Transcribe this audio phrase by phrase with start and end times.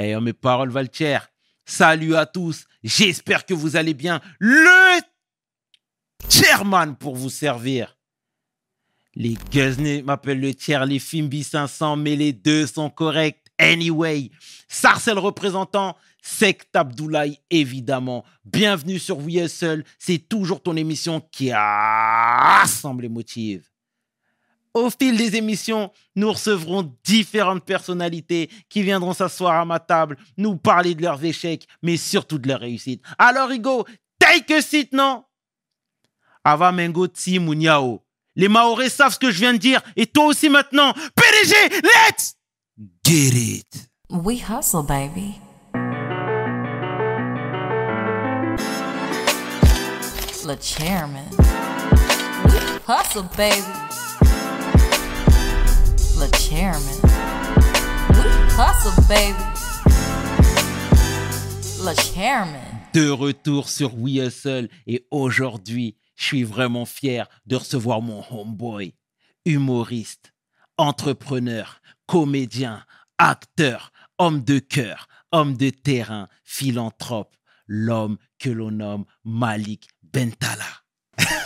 [0.00, 0.88] Hey, oh, mes paroles valent
[1.64, 2.66] Salut à tous.
[2.84, 4.20] J'espère que vous allez bien.
[4.38, 5.00] Le
[6.28, 7.96] chairman pour vous servir.
[9.16, 13.44] Les Guzney m'appellent le tiers, les Fimbi 500, mais les deux sont corrects.
[13.58, 14.30] Anyway,
[14.68, 18.24] Sarcel représentant, Sect Abdoulaye évidemment.
[18.44, 19.82] Bienvenue sur We Seul.
[19.98, 23.68] C'est toujours ton émission qui rassemble les motifs.
[24.78, 30.56] Au fil des émissions, nous recevrons différentes personnalités qui viendront s'asseoir à ma table, nous
[30.56, 33.02] parler de leurs échecs, mais surtout de leurs réussites.
[33.18, 33.84] Alors, Hugo,
[34.20, 35.24] take a seat, non?
[36.44, 37.40] Ava Mengo Tsi
[38.36, 40.92] Les Maoris savent ce que je viens de dire, et toi aussi maintenant.
[40.92, 42.36] PDG, let's
[43.04, 45.40] get it We hustle, baby.
[50.46, 51.26] Le chairman.
[52.86, 53.87] hustle, baby.
[56.20, 56.82] Le chairman.
[58.58, 59.44] hustle, baby.
[61.84, 62.60] Le chairman.
[62.92, 68.94] De retour sur We Hustle et aujourd'hui, je suis vraiment fier de recevoir mon homeboy,
[69.44, 70.34] humoriste,
[70.76, 72.84] entrepreneur, comédien,
[73.18, 77.36] acteur, homme de cœur, homme de terrain, philanthrope,
[77.68, 80.87] l'homme que l'on nomme Malik Bentala.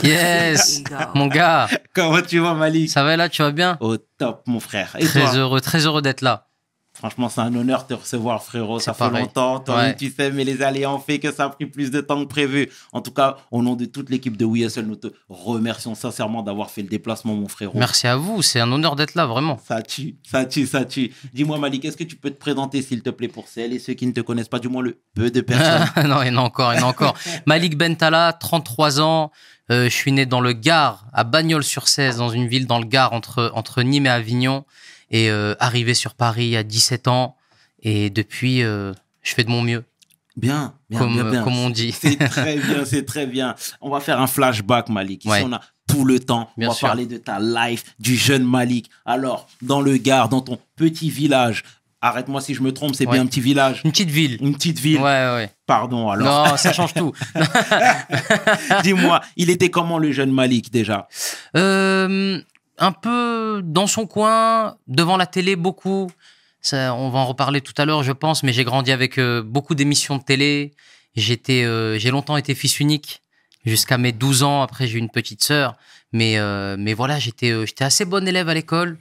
[0.02, 0.82] Yes,
[1.14, 1.68] mon gars.
[1.94, 2.90] Comment tu vas, Malik?
[2.90, 3.76] Ça va là, tu vas bien?
[3.80, 4.96] Au top, mon frère.
[4.98, 6.48] Et très heureux, très heureux d'être là.
[6.94, 8.78] Franchement, c'est un honneur de te recevoir, frérot.
[8.78, 9.60] Ça fait longtemps.
[9.60, 12.22] Toi, tu sais, mais les aléas ont fait que ça a pris plus de temps
[12.22, 12.70] que prévu.
[12.92, 16.70] En tout cas, au nom de toute l'équipe de WeSL, nous te remercions sincèrement d'avoir
[16.70, 17.78] fait le déplacement, mon frérot.
[17.78, 18.42] Merci à vous.
[18.42, 19.58] C'est un honneur d'être là, vraiment.
[19.66, 21.12] Ça tue, ça tue, ça tue.
[21.32, 23.94] Dis-moi, Malik, est-ce que tu peux te présenter, s'il te plaît, pour celles et ceux
[23.94, 25.88] qui ne te connaissent pas, du moins le peu de personnes?
[26.08, 27.14] Non, il y en a encore, il y en a encore.
[27.46, 29.30] Malik Bentala, 33 ans.
[29.72, 33.14] Euh, je suis né dans le Gard, à Bagnols-sur-Cèze, dans une ville dans le Gard,
[33.14, 34.64] entre, entre Nîmes et Avignon.
[35.10, 37.36] Et euh, arrivé sur Paris à 17 ans.
[37.82, 39.84] Et depuis, euh, je fais de mon mieux.
[40.36, 41.42] Bien, bien, comme, bien, bien.
[41.42, 41.92] comme on dit.
[41.92, 43.54] C'est très bien, c'est très bien.
[43.80, 45.24] On va faire un flashback, Malik.
[45.24, 46.50] Ici, on a tout le temps.
[46.56, 48.90] on va parler de ta life, du jeune Malik.
[49.04, 51.64] Alors, dans le Gard, dans ton petit village,
[52.04, 53.82] Arrête-moi si je me trompe, c'est bien un petit village.
[53.84, 54.36] Une petite ville.
[54.40, 54.98] Une petite ville.
[54.98, 55.02] Ouais,
[55.34, 55.50] ouais.
[55.66, 56.48] Pardon, alors.
[56.48, 57.12] Non, ça change tout.
[58.82, 61.06] Dis-moi, il était comment le jeune Malik déjà?
[61.56, 62.40] Euh,
[62.78, 66.10] Un peu dans son coin, devant la télé beaucoup
[66.72, 69.74] on va en reparler tout à l'heure, je pense, mais j'ai grandi avec euh, beaucoup
[69.74, 70.70] d'émissions de télé.
[71.16, 73.22] J'étais, euh, j'ai longtemps été fils unique
[73.66, 74.62] jusqu'à mes 12 ans.
[74.62, 75.74] Après, j'ai eu une petite sœur,
[76.12, 76.38] mais
[76.78, 78.98] mais voilà, j'étais j'étais assez bon élève à l'école,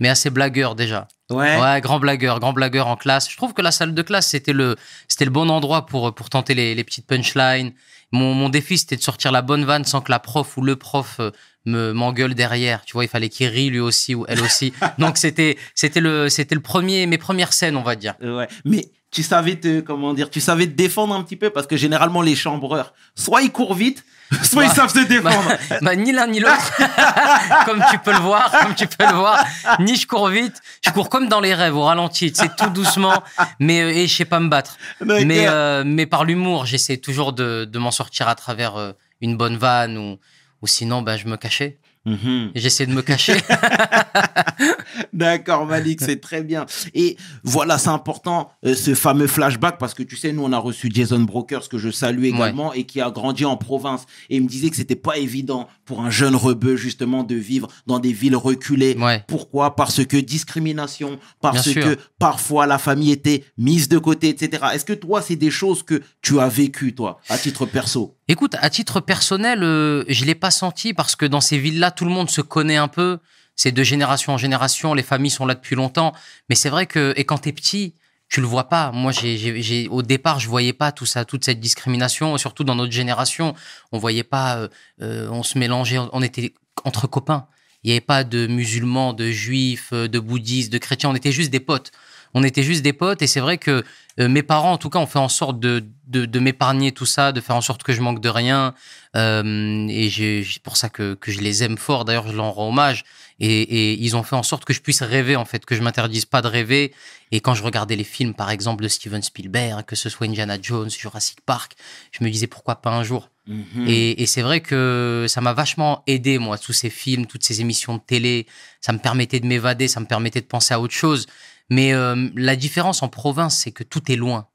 [0.00, 1.08] mais assez blagueur déjà.
[1.30, 1.60] Ouais.
[1.60, 3.30] Ouais, grand blagueur, grand blagueur en classe.
[3.30, 4.76] Je trouve que la salle de classe c'était le
[5.08, 7.72] c'était le bon endroit pour pour tenter les, les petites punchlines.
[8.12, 10.76] Mon, mon défi c'était de sortir la bonne vanne sans que la prof ou le
[10.76, 11.20] prof
[11.66, 12.84] me m'engueule derrière.
[12.84, 14.72] Tu vois, il fallait qu'il rie lui aussi ou elle aussi.
[14.98, 18.14] Donc c'était c'était le c'était le premier mes premières scènes, on va dire.
[18.22, 21.66] Ouais, mais tu savais te comment dire, tu savais te défendre un petit peu parce
[21.66, 24.04] que généralement les chambreurs, soit ils courent vite,
[24.42, 25.52] soit ils bah, savent se défendre.
[25.68, 26.72] Bah, bah, ni l'un ni l'autre.
[27.66, 29.44] comme tu peux le voir, comme tu peux le voir,
[29.80, 33.22] ni je cours vite, je cours comme dans les rêves au ralenti, c'est tout doucement,
[33.58, 34.76] mais euh, et je sais pas me battre.
[35.00, 39.36] Mais euh, mais par l'humour, j'essaie toujours de de m'en sortir à travers euh, une
[39.36, 40.18] bonne vanne ou
[40.62, 41.78] ou sinon, ben, je me cachais.
[42.04, 42.50] Mhm.
[42.54, 43.34] J'essaie de me cacher.
[45.12, 46.66] D'accord, Malik, c'est très bien.
[46.94, 50.58] Et voilà, c'est important, euh, ce fameux flashback, parce que tu sais, nous, on a
[50.58, 54.04] reçu Jason Brokers, que je salue également, et qui a grandi en province.
[54.30, 57.68] Et il me disait que c'était pas évident pour un jeune rebeu, justement, de vivre
[57.86, 58.94] dans des villes reculées.
[59.26, 59.74] Pourquoi?
[59.76, 64.62] Parce que discrimination, parce que parfois la famille était mise de côté, etc.
[64.74, 68.14] Est-ce que toi, c'est des choses que tu as vécues, toi, à titre perso?
[68.26, 72.06] Écoute, à titre personnel, euh, je l'ai pas senti parce que dans ces villes-là, tout
[72.06, 73.18] le monde se connaît un peu.
[73.54, 76.14] C'est de génération en génération, les familles sont là depuis longtemps.
[76.48, 77.94] Mais c'est vrai que, et quand t'es petit,
[78.30, 78.92] tu le vois pas.
[78.92, 82.92] Moi, j'ai, au départ, je voyais pas tout ça, toute cette discrimination, surtout dans notre
[82.92, 83.54] génération.
[83.92, 84.68] On voyait pas, euh,
[85.02, 87.46] euh, on se mélangeait, on était entre copains.
[87.82, 91.10] Il n'y avait pas de musulmans, de juifs, de bouddhistes, de chrétiens.
[91.10, 91.92] On était juste des potes.
[92.34, 93.22] On était juste des potes.
[93.22, 93.84] Et c'est vrai que
[94.20, 97.06] euh, mes parents, en tout cas, ont fait en sorte de, de, de m'épargner tout
[97.06, 98.74] ça, de faire en sorte que je manque de rien.
[99.16, 102.04] Euh, et c'est pour ça que, que je les aime fort.
[102.04, 103.04] D'ailleurs, je leur rends hommage.
[103.40, 105.82] Et, et, ils ont fait en sorte que je puisse rêver, en fait, que je
[105.82, 106.92] m'interdise pas de rêver.
[107.32, 110.56] Et quand je regardais les films, par exemple, de Steven Spielberg, que ce soit Indiana
[110.60, 111.72] Jones, Jurassic Park,
[112.12, 113.30] je me disais pourquoi pas un jour?
[113.46, 113.86] Mhm.
[113.88, 117.60] Et, et c'est vrai que ça m'a vachement aidé, moi, tous ces films, toutes ces
[117.60, 118.46] émissions de télé.
[118.80, 121.26] Ça me permettait de m'évader, ça me permettait de penser à autre chose.
[121.70, 124.48] Mais euh, la différence en province, c'est que tout est loin.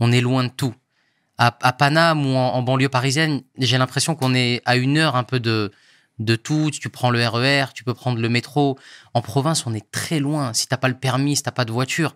[0.00, 0.74] On est loin de tout.
[1.38, 5.22] À, à Paname ou en, banlieue parisienne, j'ai l'impression qu'on est à une heure un
[5.24, 5.70] peu de,
[6.18, 6.70] de tout.
[6.72, 8.78] Tu prends le RER, e tu peux prendre le métro.
[9.12, 10.54] En province, on est très loin.
[10.54, 12.14] Si t'as pas le permis, si t'as pas de voiture,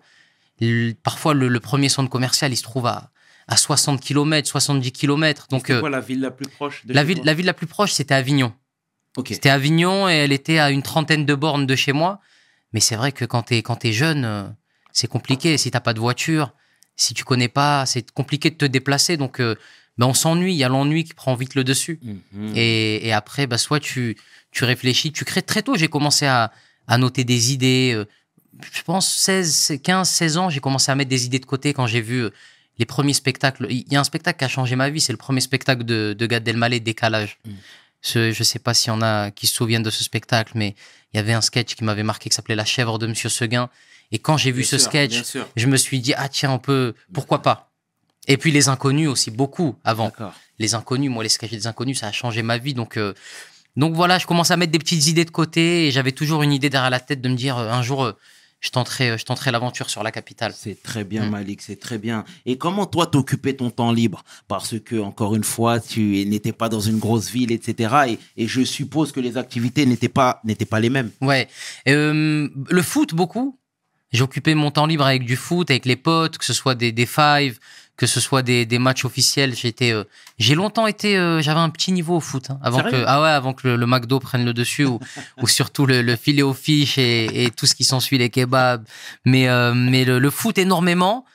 [0.59, 3.11] Le- parfois, le, le premier centre commercial, il se trouve à,
[3.47, 5.47] à 60 km, 70 km.
[5.51, 7.67] Donc, euh, quoi la ville la plus proche de la, ville, la ville la plus
[7.67, 8.53] proche, c'était Avignon.
[9.17, 9.27] Ok.
[9.31, 12.21] C'était Avignon et elle était à une trentaine de bornes de chez moi.
[12.73, 14.43] Mais c'est vrai que quand t'es quand t'es jeune, euh,
[14.93, 15.57] c'est compliqué.
[15.57, 16.53] Si t'as pas de voiture,
[16.95, 19.17] si tu connais pas, c'est compliqué de te déplacer.
[19.17, 19.55] Donc, euh,
[19.97, 20.53] ben on s'ennuie.
[20.53, 21.99] Il y a l'ennui qui prend vite le dessus.
[22.03, 22.53] Mhm.
[22.55, 24.17] Et, et après, bah, soit tu,
[24.51, 25.75] tu réfléchis, tu crées très tôt.
[25.75, 26.51] J'ai commencé à,
[26.87, 27.91] à noter des idées.
[27.93, 28.05] euh,
[28.73, 31.87] Je pense 16, 15, 16 ans, j'ai commencé à mettre des idées de côté quand
[31.87, 32.25] j'ai vu
[32.77, 33.67] les premiers spectacles.
[33.69, 36.13] Il y a un spectacle qui a changé ma vie, c'est le premier spectacle de,
[36.17, 37.37] de Gad Elmaleh, Décalage.
[37.45, 37.51] Mm.
[38.01, 40.75] Ce, je sais pas s'il y en a qui se souviennent de ce spectacle, mais
[41.13, 43.69] il y avait un sketch qui m'avait marqué qui s'appelait La chèvre de Monsieur Seguin.
[44.11, 45.23] Et quand j'ai vu Bien ce sûr, sketch,
[45.55, 47.71] je me suis dit, ah tiens, on peut, pourquoi pas?
[48.27, 50.11] Et puis les inconnus aussi, beaucoup avant
[50.59, 52.73] les inconnus, moi les sketchs des inconnus, ça a changé ma vie.
[52.73, 53.13] Donc, euh,
[53.75, 56.53] donc voilà, je commence à mettre des petites idées de côté et j'avais toujours une
[56.53, 58.13] idée derrière la tête de me dire euh, un jour, euh,
[58.61, 60.53] je tenterai, euh, je tenterai l'aventure sur la capitale.
[60.55, 61.29] C'est très bien, Mm.
[61.31, 62.23] Malik, c'est très bien.
[62.45, 64.23] Et comment toi t'occupais ton temps libre?
[64.47, 67.95] Parce que, encore une fois, tu n'étais pas dans une grosse ville, etc.
[68.37, 71.11] Et, et je suppose que les activités n'étaient pas, n'étaient pas les mêmes.
[71.21, 71.49] Ouais,
[71.87, 73.57] Euh, le foot beaucoup.
[74.13, 77.05] J'occupais mon temps libre avec du foot, avec les potes, que ce soit des, des
[77.05, 77.59] fives,
[77.97, 79.55] que ce soit des, des matchs officiels.
[79.55, 80.03] J'étais, euh,
[80.39, 83.29] j'ai longtemps été, euh, j'avais un petit niveau au foot hein, avant que, ah ouais,
[83.29, 84.99] avant que le, le McDo prenne le dessus ou,
[85.41, 88.85] ou surtout le, le filet aux fiches et, et tout ce qui s'ensuit, les kebabs.
[89.25, 91.25] Mais, euh, mais le, le foot énormément.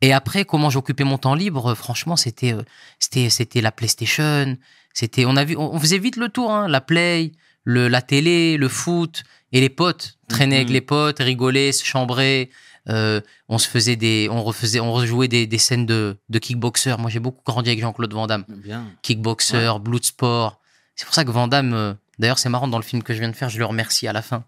[0.00, 2.54] Et après, comment j'occupais mon temps libre, euh, franchement, c'était,
[2.98, 4.56] c'était, c'était la PlayStation.
[4.94, 7.32] C'était, on a vu, on on faisait vite le tour, hein, la play,
[7.64, 9.22] le, la télé, le foot
[9.52, 10.18] et les potes.
[10.28, 10.74] Traîner avec Mhm.
[10.74, 12.50] les potes, rigoler, se chambrer.
[12.88, 16.96] Euh, on se faisait des, on refaisait, on rejouait des, des scènes de, de kickboxer.
[16.98, 18.44] Moi, j'ai beaucoup grandi avec Jean-Claude Van Damme.
[18.48, 18.86] Bien.
[19.02, 20.60] Kickboxer, Bloodsport.
[20.96, 23.20] C'est pour ça que Van Damme, euh, d'ailleurs, c'est marrant dans le film que je
[23.20, 24.44] viens de faire, je le remercie à la fin.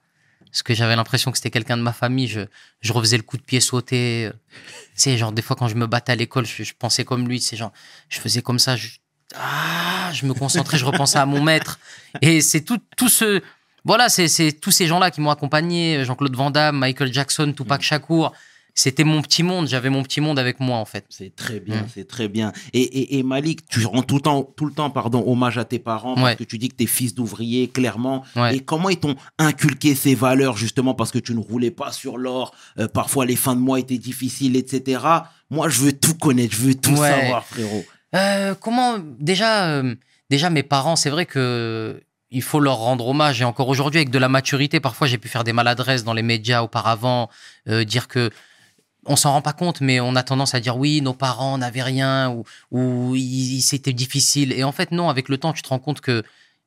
[0.51, 2.29] Parce que j'avais l'impression que c'était quelqu'un de ma famille.
[2.29, 2.43] Je,
[2.81, 4.31] je refaisais le coup de pied sauté.
[4.51, 7.27] Tu sais, genre, des fois, quand je me battais à l'école, je, je pensais comme
[7.27, 7.41] lui.
[7.41, 7.73] C'est genre,
[8.09, 8.77] je faisais comme ça.
[8.77, 8.89] Je,
[9.37, 11.81] ah, je me concentrais, je repensais à mon maître.
[12.21, 13.43] Et c'est tout, tout ce,
[13.85, 16.05] voilà, c'est, tous ces gens-là qui m'ont accompagné.
[16.05, 18.33] Jean-Claude Van Damme, Michael Jackson, Tupac Shakur.
[18.77, 19.69] C'était mon petit monde.
[19.69, 21.05] J'avais mon petit monde avec moi, en fait.
[21.09, 21.87] C'est très bien, Mm.
[21.95, 22.53] c'est très bien.
[22.73, 25.65] Et, et, et Malik, tu rends tout le temps, tout le temps pardon, hommage à
[25.65, 28.25] tes parents parce que tu dis que t'es fils d'ouvrier, clairement.
[28.35, 28.57] Ouais.
[28.57, 32.19] Et comment ils t'ont inculqué ces valeurs, justement, parce que tu ne roulais pas sur
[32.19, 35.03] l'or, euh, parfois les fins de mois étaient difficiles, etc.
[35.51, 37.11] Moi, je veux tout connaître, je veux tout Ouais.
[37.11, 37.85] savoir, frérot.
[38.17, 39.95] Euh, comment déjà euh,
[40.31, 42.01] déjà mes parents c'est vrai que
[42.35, 43.41] il faut leur rendre hommage.
[43.41, 46.23] Et encore aujourd'hui avec de la maturité parfois j'ai pu faire des maladresses dans les
[46.23, 47.31] médias auparavant
[47.69, 48.31] euh, dire que
[49.07, 51.83] on s'en rend pas compte mais on a tendance à dire oui nos parents n'avaient
[51.83, 53.17] rien ou ou
[53.61, 54.53] c'était difficile.
[54.53, 56.23] Et en fait non avec le temps tu te rends compte que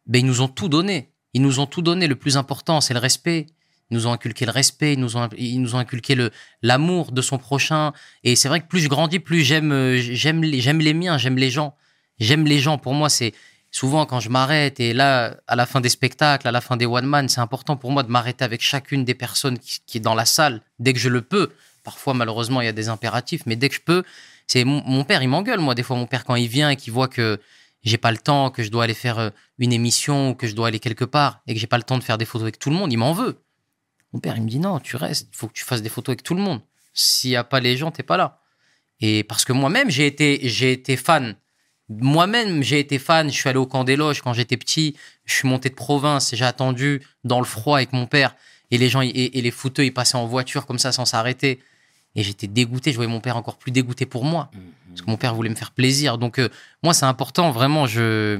[0.07, 1.11] ben ils nous ont tout donné.
[1.33, 2.07] Ils nous ont tout donné.
[2.07, 3.47] Le plus important c'est le respect.
[3.91, 4.93] Ils nous ont inculqué le respect.
[4.93, 6.15] Ils nous ont ils nous ont inculqué
[6.61, 7.91] l'amour de son prochain.
[8.23, 11.17] Et c'est vrai que plus je grandis, plus j'aime euh, j'aime les j'aime les miens,
[11.17, 11.75] j'aime les gens.
[12.19, 12.77] J'aime les gens.
[12.77, 13.33] Pour moi, c'est
[13.71, 16.85] souvent quand je m'arrête et là à la fin des spectacles, à la fin des
[16.85, 20.15] one man, c'est important pour moi de m'arrêter avec chacune des personnes qui, est dans
[20.15, 21.51] la salle dès que je le peux.
[21.83, 24.03] Parfois, malheureusement, il y a des impératifs, mais dès que je peux,
[24.47, 26.93] c'est mon, père, il m'engueule moi des fois mon père quand il vient et qu'il
[26.93, 27.39] voit que
[27.83, 29.29] j'ai pas le temps, que je dois aller faire euh,
[29.59, 31.97] une émission ou que je dois aller quelque part et que j'ai pas le temps
[31.97, 33.39] de faire des photos avec tout le monde, il m'en veut.
[34.13, 36.13] Mon père, il me dit non, tu restes, il faut que tu fasses des photos
[36.13, 36.61] avec tout le monde.
[36.93, 38.41] S'il n'y a pas les gens, t'es pas là.
[38.99, 41.35] Et parce que moi-même, j'ai été, j'ai été fan.
[41.89, 43.29] Moi-même, j'ai été fan.
[43.29, 44.95] Je suis allé au camp des loges quand j'étais petit.
[45.25, 46.35] Je suis monté de province.
[46.35, 48.35] J'ai attendu dans le froid avec mon père.
[48.71, 51.59] Et les gens, et, et les footeux, ils passaient en voiture comme ça sans s'arrêter.
[52.15, 52.91] Et j'étais dégoûté.
[52.91, 54.49] Je voyais mon père encore plus dégoûté pour moi.
[54.89, 56.17] Parce que mon père voulait me faire plaisir.
[56.17, 56.49] Donc, euh,
[56.83, 57.51] moi, c'est important.
[57.51, 58.39] Vraiment, je,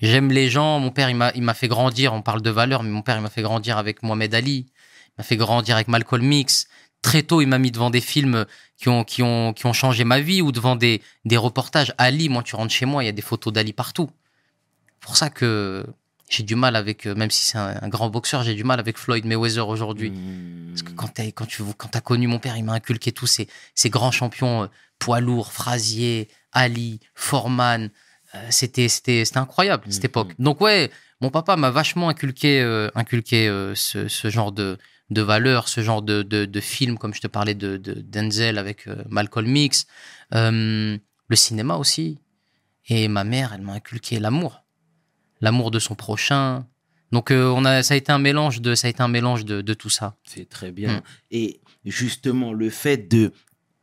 [0.00, 0.80] j'aime les gens.
[0.80, 2.14] Mon père, il m'a, fait grandir.
[2.14, 4.66] On parle de valeurs, mais mon père, il m'a fait grandir avec Mohamed Ali.
[4.70, 6.68] Il m'a fait grandir avec Malcolm X.
[7.02, 8.44] Très tôt, il m'a mis devant des films
[8.76, 11.94] qui ont, qui ont, qui ont changé ma vie ou devant des, des reportages.
[11.98, 14.10] Ali, moi, tu rentres chez moi, il y a des photos d'Ali partout.
[15.00, 15.86] pour ça que
[16.28, 18.78] j'ai du mal avec, euh, même si c'est un, un grand boxeur, j'ai du mal
[18.80, 20.10] avec Floyd Mayweather aujourd'hui.
[20.10, 20.66] Mmh.
[20.70, 23.48] Parce que quand, quand tu quand as connu mon père, il m'a inculqué tous ces,
[23.74, 24.66] ces grands champions, euh,
[24.98, 27.90] poids lourds, Frazier, Ali, Foreman.
[28.34, 28.88] Euh, c'était
[29.36, 30.06] incroyable cette Mhm.
[30.10, 30.32] époque.
[30.38, 30.90] Donc ouais,
[31.22, 34.76] mon papa m'a vachement inculqué euh, inculqué ce, ce genre de
[35.10, 38.58] de valeurs, ce genre de de, de films comme je te parlais de, de Denzel
[38.58, 39.86] avec euh, Malcolm X,
[40.34, 40.98] Euh,
[41.28, 42.18] le cinéma aussi.
[42.90, 44.64] Et ma mère, elle m'a inculqué l'amour,
[45.40, 46.66] l'amour de son prochain.
[47.12, 49.44] Donc euh, on a ça a été un mélange de ça a été un mélange
[49.44, 50.16] de, de tout ça.
[50.24, 50.98] C'est très bien.
[50.98, 51.02] Mm.
[51.30, 53.32] Et justement, le fait de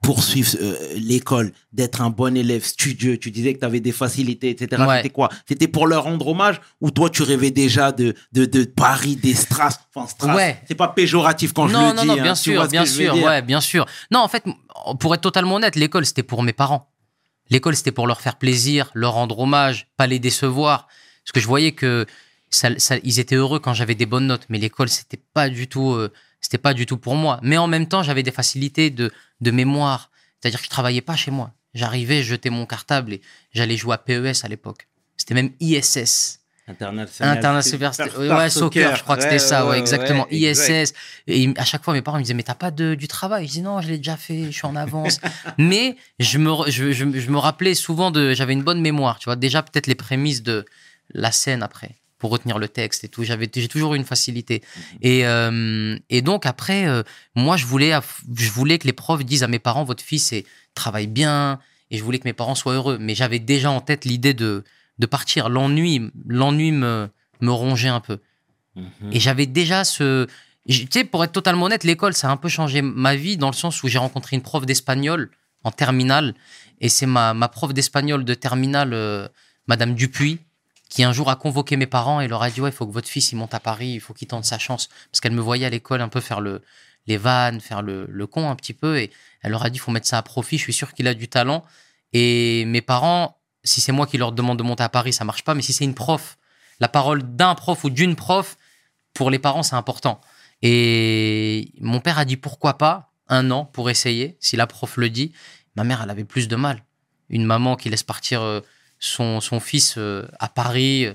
[0.05, 4.49] poursuivre euh, l'école, d'être un bon élève studieux, tu disais que tu avais des facilités,
[4.51, 4.81] etc.
[4.87, 4.97] Ouais.
[4.97, 5.29] C'était quoi?
[5.47, 6.61] C'était pour leur rendre hommage?
[6.81, 9.79] Ou toi tu rêvais déjà de, de, de Paris, des strass?
[9.93, 10.61] Enfin, strass, Ouais.
[10.67, 12.07] c'est pas péjoratif quand je non, le non, dis.
[12.07, 13.85] non, hein, bien sûr, bien je sûr, ouais, bien sûr.
[14.11, 14.43] Non, en fait,
[14.99, 16.91] pour être totalement honnête, l'école, c'était pour mes parents.
[17.49, 20.87] L'école, c'était pour leur faire plaisir, leur rendre hommage, pas les décevoir.
[21.23, 22.05] Parce que je voyais que
[22.51, 25.67] ça, ça- ils étaient heureux quand j'avais des bonnes notes, mais l'école, c'était pas du
[25.67, 26.11] tout, euh,
[26.45, 27.39] c'était pas du tout pour moi.
[27.41, 29.11] Mais en même temps, j'avais des facilités de,
[29.41, 30.11] de mémoire.
[30.39, 31.51] C'est-à-dire que je travaillais pas chez moi.
[31.73, 33.21] J'arrivais, je jetais mon cartable et
[33.51, 34.87] j'allais jouer à PES à l'époque.
[35.17, 36.39] C'était même ISS.
[36.67, 40.25] International, International Super Super- Star ouais, soccer, je crois que c'était ça, ouais, exactement.
[40.31, 40.93] ISS.
[41.27, 43.45] Et à chaque fois, mes parents me disaient, mais t'as pas de, du travail?
[43.47, 45.19] Je dis, non, je l'ai déjà fait, je suis en avance.
[45.59, 48.33] mais je me, je, je- je me rappelais souvent de.
[48.33, 49.35] J'avais une bonne mémoire, tu vois.
[49.35, 50.65] Déjà, peut-être les prémices de
[51.13, 51.91] la scène après,
[52.25, 53.23] pour retenir le texte et tout.
[53.23, 54.63] J'avais, j'ai toujours eu une facilité.
[55.03, 57.03] Et, euh, et donc, après, euh,
[57.35, 57.93] moi, je voulais,
[58.35, 61.59] je voulais que les profs disent à mes parents, votre fils est, travaille bien.
[61.91, 62.97] Et je voulais que mes parents soient heureux.
[62.99, 64.63] Mais j'avais déjà en tête l'idée de,
[64.97, 65.49] de partir.
[65.49, 67.09] L'ennui, l'ennui me,
[67.41, 68.17] me rongeait un peu.
[68.75, 69.11] Mhm.
[69.11, 70.25] Et j'avais déjà ce.
[70.67, 73.51] Tu sais, pour être totalement honnête, l'école, ça a un peu changé ma vie dans
[73.51, 75.29] le sens où j'ai rencontré une prof d'espagnol
[75.63, 76.33] en terminale.
[76.81, 79.27] Et c'est ma, ma prof d'espagnol de terminale, euh,
[79.67, 80.39] Madame Dupuis,
[80.95, 82.93] qui un jour a convoqué mes parents et leur a dit Ouais, il faut que
[82.93, 84.87] votre fils il monte à Paris, il faut qu'il tente sa chance.
[85.11, 86.61] Parce qu'elle me voyait à l'école un peu faire le,
[87.05, 88.97] les vannes, faire le, le con un petit peu.
[88.97, 89.11] Et
[89.41, 91.27] elle leur a dit faut mettre ça à profit, je suis sûr qu'il a du
[91.27, 91.65] talent.
[92.13, 95.43] Et mes parents, si c'est moi qui leur demande de monter à Paris, ça marche
[95.43, 95.53] pas.
[95.53, 96.37] Mais si c'est une prof,
[96.79, 98.57] la parole d'un prof ou d'une prof,
[99.13, 100.21] pour les parents, c'est important.
[100.61, 105.09] Et mon père a dit pourquoi pas un an pour essayer, si la prof le
[105.09, 105.33] dit.
[105.75, 106.85] Ma mère, elle avait plus de mal.
[107.27, 108.61] Une maman qui laisse partir euh,
[108.99, 111.13] son, son fils euh, à Paris, euh,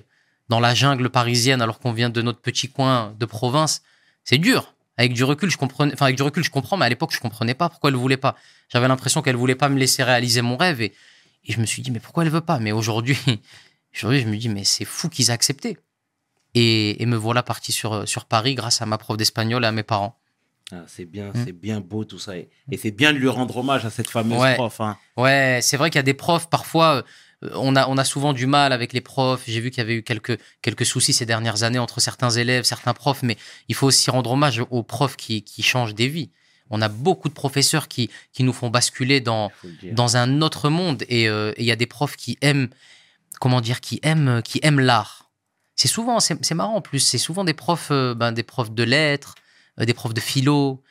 [0.48, 3.82] dans la jungle parisienne, alors qu'on vient de notre petit coin de province,
[4.24, 4.74] c'est dur.
[4.96, 7.20] Avec du recul, je comprenais, enfin, avec du recul, je comprends, mais à l'époque, je
[7.20, 8.36] comprenais pas pourquoi elle voulait pas.
[8.68, 10.92] J'avais l'impression qu'elle voulait pas me laisser réaliser mon rêve et,
[11.46, 12.58] et je me suis dit, mais pourquoi elle veut pas?
[12.58, 13.16] Mais aujourd'hui,
[13.96, 15.78] aujourd'hui, je me dis, mais c'est fou qu'ils aient accepté.
[16.54, 19.72] Et, et me voilà parti sur, sur Paris grâce à ma prof d'espagnol et à
[19.72, 20.16] mes parents.
[20.72, 21.44] Ah, c'est bien, Mm.
[21.44, 22.36] c'est bien beau tout ça.
[22.36, 24.54] Et, et c'est bien de lui rendre hommage à cette fameuse Ouais.
[24.54, 24.80] prof.
[24.80, 24.96] hein.
[25.16, 27.02] Ouais, c'est vrai qu'il y a des profs, parfois, euh,
[27.54, 29.44] on a, on a souvent du mal avec les profs.
[29.46, 32.64] J'ai vu qu'il y avait eu quelques, quelques soucis ces dernières années entre certains élèves,
[32.64, 33.36] certains profs, mais
[33.68, 36.30] il faut aussi rendre hommage aux profs qui, qui changent des vies.
[36.70, 39.50] On a beaucoup de professeurs qui, qui nous font basculer dans,
[39.92, 41.04] dans un autre monde.
[41.08, 42.68] Et euh, et il y a des profs qui aiment
[43.40, 45.30] comment dire qui aiment qui aiment l'art.
[45.74, 47.00] C'est souvent c'est marrant en plus.
[47.00, 49.34] C'est souvent des profs euh, ben, des profs de lettres
[49.80, 50.82] euh, des profs de philo.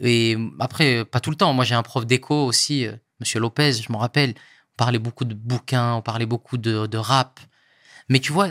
[0.00, 1.52] Et après pas tout le temps.
[1.52, 2.86] Moi j'ai un prof d'éco aussi
[3.20, 4.34] monsieur Lopez je m'en rappelle
[4.78, 7.40] parlait beaucoup de bouquins on parlait beaucoup de, de rap
[8.08, 8.48] mais tu vois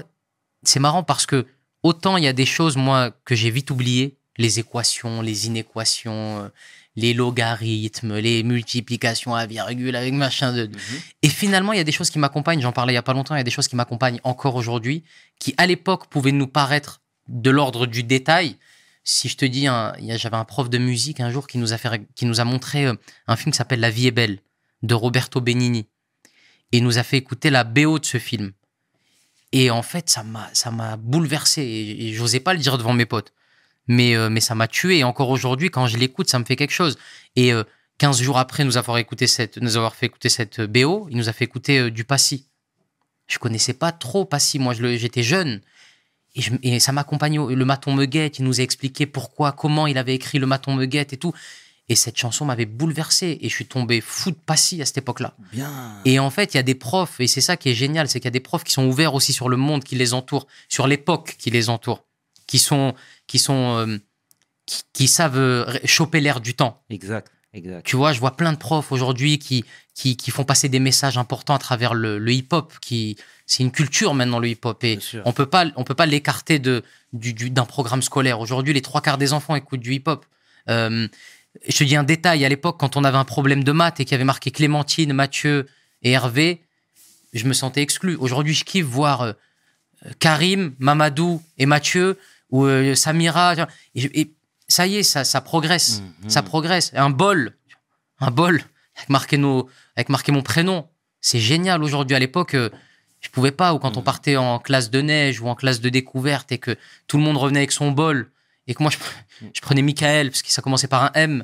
[0.64, 1.48] c'est marrant parce que
[1.82, 6.44] autant il y a des choses moi que j'ai vite oubliées les équations les inéquations
[6.44, 6.50] euh,
[6.98, 10.66] les logarithmes, les multiplications à virgule avec machin de.
[10.66, 11.00] Mhm.
[11.22, 12.60] Et finalement, il y a des choses qui m'accompagnent.
[12.60, 13.36] J'en parlais il y a pas longtemps.
[13.36, 15.04] Il y a des choses qui m'accompagnent encore aujourd'hui,
[15.40, 18.58] qui à l'époque pouvaient nous paraître de l'ordre du détail.
[19.04, 19.68] Si je te dis,
[20.18, 22.88] j'avais un prof de musique un jour qui nous a fait, qui nous a montré
[22.88, 22.96] euh,
[23.28, 24.40] un film qui s'appelle La vie est belle
[24.82, 25.88] de Roberto Benigni
[26.72, 28.52] et nous a fait écouter la BO de ce film.
[29.54, 33.06] Et en fait, ça m'a, ça m'a bouleversé et, j'osais pas le dire devant mes
[33.06, 33.34] potes
[33.90, 34.98] mais, euh, mais ça m'a tué.
[35.00, 36.98] Et encore aujourd'hui, quand je l'écoute, ça me fait quelque chose.
[37.38, 37.64] Et euh,
[38.00, 41.16] 15 jours après nous avoir, écouté cette, nous avoir fait écouter cette euh, BO, il
[41.16, 42.48] nous a fait écouter euh, du Passy.
[43.28, 45.62] Je connaissais pas trop Passy, moi j'étais jeune.
[46.36, 47.38] Et, je- et ça m'accompagnait.
[47.38, 50.48] au- Le Maton me guette, il nous a expliqué pourquoi, comment il avait écrit Le
[50.48, 51.32] Maton me guette et tout.
[51.90, 53.38] Et cette chanson m'avait bouleversé.
[53.42, 55.36] Et je suis tombé fou de Passy à cette époque-là.
[56.06, 58.20] Et en fait, il y a des profs, et c'est ça qui est génial, c'est
[58.20, 60.48] qu'il y a des profs qui sont ouverts aussi sur le monde qui les entoure,
[60.68, 62.04] sur l'époque qui les entoure,
[62.46, 62.94] qui sont,
[63.26, 63.98] qui sont, euh,
[64.66, 66.84] qui, qui savent euh, choper l'air du temps.
[66.90, 67.86] Exact, exact.
[67.86, 69.64] Tu vois, je vois plein de profs aujourd'hui qui,
[69.94, 73.16] qui, qui font passer des messages importants à travers le, le hip-hop, qui,
[73.46, 76.84] c'est une culture maintenant le hip-hop, et on peut pas, on peut pas l'écarter de,
[77.14, 78.42] du, du- d'un programme scolaire.
[78.42, 80.26] Aujourd'hui, les trois quarts des enfants écoutent du hip-hop.
[80.70, 81.08] Euh,
[81.68, 84.06] je te dis un détail, à l'époque, quand on avait un problème de maths et
[84.06, 85.68] qu'il y avait marqué Clémentine, Mathieu
[86.04, 86.62] et Hervé,
[87.34, 88.16] je me sentais exclu.
[88.16, 89.34] Aujourd'hui, je kiffe voir euh,
[90.20, 92.18] Karim, Mamadou et Mathieu
[92.50, 93.56] ou euh, Samira.
[93.96, 94.32] Et,
[94.70, 96.02] ça y est, ça, ça progresse.
[96.28, 96.92] Ça progresse.
[96.94, 97.56] Un bol,
[98.20, 98.62] un bol
[98.98, 100.88] avec marqué, nos, avec marqué mon prénom.
[101.22, 102.16] C'est génial aujourd'hui.
[102.16, 102.70] À l'époque, euh,
[103.22, 103.74] je pouvais pas.
[103.74, 104.06] Ou quand on Mhm.
[104.06, 106.76] partait en classe de neige ou en classe de découverte et que
[107.08, 108.30] tout le monde revenait avec son bol
[108.68, 108.98] et que moi, je,
[109.54, 111.44] je prenais Michael parce que ça commençait par un M.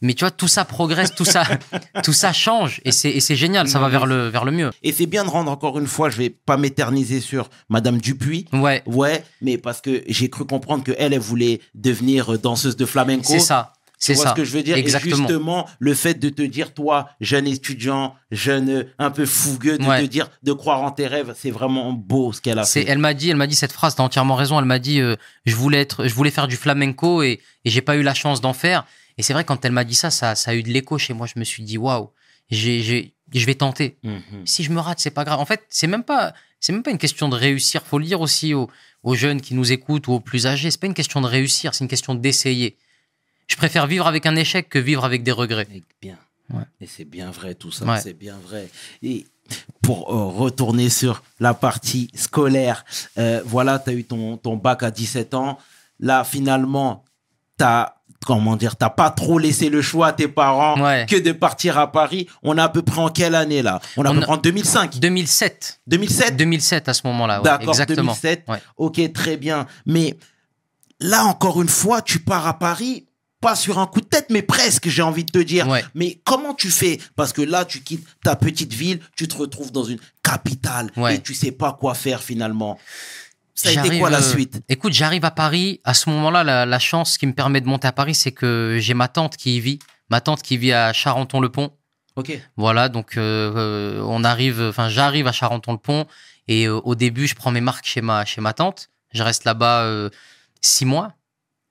[0.00, 1.44] Mais tu vois, tout ça progresse, tout ça,
[2.04, 3.68] tout ça change et c'est génial.
[3.68, 4.70] Ça va vers le, vers le mieux.
[4.82, 8.46] Et c'est bien de rendre encore une fois, je vais pas m'éterniser sur Madame Dupuis.
[8.52, 12.84] Ouais, Ouais, mais parce que j'ai cru comprendre que elle, elle voulait devenir danseuse de
[12.84, 13.24] flamenco.
[13.26, 13.72] c'est ça.
[13.98, 14.30] C'est ça.
[14.30, 14.76] ce que je veux dire?
[14.76, 15.14] Exactement.
[15.14, 19.84] Et justement, le fait de te dire, toi, jeune étudiant, jeune un peu fougueux, de
[19.84, 20.02] Ouais.
[20.02, 22.84] te dire, de croire en tes rêves, c'est vraiment beau ce qu'elle a fait.
[22.86, 24.58] elle m'a dit, elle m'a dit cette phrase, t'as entièrement raison.
[24.58, 27.80] Elle m'a dit, euh, je voulais être, je voulais faire du flamenco et, et j'ai
[27.82, 28.84] pas eu la chance d'en faire.
[29.16, 31.14] Et c'est vrai quand elle m'a dit ça, ça, ça a eu de l'écho chez
[31.14, 31.26] moi.
[31.32, 32.10] Je me suis dit, waouh,
[32.50, 33.96] j'ai, j'ai, je vais tenter.
[34.02, 34.20] Mhm.
[34.44, 35.38] Si je me rate, c'est pas grave.
[35.40, 37.82] En fait, c'est même pas, c'est même pas une question de réussir.
[37.86, 38.68] Faut le dire aussi aux,
[39.02, 40.70] aux jeunes qui nous écoutent ou aux plus âgés.
[40.70, 42.76] C'est pas une question de réussir, c'est une question d'essayer.
[43.46, 45.66] Je préfère vivre avec un échec que vivre avec des regrets.
[45.72, 46.16] Et bien.
[46.52, 46.62] Ouais.
[46.80, 48.00] Et c'est bien vrai tout ça, Ouais.
[48.00, 48.68] c'est bien vrai.
[49.02, 49.26] Et
[49.82, 52.84] pour euh, retourner sur la partie scolaire,
[53.18, 55.58] euh, voilà, tu as eu ton, ton bac à 17 ans.
[56.00, 57.04] Là, finalement,
[57.58, 57.64] tu
[58.26, 61.04] comment dire, t'as pas trop laissé le choix à tes parents Ouais.
[61.06, 62.26] que de partir à Paris.
[62.42, 63.80] On est à peu près en quelle année là?
[63.98, 65.80] On est à peu a- près en 2005, 2007.
[65.86, 67.38] 2007 2007 à ce moment-là.
[67.38, 68.12] ouais, D'accord, exactement.
[68.12, 68.44] 2007.
[68.48, 68.62] Ouais.
[68.78, 69.66] Ok, très bien.
[69.84, 70.16] Mais
[71.00, 73.04] là, encore une fois, tu pars à Paris,
[73.44, 75.68] pas sur un coup de tête, mais presque, j'ai envie de te dire.
[75.68, 75.84] Ouais.
[75.94, 76.98] Mais comment tu fais?
[77.14, 81.16] Parce que là, tu quittes ta petite ville, tu te retrouves dans une capitale Ouais.
[81.16, 82.78] et tu sais pas quoi faire finalement.
[83.54, 84.62] Ça a été quoi la euh, suite?
[84.68, 85.80] Écoute, j'arrive à Paris.
[85.84, 88.78] À ce moment-là, la, la chance qui me permet de monter à Paris, c'est que
[88.80, 89.78] j'ai ma tante qui y vit.
[90.08, 91.70] Ma tante qui vit à Charenton-le-Pont.
[92.16, 92.40] Ok.
[92.56, 96.06] Voilà, donc euh, euh, on arrive, enfin j'arrive à Charenton-le-Pont
[96.46, 98.88] et euh, au début je prends mes marques chez ma chez ma tante.
[99.12, 100.08] Je reste là-bas
[100.60, 101.12] six mois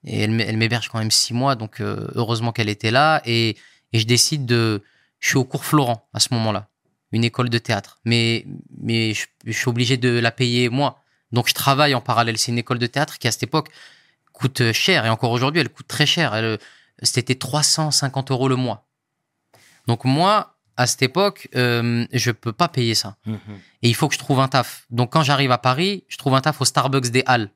[0.06, 3.22] et elle, m'hé- elle m'héberge quand même six mois, donc euh, heureusement qu'elle était là
[3.26, 3.58] et,
[3.94, 4.84] et je décide de,
[5.20, 6.68] je suis au cours Florent à ce moment-là,
[7.12, 8.46] une école de théâtre, mais
[8.82, 11.00] mais je, je suis obligé de la payer moi,
[11.32, 12.38] donc je travaille en parallèle.
[12.38, 13.70] C'est une école de théâtre qui à cette époque
[14.34, 16.34] coûte cher et encore aujourd'hui elle coûte très cher.
[16.36, 16.60] Elle,
[17.02, 18.86] c'était 350 euros le mois.
[19.88, 23.18] Donc moi, à cette époque, euh, je peux pas payer ça.
[23.26, 23.40] Mhm.
[23.82, 24.86] Et il faut que je trouve un taf.
[24.90, 27.50] Donc quand j'arrive à Paris, je trouve un taf au Starbucks des Halles.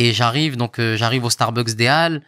[0.00, 2.22] Et j'arrive, donc euh, j'arrive au Starbucks des Halles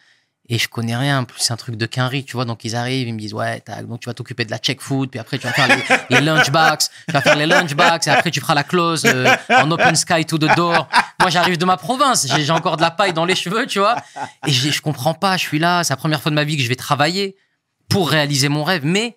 [0.46, 1.20] et je connais rien.
[1.20, 2.44] En plus, c'est un truc de quinri, tu vois.
[2.44, 5.08] Donc ils arrivent, ils me disent ouais, donc tu vas t'occuper de la check food,
[5.08, 8.30] puis après tu vas faire les, les lunchbox, tu vas faire les lunchbox et après
[8.30, 10.86] tu feras la close euh, en open sky to the door.
[11.18, 13.96] Moi, j'arrive de ma province, j'ai encore de la paille dans les cheveux, tu vois.
[14.46, 16.58] Et je, je comprends pas, je suis là, c'est la première fois de ma vie
[16.58, 17.36] que je vais travailler
[17.88, 19.16] pour réaliser mon rêve, mais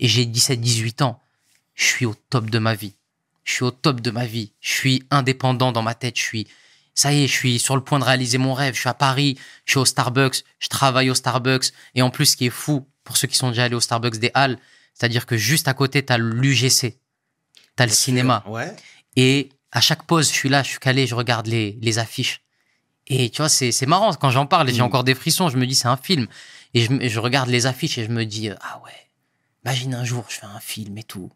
[0.00, 1.20] et j'ai 17-18 ans,
[1.76, 2.94] je suis au top de ma vie.
[3.44, 4.52] Je suis au top de ma vie.
[4.60, 6.16] Je suis indépendant dans ma tête.
[6.16, 6.48] Je suis,
[6.94, 8.74] ça y est, je suis sur le point de réaliser mon rêve.
[8.74, 11.66] Je suis à Paris, je suis au Starbucks, je travaille au Starbucks.
[11.94, 14.18] Et en plus, ce qui est fou, pour ceux qui sont déjà allés au Starbucks
[14.18, 14.58] des Halles,
[14.94, 16.98] c'est-à-dire que juste à côté, t'as l'UGC,
[17.76, 18.44] t'as le Bien cinéma.
[18.46, 18.74] Ouais.
[19.16, 22.42] Et à chaque pause, je suis là, je suis calé, je regarde les, les affiches.
[23.08, 24.84] Et tu vois, c'est c'est marrant quand j'en parle j'ai Mm.
[24.84, 25.48] encore des frissons.
[25.48, 26.26] Je me dis, c'est un film.
[26.74, 28.90] Et je, regarde les affiches et je me dis, euh, ah ouais,
[29.64, 31.30] imagine un jour, je fais un film et tout.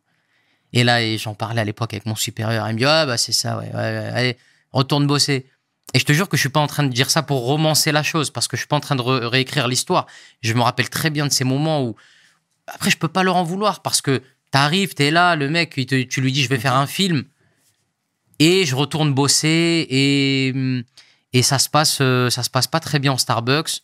[0.72, 2.68] Et là, j'en parlais à l'époque avec mon supérieur.
[2.68, 4.36] Il me dit, ah bah c'est ça, ouais, ouais, ouais, allez,
[4.72, 5.46] retourne bosser.
[5.94, 7.92] Et je te jure que je suis pas en train de dire ça pour romancer
[7.92, 10.06] la chose, parce que je suis pas en train de re- réécrire l'histoire.
[10.42, 11.96] Je me rappelle très bien de ces moments où,
[12.66, 15.86] après, je peux pas leur en vouloir, parce que t'arrives, t'es là, le mec, il
[15.86, 17.24] te- tu lui dis, je vais faire un film,
[18.38, 20.54] et je retourne bosser, et,
[21.32, 23.80] et ça se passe, euh, ça se passe pas très bien en Starbucks.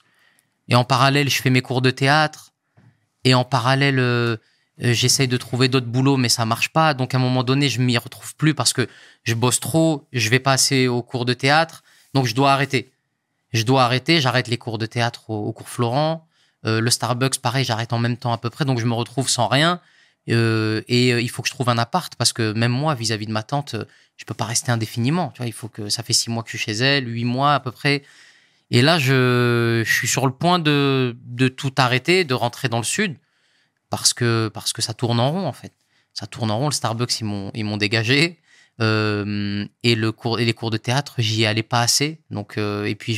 [0.68, 2.52] Et en parallèle, je fais mes cours de théâtre,
[3.24, 4.36] et en parallèle, euh,
[4.78, 6.94] j'essaye de trouver d'autres boulots, mais ça marche pas.
[6.94, 8.88] Donc à un moment donné, je m'y retrouve plus parce que
[9.22, 12.92] je bosse trop, je vais pas assez aux cours de théâtre, donc je dois arrêter.
[13.52, 16.26] Je dois arrêter, j'arrête les cours de théâtre au, cours Florent.
[16.66, 19.28] Euh, le Starbucks, pareil, j'arrête en même temps à peu près, donc je me retrouve
[19.28, 19.80] sans rien.
[20.30, 23.26] Euh, et euh, il faut que je trouve un appart parce que même moi, vis-à-vis
[23.26, 23.84] de ma tante, euh,
[24.16, 25.30] je peux pas rester indéfiniment.
[25.34, 27.24] Tu vois, il faut que ça fait six mois que je suis chez elle, huit
[27.24, 28.02] mois à peu près.
[28.70, 32.78] Et là, je, je suis sur le point de, de tout arrêter, de rentrer dans
[32.78, 33.16] le sud
[33.96, 35.72] parce que parce que ça tourne en rond en fait.
[36.14, 36.66] Ça tourne en rond.
[36.66, 38.40] Le Starbucks ils m'ont ils m'ont dégagé
[38.80, 42.18] Euh, et le cours et les cours de théâtre j'y allais pas assez.
[42.36, 43.14] Donc euh, et puis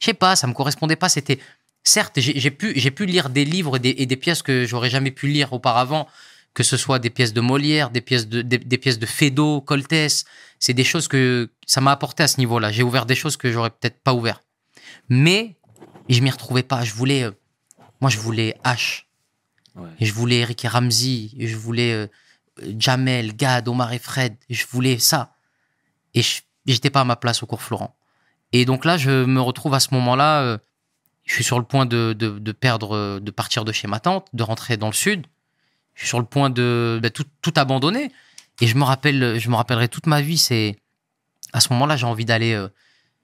[0.00, 1.08] je sais pas, ça me correspondait pas.
[1.08, 1.38] C'était
[1.82, 5.28] certes j'ai pu j'ai pu lire des livres et des, pièces que j'aurais jamais pu
[5.28, 6.06] lire auparavant,
[6.52, 10.26] que ce soit des pièces de Molière, des pièces de des, des pièces de Coltès.
[10.64, 12.70] C'est des choses que ça m'a apporté à ce niveau-là.
[12.70, 14.38] J'ai ouvert des choses que j'aurais peut-être pas ouvert.
[15.08, 15.56] Mais
[16.10, 16.84] je m'y retrouvais pas.
[16.84, 17.32] Je voulais, euh,
[18.02, 19.06] moi je voulais H.
[20.00, 22.06] Je voulais Eric et Ramsey, et je voulais euh,
[22.78, 25.34] Jamel, Gad, Omar et Fred, et je voulais ça.
[26.14, 27.96] Et je j'étais pas à ma place au cours Florent.
[28.52, 30.58] Et donc là, je me retrouve à ce moment-là, euh,
[31.24, 34.42] je suis sur le point de, de, perdre, de partir de chez ma tante, de
[34.42, 35.26] rentrer dans le sud.
[35.94, 38.12] Je suis sur le point de bah, tout, tout abandonner.
[38.60, 40.76] Et je me rappelle, je me rappellerai toute ma vie, c'est
[41.52, 42.68] à ce moment-là, j'ai envie d'aller, euh,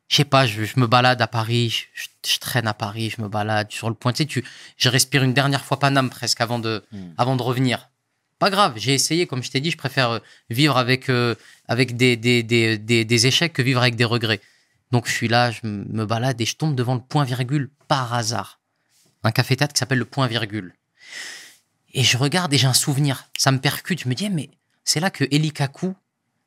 [0.08, 3.28] je sais pas, je, je me balade à Paris, je, traîne à Paris, je me
[3.28, 4.12] balade sur le point.
[4.12, 4.44] Tu sais, tu,
[4.76, 6.98] je respire une dernière fois Paname presque avant de, Mm.
[7.18, 7.90] avant de revenir.
[8.38, 10.18] Pas grave, j'ai essayé, comme je t'ai dit, je préfère euh,
[10.48, 11.34] vivre avec, euh,
[11.66, 14.40] avec des, des, des, des, des échecs que vivre avec des regrets.
[14.92, 18.14] Donc je suis là, je me balade et je tombe devant le point virgule par
[18.14, 18.60] hasard.
[19.24, 20.72] un café-théâtre qui s'appelle le Point Virgule.
[21.92, 23.24] Et je regarde et j'ai un souvenir.
[23.36, 24.00] Ça me percute.
[24.02, 24.48] Je me dis, eh, mais
[24.84, 25.94] c'est là que Eli Kaku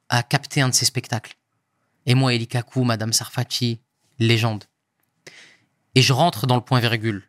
[0.10, 1.34] a capté un de ses spectacles.
[2.06, 3.80] Et moi, Eli Kaku, Madame Sarfati,
[4.20, 4.64] légende.
[5.96, 7.24] Et je rentre dans le point virgule.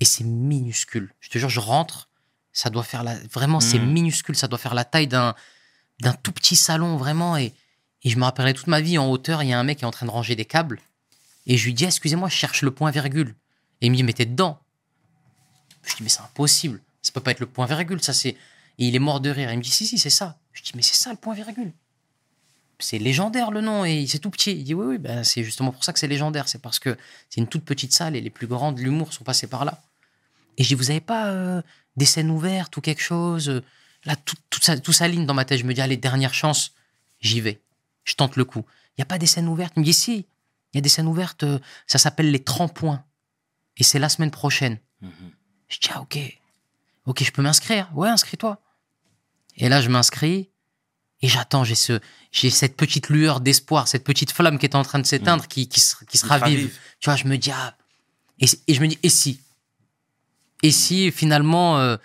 [0.00, 1.12] Et c'est minuscule.
[1.20, 2.08] Je te jure, je rentre.
[2.52, 3.16] Ça doit faire la.
[3.32, 3.92] Vraiment, c'est Mhm.
[3.92, 4.36] minuscule.
[4.36, 5.34] Ça doit faire la taille d'un
[6.00, 7.36] d'un tout petit salon, vraiment.
[7.36, 7.52] Et,
[8.02, 9.84] et je me rappellerai toute ma vie, en hauteur, il y a un mec qui
[9.84, 10.80] est en train de ranger des câbles.
[11.46, 13.34] Et je lui dis, excusez-moi, je cherche le point virgule.
[13.80, 14.58] Et il me dit, mais t'es dedans.
[15.84, 16.80] Je dis, mais c'est impossible.
[17.02, 18.30] Ça peut pas être le point virgule, ça c'est.
[18.30, 19.52] Et il est mort de rire.
[19.52, 20.36] Il me dit, si, si, c'est ça.
[20.52, 21.72] Je dis, mais c'est ça le point virgule.
[22.84, 24.52] C'est légendaire le nom et c'est tout petit.
[24.52, 26.48] Il dit, oui, oui, ben, c'est justement pour ça que c'est légendaire.
[26.48, 26.96] C'est parce que
[27.30, 29.82] c'est une toute petite salle et les plus grands de l'humour sont passés par là.
[30.58, 31.62] Et je dis, vous avez pas euh,
[31.96, 33.62] des scènes ouvertes ou quelque chose euh,
[34.04, 35.58] Là, tout, tout, ça, tout s'aligne dans ma tête.
[35.58, 36.72] Je me dis, allez, dernière chance,
[37.20, 37.62] j'y vais.
[38.04, 38.64] Je tente le coup.
[38.90, 39.72] Il n'y a pas des scènes ouvertes?
[39.76, 40.26] Il me dit, si,
[40.72, 41.44] il y a des scènes ouvertes.
[41.44, 43.02] euh, ça s'appelle les 30 points.
[43.78, 44.78] Et c'est la semaine prochaine.
[45.68, 46.18] Je dis, ah, ok.
[47.06, 47.90] Ok, je peux m'inscrire.
[47.94, 48.60] Ouais, inscris-toi.
[49.56, 50.50] Et là, je m'inscris
[51.24, 51.64] et j'attends.
[51.64, 51.94] J'ai ce,
[52.32, 55.68] j'ai cette petite lueur d'espoir, cette petite flamme qui est en train de s'éteindre, qui,
[55.68, 56.58] qui, se, qui se Il ravive.
[56.58, 56.78] ravive.
[57.00, 57.74] Tu vois, je me dis, ah.
[58.40, 59.40] Et, et je me dis, et si?
[60.62, 61.78] Et si, finalement.
[61.78, 61.96] euh,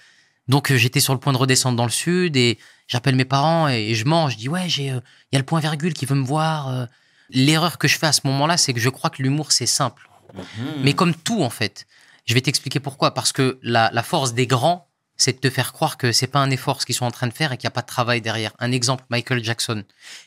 [0.47, 3.67] donc, euh, j'étais sur le point de redescendre dans le sud et j'appelle mes parents
[3.67, 4.33] et, je mange.
[4.33, 4.99] Je dis, ouais, j'ai, euh,
[5.31, 6.69] il y a le point virgule qui veut me voir.
[6.69, 6.85] euh.
[7.31, 10.09] L'erreur que je fais à ce moment-là, c'est que je crois que l'humour, c'est simple.
[10.33, 10.43] Mhm.
[10.83, 11.85] Mais comme tout, en fait.
[12.25, 13.13] Je vais t'expliquer pourquoi.
[13.13, 14.88] Parce que la, la force des grands,
[15.19, 17.27] c'est de te faire croire que c'est pas un effort ce qu'ils sont en train
[17.27, 18.53] de faire et qu'il n'y a pas de travail derrière.
[18.57, 19.83] Un exemple, Michael Jackson,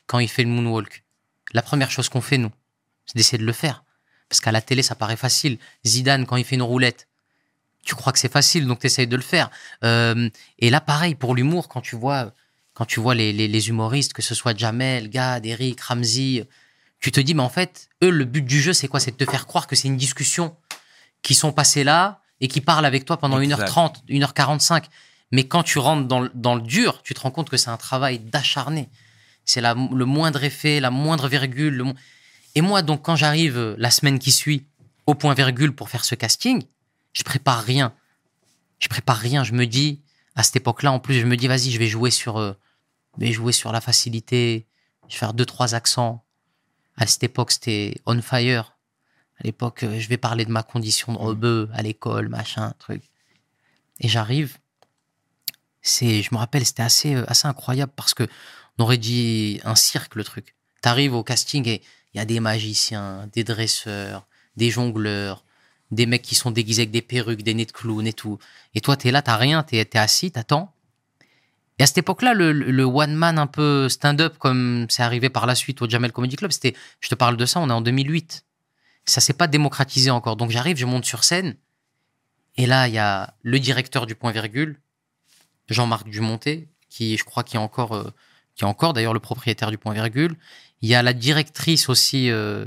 [0.07, 1.02] quand il fait le moonwalk.
[1.55, 2.52] La première chose qu'on fait, nous,
[3.07, 3.85] c'est d'essayer de le faire.
[4.28, 5.59] Parce qu'à la télé, ça paraît facile.
[5.85, 7.09] Zidane, quand il fait une roulette,
[7.85, 9.50] tu crois que c'est facile, donc tu essayes de le faire.
[9.83, 10.28] Euh,
[10.59, 12.33] et là, pareil, pour l'humour, quand tu vois,
[12.74, 16.46] quand tu vois les, les, les humoristes, que ce soit Jamel, Gad, Eric, Ramsey,
[17.00, 19.00] tu te dis, mais en fait, eux, le but du jeu, c'est quoi?
[19.00, 20.55] C'est de te faire croire que c'est une discussion
[21.22, 23.66] qui sont passés là et qui parlent avec toi pendant Exact.
[23.70, 24.85] 1h30, 1h45.
[25.31, 27.70] Mais quand tu rentres dans, le- dans le dur, tu te rends compte que c'est
[27.70, 28.90] un travail d'acharné.
[29.46, 31.74] C'est le moindre effet, la moindre virgule.
[31.74, 31.94] le mo-
[32.55, 34.66] Et moi, donc, quand j'arrive euh, la semaine qui suit
[35.07, 36.62] au point virgule pour faire ce casting,
[37.14, 37.94] je prépare rien.
[38.78, 39.42] Je prépare rien.
[39.44, 40.00] Je me dis,
[40.37, 42.52] à cette époque-là, en plus, je me dis, vas-y, je vais jouer sur, euh,
[43.18, 44.66] je vais jouer sur la facilité.
[45.09, 46.24] Je vais faire deux, trois accents.
[46.98, 48.72] À cette époque, c'était on fire.
[49.42, 53.02] À l'époque, euh, je vais parler de ma condition de rebeu à l'école, machin, truc.
[53.98, 54.59] Et j'arrive.
[55.81, 58.28] C'est, je me rappelle, c'était assez, euh, assez incroyable parce que
[58.78, 60.55] on aurait dit un cirque, le truc.
[60.81, 61.83] T'arrives au casting et
[62.14, 65.44] il y a des magiciens, des dresseurs, des jongleurs,
[65.90, 68.38] des mecs qui sont déguisés avec des perruques, des nez de clown et tout.
[68.76, 70.72] Et toi, t'es là, t'as rien, t'es, t'es assis, t'attends.
[71.81, 75.46] Et à cette époque-là, le, le one man un peu stand-up, comme c'est arrivé par
[75.46, 77.81] la suite au Jamel Comedy Club, c'était, je te parle de ça, on est en
[77.81, 78.44] 2008.
[79.05, 80.37] Ça s'est pas démocratisé encore.
[80.37, 81.57] Donc j'arrive, je monte sur scène.
[82.57, 84.81] Et là, il y a le directeur du point virgule,
[85.69, 88.11] Jean-Marc Dumonté, qui je crois qui est encore, euh,
[88.55, 90.37] qui est encore d'ailleurs le propriétaire du point virgule.
[90.83, 92.31] Il y a la directrice aussi.
[92.31, 92.67] euh,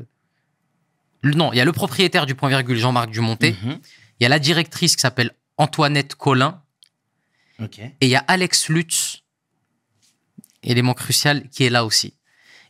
[1.22, 3.56] le- non, il y a le propriétaire du point virgule, Jean-Marc Dumonté.
[3.64, 3.80] Mhm.
[4.20, 6.62] Il y a la directrice qui s'appelle Antoinette Collin.
[8.02, 9.24] Et il y a Alex Lutz,
[10.64, 12.14] élément crucial, qui est là aussi.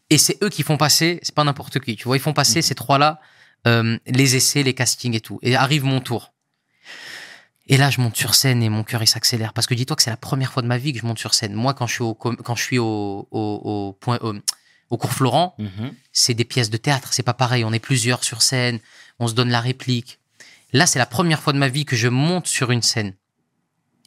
[0.09, 2.61] Et c'est eux qui font passer, c'est pas n'importe qui, tu vois, ils font passer
[2.61, 3.19] ces trois-là,
[3.67, 5.39] euh, les essais, les castings et tout.
[5.41, 6.33] Et arrive mon tour.
[7.67, 9.51] Et là, je monte sur scène et mon cœur, il s'accélère.
[9.53, 11.33] Parce que dis-toi que c'est la première fois de ma vie que je monte sur
[11.33, 11.53] scène.
[11.53, 14.35] Moi, quand je suis au, quand je suis au, au, au point, au,
[14.91, 15.91] au cours Florent, Mhm.
[16.11, 17.63] c'est des pièces de théâtre, c'est pas pareil.
[17.63, 18.79] On est plusieurs sur scène,
[19.17, 20.19] on se donne la réplique.
[20.73, 23.13] Là, c'est la première fois de ma vie que je monte sur une scène.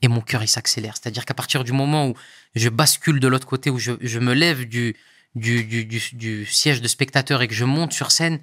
[0.03, 0.94] Et mon cœur, il s'accélère.
[0.97, 2.14] C'est-à-dire qu'à partir du moment où
[2.55, 4.94] je bascule de l'autre côté, où je, je me lève du,
[5.35, 8.38] du, du, du, du siège de spectateur et que je monte sur scène,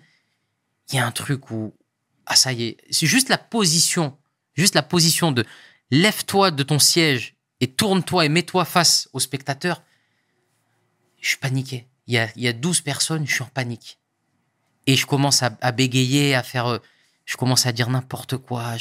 [0.92, 1.74] il y a un truc où,
[2.26, 4.18] ah, ça y est, c'est juste la position,
[4.54, 5.46] juste la position de
[5.92, 9.82] lève-toi de ton siège et tourne-toi et mets-toi face au spectateur.
[11.22, 11.88] Je suis paniqué.
[12.08, 13.98] Il y a, il y a 12 personnes, je suis en panique.
[14.86, 16.68] Et je commence à, bégayer, à faire.
[16.68, 16.78] euh,
[17.26, 18.76] Je commence à dire n'importe quoi.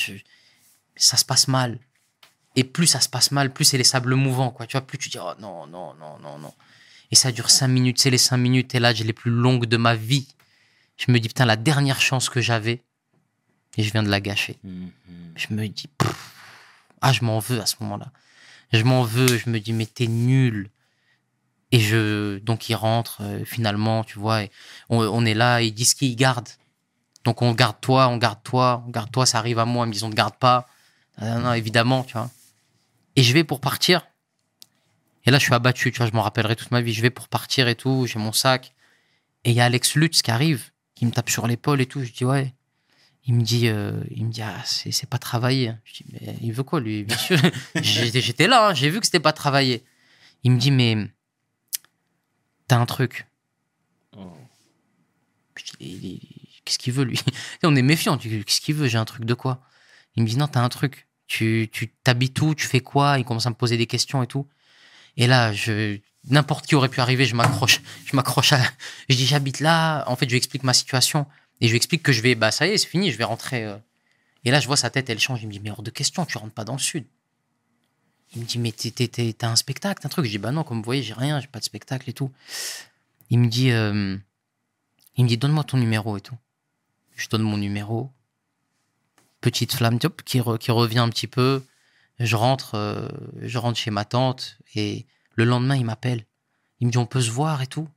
[0.96, 1.78] Ça se passe mal.
[2.56, 4.66] Et plus ça se passe mal, plus c'est les sables mouvants, quoi.
[4.66, 6.52] Tu vois, plus tu dis, oh non, non, non, non, non.
[7.10, 9.66] Et ça dure cinq minutes, c'est les cinq minutes, et là, j'ai les plus longues
[9.66, 10.28] de ma vie.
[10.96, 12.82] Je me dis, putain, la dernière chance que j'avais,
[13.76, 14.58] et je viens de la gâcher.
[14.62, 14.90] Mhm.
[15.36, 16.32] Je me dis, pff,
[17.00, 18.12] ah, je m'en veux à ce moment-là.
[18.72, 20.70] Je m'en veux, je me dis, mais t'es nul.
[21.72, 24.50] Et je, donc il rentre, euh, finalement, tu vois, et
[24.90, 26.48] on, on est là, ils disent qu'ils gardent.
[27.24, 29.88] Donc on garde toi, on garde toi, on garde toi, ça arrive à moi, ils
[29.88, 30.68] me disent on ne garde pas.
[31.16, 32.30] Ah, Non, non, évidemment, tu vois.
[33.16, 34.06] Et je vais pour partir.
[35.24, 36.92] Et là, je suis abattu, tu vois, je m'en rappellerai toute ma vie.
[36.92, 38.72] Je vais pour partir et tout, j'ai mon sac.
[39.44, 42.02] Et il y a Alex Lutz qui arrive, qui me tape sur l'épaule et tout.
[42.02, 42.54] Je dis, ouais.
[43.26, 45.72] Il me dit, euh, il me dit, ah, c'est pas travailler.
[45.84, 47.38] Je dis, mais il veut quoi, lui Bien sûr.
[47.82, 49.82] J'étais là, hein, j'ai vu que c'était pas travailler.
[50.42, 51.10] Il me dit, mais
[52.68, 53.26] t'as un truc.
[54.16, 54.36] Oh.
[55.54, 57.18] Qu'est-ce qu'il veut, lui?
[57.62, 58.18] On est méfiant.
[58.18, 59.62] Qu'est-ce qu'il veut J'ai un truc de quoi?
[60.16, 61.08] Il me dit, non, t'as un truc.
[61.26, 63.18] Tu tu t'habites où Tu fais quoi?
[63.18, 64.46] Il commence à me poser des questions et tout.
[65.16, 67.80] Et là, je n'importe qui aurait pu arriver, je m'accroche.
[68.06, 68.60] Je m'accroche à.
[69.08, 70.04] Je dis, j'habite là.
[70.08, 71.26] En fait, je lui explique ma situation.
[71.60, 72.34] Et je lui explique que je vais.
[72.34, 73.64] Bah, ça y est, c'est fini, je vais rentrer.
[73.64, 73.76] euh.
[74.44, 75.42] Et là, je vois sa tête, elle change.
[75.42, 77.06] Il me dit, mais hors de question, tu rentres pas dans le sud.
[78.34, 80.24] Il me dit, mais t'as un spectacle, t'as un truc.
[80.26, 82.32] Je dis, bah non, comme vous voyez, j'ai rien, j'ai pas de spectacle et tout.
[83.30, 84.16] Il me dit, euh,
[85.16, 86.36] il me dit, donne-moi ton numéro et tout.
[87.16, 88.10] Je donne mon numéro.
[89.40, 91.62] Petite flamme qui revient un petit peu.
[92.18, 93.08] Je rentre, euh,
[93.42, 96.24] je rentre chez ma tante et le lendemain, il m'appelle.
[96.80, 97.88] Il me dit, on peut se voir et tout.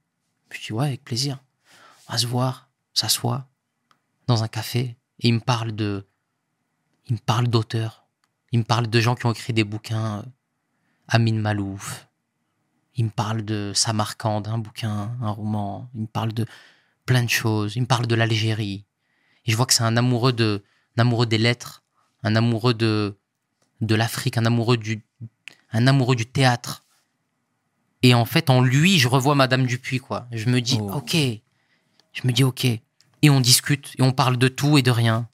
[0.51, 1.39] Je dis, ouais, avec plaisir.
[2.07, 3.47] On va se voir, s'assoit
[4.27, 6.05] dans un café et il me parle de,
[7.07, 8.05] il me parle d'auteurs.
[8.51, 10.19] Il me parle de gens qui ont écrit des bouquins.
[10.19, 10.23] euh,
[11.09, 12.07] Amin Malouf.
[12.95, 15.89] Il me parle de Samarcande, un bouquin, un roman.
[15.93, 16.45] Il me parle de
[17.05, 17.75] plein de choses.
[17.75, 18.85] Il me parle de l'Algérie.
[19.45, 20.63] Et je vois que c'est un amoureux de,
[20.97, 21.83] amoureux des lettres,
[22.23, 23.17] un amoureux de,
[23.81, 25.03] de l'Afrique, un amoureux du,
[25.71, 26.83] un amoureux du théâtre.
[28.07, 30.27] Et en fait, en lui, je revois Madame Dupuis, quoi.
[30.31, 30.91] Je me dis, Oh.
[30.93, 31.11] ok.
[31.13, 32.63] Je me dis, ok.
[32.63, 35.27] Et on discute, et on parle de tout et de rien.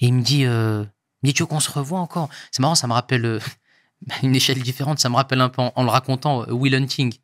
[0.00, 0.84] Et il me dit, euh,
[1.22, 2.28] il me dit, tu veux qu'on se revoie encore?
[2.50, 3.40] C'est marrant, ça me rappelle euh,
[4.22, 4.98] une échelle différente.
[4.98, 7.14] Ça me rappelle un peu en, en le racontant euh, Will Hunting.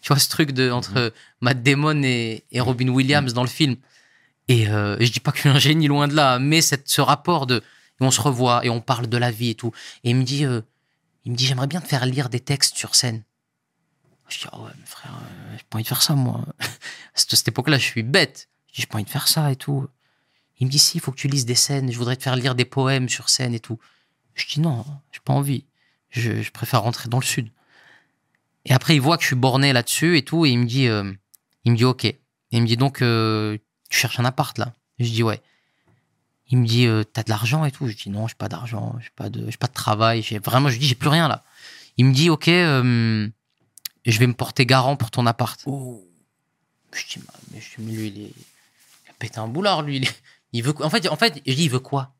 [0.00, 3.48] Tu vois ce truc de entre euh, Matt Damon et, et Robin Williams dans le
[3.48, 3.76] film.
[4.48, 7.00] Et je dis pas que je suis un génie loin de là, mais cette, ce
[7.00, 7.56] rapport de
[8.00, 9.70] et on se revoit et on parle de la vie et tout.
[10.02, 10.44] Et il me dit,
[11.24, 13.22] il me dit, j'aimerais bien te faire lire des textes sur scène.
[14.28, 16.44] Je dis, ah ouais, mais frère, euh, j'ai pas envie de faire ça, moi.
[16.60, 18.48] À cette, époque-là, je suis bête.
[18.68, 19.86] Je dis, j'ai pas envie de faire ça et tout.
[20.58, 21.90] Il me dit, si, il faut que tu lises des scènes.
[21.90, 23.78] Je voudrais te faire lire des poèmes sur scène et tout.
[24.34, 25.64] Je dis, non, j'ai pas envie.
[26.10, 27.50] Je, préfère rentrer dans le sud.
[28.64, 30.44] Et après, il voit que je suis borné là-dessus et tout.
[30.44, 31.12] Et il me dit, euh,
[31.64, 32.04] il me dit, ok.
[32.04, 32.18] Et
[32.52, 33.56] il me dit, donc, euh,
[33.88, 34.74] tu cherches un appart là?
[34.98, 35.40] Je dis, ouais.
[36.48, 37.88] Il me dit, t'as de l'argent et tout?
[37.88, 40.22] Je dis, non, j'ai pas d'argent, j'ai pas de, pas de travail.
[40.44, 41.44] Vraiment, je dis, j'ai plus rien là.
[41.96, 43.28] Il me dit, ok, euh,
[44.12, 45.60] je vais me porter garant pour ton appart.
[45.66, 46.02] Oh.
[46.92, 48.32] Je dis, mais, je dis, mais lui, il, est...
[49.04, 49.96] il a pété un boulard, lui.
[49.96, 50.86] Il, est- il veut quoi?
[50.86, 52.14] En fait, en fait, je dis, il veut quoi?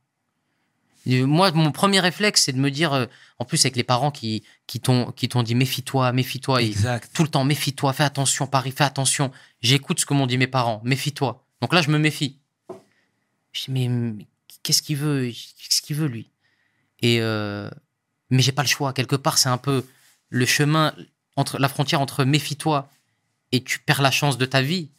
[1.06, 3.06] Et Moi, mon premier réflexe, c'est de me dire, euh,
[3.38, 6.62] en plus, avec les parents qui, qui t'ont qui t'ont dit, méfie-toi, méfie-toi.
[6.62, 7.08] Et Exact.
[7.14, 9.30] tout le temps, méfie-toi, fais attention, Paris, fais attention.
[9.62, 11.46] J'écoute ce que m'ont dit mes parents, méfie-toi.
[11.62, 12.38] Donc là, je me méfie.
[13.52, 14.26] Je dis, mais, mais
[14.64, 15.28] qu'est-ce qu'il veut?
[15.30, 16.28] Qu'est-ce qu'il veut, lui?
[17.00, 17.70] Et euh,
[18.30, 18.92] Mais j'ai pas le choix.
[18.92, 19.86] Quelque part, c'est un peu
[20.28, 20.92] le chemin,
[21.36, 22.88] entre la frontière entre méfie-toi
[23.52, 24.90] et tu perds la chance de ta vie.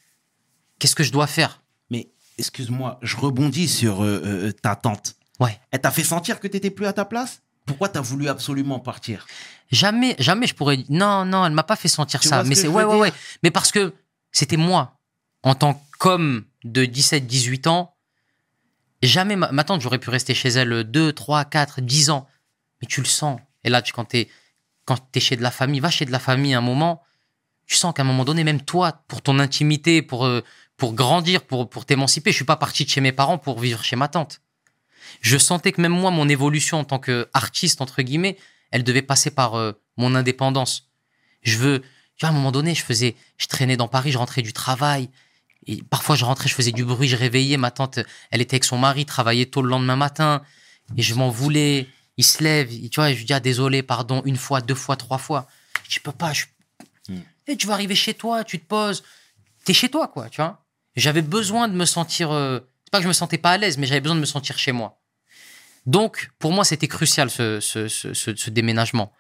[0.80, 1.62] Qu'est-ce que je dois faire?
[1.90, 5.16] Mais excuse-moi, je rebondis sur euh, euh, ta tante.
[5.40, 5.60] Ouais.
[5.72, 7.42] Elle t'a fait sentir que t'étais plus à ta place?
[7.66, 9.28] Pourquoi t'as voulu absolument partir?
[9.72, 10.86] Jamais, jamais je pourrais.
[10.90, 12.44] Non, non, elle m'a pas fait sentir Tu ça.
[12.44, 13.14] Mais c'est ouais, ouais, ouais.
[13.44, 13.94] Mais parce que
[14.32, 14.98] c'était moi,
[15.44, 17.94] en tant qu'homme de 17, 18 ans.
[19.04, 22.28] Jamais ma, ma tante, j'aurais pu rester chez elle 2, 3, 4, 10 ans.
[22.82, 23.40] Mais tu le sens.
[23.64, 24.30] Et là, tu, quand t'es
[24.88, 27.04] quand t'es chez de la famille, va chez de la famille un moment.
[27.66, 30.42] Tu sens qu'à un moment donné, même toi, pour ton intimité, pour euh,
[30.78, 33.84] pour grandir, pour pour t'émanciper, je suis pas parti de chez mes parents pour vivre
[33.84, 34.42] chez ma tante.
[35.22, 38.38] Je sentais que même moi, mon évolution en tant qu'artiste entre guillemets,
[38.72, 40.90] elle devait passer par euh, mon indépendance.
[41.42, 44.18] Je veux, tu vois, à un moment donné, je faisais, je traînais dans Paris, je
[44.18, 45.10] rentrais du travail.
[45.66, 47.58] Et parfois, je rentrais, je faisais du bruit, je réveillais.
[47.58, 48.00] Ma tante,
[48.32, 50.42] elle était avec son mari, travaillait tôt le lendemain matin.
[50.96, 51.88] Et je m'en voulais.
[52.18, 54.76] Il se lève, et tu vois, je lui dis, ah, désolé, pardon, une fois, deux
[54.76, 55.48] fois, trois fois.
[55.88, 56.34] Je peux pas.
[56.34, 56.46] Je...
[57.48, 59.04] Et tu vas arriver chez toi, tu te poses.
[59.64, 60.66] T'es chez toi, quoi, tu vois.
[60.96, 62.32] J'avais besoin de me sentir.
[62.32, 64.26] euh, C'est pas que je me sentais pas à l'aise, mais j'avais besoin de me
[64.26, 65.00] sentir chez moi.
[65.86, 69.14] Donc, pour moi, c'était crucial ce, ce, ce, déménagement.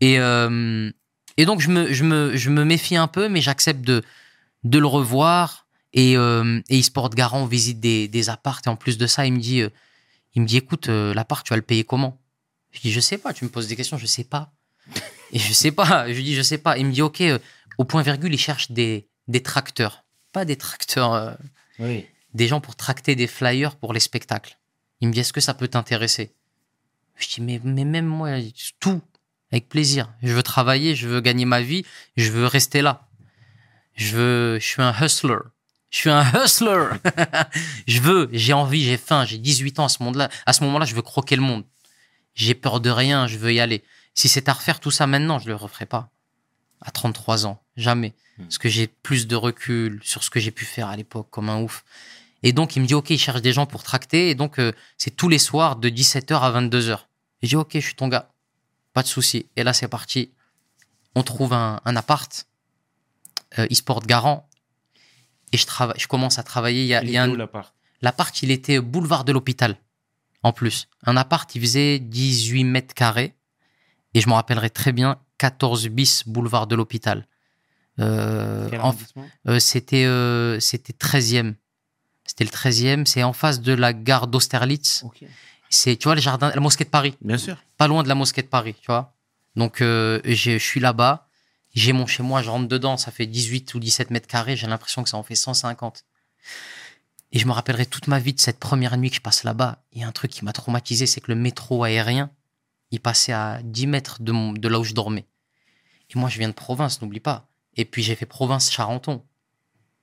[0.00, 0.90] Et, euh,
[1.36, 4.02] et donc, je me, je, me, je me méfie un peu, mais j'accepte de,
[4.62, 5.66] de le revoir.
[5.92, 8.66] Et, euh, et il se porte garant, on visite des, des appartes.
[8.66, 9.68] Et en plus de ça, il me dit, euh,
[10.34, 12.18] il me dit écoute, l'appart, tu vas le payer comment?
[12.74, 13.32] Je dis, je sais pas.
[13.32, 14.52] Tu me poses des questions, je sais pas.
[15.32, 16.06] Et je sais pas.
[16.08, 16.76] Je lui dis, je sais pas.
[16.76, 17.38] Il me dit, ok, euh,
[17.78, 20.04] au point virgule, il cherche des, des tracteurs.
[20.32, 21.32] Pas des tracteurs, euh,
[21.78, 22.06] Oui.
[22.34, 24.58] des gens pour tracter des flyers pour les spectacles.
[25.00, 26.34] Il me dit, est-ce que ça peut t'intéresser?
[27.16, 28.30] Je dis, mais, mais même moi,
[28.80, 29.00] tout,
[29.52, 30.12] avec plaisir.
[30.22, 31.84] Je veux travailler, je veux gagner ma vie,
[32.16, 33.08] je veux rester là.
[33.94, 35.36] Je veux, je suis un hustler.
[35.90, 36.88] Je suis un hustler.
[37.86, 40.28] je veux, j'ai envie, j'ai faim, j'ai 18 ans à ce moment-là.
[40.46, 41.64] À ce moment-là, je veux croquer le monde.
[42.34, 43.84] J'ai peur de rien, je veux y aller.
[44.14, 46.10] Si c'est à refaire tout ça maintenant, je le referai pas.
[46.80, 48.14] À 33 ans, jamais.
[48.38, 48.44] Hmm.
[48.44, 51.48] Parce que j'ai plus de recul sur ce que j'ai pu faire à l'époque comme
[51.48, 51.84] un ouf.
[52.42, 54.30] Et donc, il me dit, OK, il cherche des gens pour tracter.
[54.30, 56.98] Et donc, euh, c'est tous les soirs de 17h à 22h.
[57.42, 58.30] Et je dis, OK, je suis ton gars.
[58.92, 59.46] Pas de souci.
[59.56, 60.30] Et là, c'est parti.
[61.14, 62.46] On trouve un, un appart.
[63.58, 64.48] Euh, il se porte garant.
[65.52, 65.64] Et je,
[65.96, 66.82] je commence à travailler.
[66.82, 67.28] Il y a, il y a un,
[68.04, 69.78] L'appart, il était boulevard de l'hôpital,
[70.44, 70.86] en plus.
[71.04, 73.34] Un appart, il faisait 18 mètres carrés.
[74.14, 77.26] Et je me rappellerai très bien, 14 bis boulevard de l'hôpital.
[77.98, 78.68] Euh,
[79.48, 81.54] euh, c'était euh, c'était 13e.
[82.24, 83.06] C'était le 13e.
[83.06, 85.02] C'est en face de la gare d'Austerlitz.
[85.70, 87.16] C'est, tu vois, le jardin, la mosquée de Paris.
[87.20, 87.56] Bien sûr.
[87.76, 89.14] Pas loin de la mosquée de Paris, tu vois.
[89.56, 91.28] Donc, euh, j'ai- je suis là-bas.
[91.74, 92.96] J'ai mon chez moi, je rentre dedans.
[92.96, 94.54] Ça fait 18 ou 17 mètres carrés.
[94.56, 96.04] J'ai l'impression que ça en fait 150.
[97.34, 99.84] Et je me rappellerai toute ma vie de cette première nuit que je passe là-bas.
[99.92, 102.30] Il y a un truc qui m'a traumatisé, c'est que le métro aérien,
[102.92, 105.26] il passait à 10 mètres de, de là où je dormais.
[106.10, 107.48] Et moi, je viens de province, n'oublie pas.
[107.76, 109.24] Et puis, j'ai fait province-Charenton.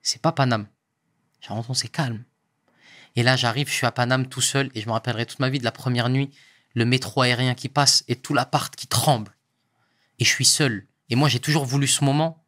[0.02, 0.66] C'est pas Paname.
[1.40, 2.22] Charenton, c'est calme.
[3.16, 5.48] Et là, j'arrive, je suis à Paname tout seul, et je me rappellerai toute ma
[5.48, 6.30] vie de la première nuit,
[6.74, 9.34] le métro aérien qui passe et tout l'appart qui tremble.
[10.18, 10.86] Et je suis seul.
[11.08, 12.44] Et moi, j'ai toujours voulu ce moment,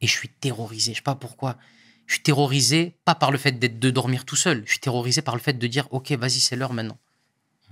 [0.00, 0.92] et je suis terrorisé.
[0.92, 1.58] Je sais pas pourquoi.
[2.06, 4.62] Je suis terrorisé, pas par le fait d'être de dormir tout seul.
[4.64, 6.98] Je suis terrorisé par le fait de dire, OK, vas-y, c'est l'heure maintenant.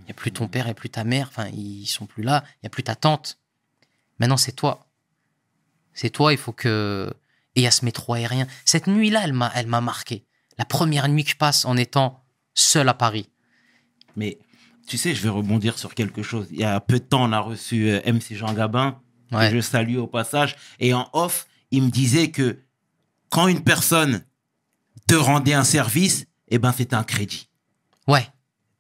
[0.01, 2.07] Il n'y a plus ton père, il n'y a plus ta mère, enfin, ils sont
[2.07, 3.39] plus là, il n'y a plus ta tante.
[4.19, 4.87] Maintenant, c'est toi.
[5.93, 7.13] C'est toi, il faut que.
[7.57, 8.49] Et il y a ce métro aérien.
[8.65, 10.25] Cette nuit-là, elle m'a, elle m'a marqué.
[10.59, 13.29] La première nuit que je passe en étant seul à Paris.
[14.17, 14.39] Mais
[14.89, 16.49] tu sais, je vais rebondir sur quelque chose.
[16.51, 19.01] Il y a peu de temps, on a reçu euh, MC Jean Gabin,
[19.33, 19.49] Ouais.
[19.51, 20.57] que je salue au passage.
[20.81, 22.59] Et en off, il me disait que
[23.35, 24.25] quand une personne
[25.09, 27.49] te rendait un service, eh ben, c'était un crédit.
[28.07, 28.29] Ouais,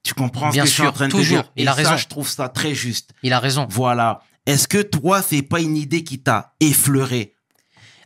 [0.05, 1.38] Tu comprends Bien ce que je suis sûr, en train de toujours.
[1.43, 1.53] te dire?
[1.57, 1.97] Il Et a ça, raison.
[1.97, 3.12] je trouve ça très juste.
[3.23, 3.67] il a raison.
[3.71, 4.23] Voilà.
[4.47, 7.35] Est-ce que toi, c'est pas une idée qui t'a effleuré?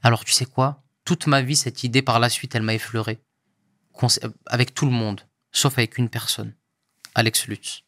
[0.03, 0.83] Alors, tu sais quoi?
[1.05, 3.19] Toute ma vie, cette idée, par la suite, elle m'a effleuré.
[4.03, 5.21] Euh, Avec tout le monde,
[5.53, 6.55] sauf avec une personne.
[7.15, 7.83] Alex Lutz.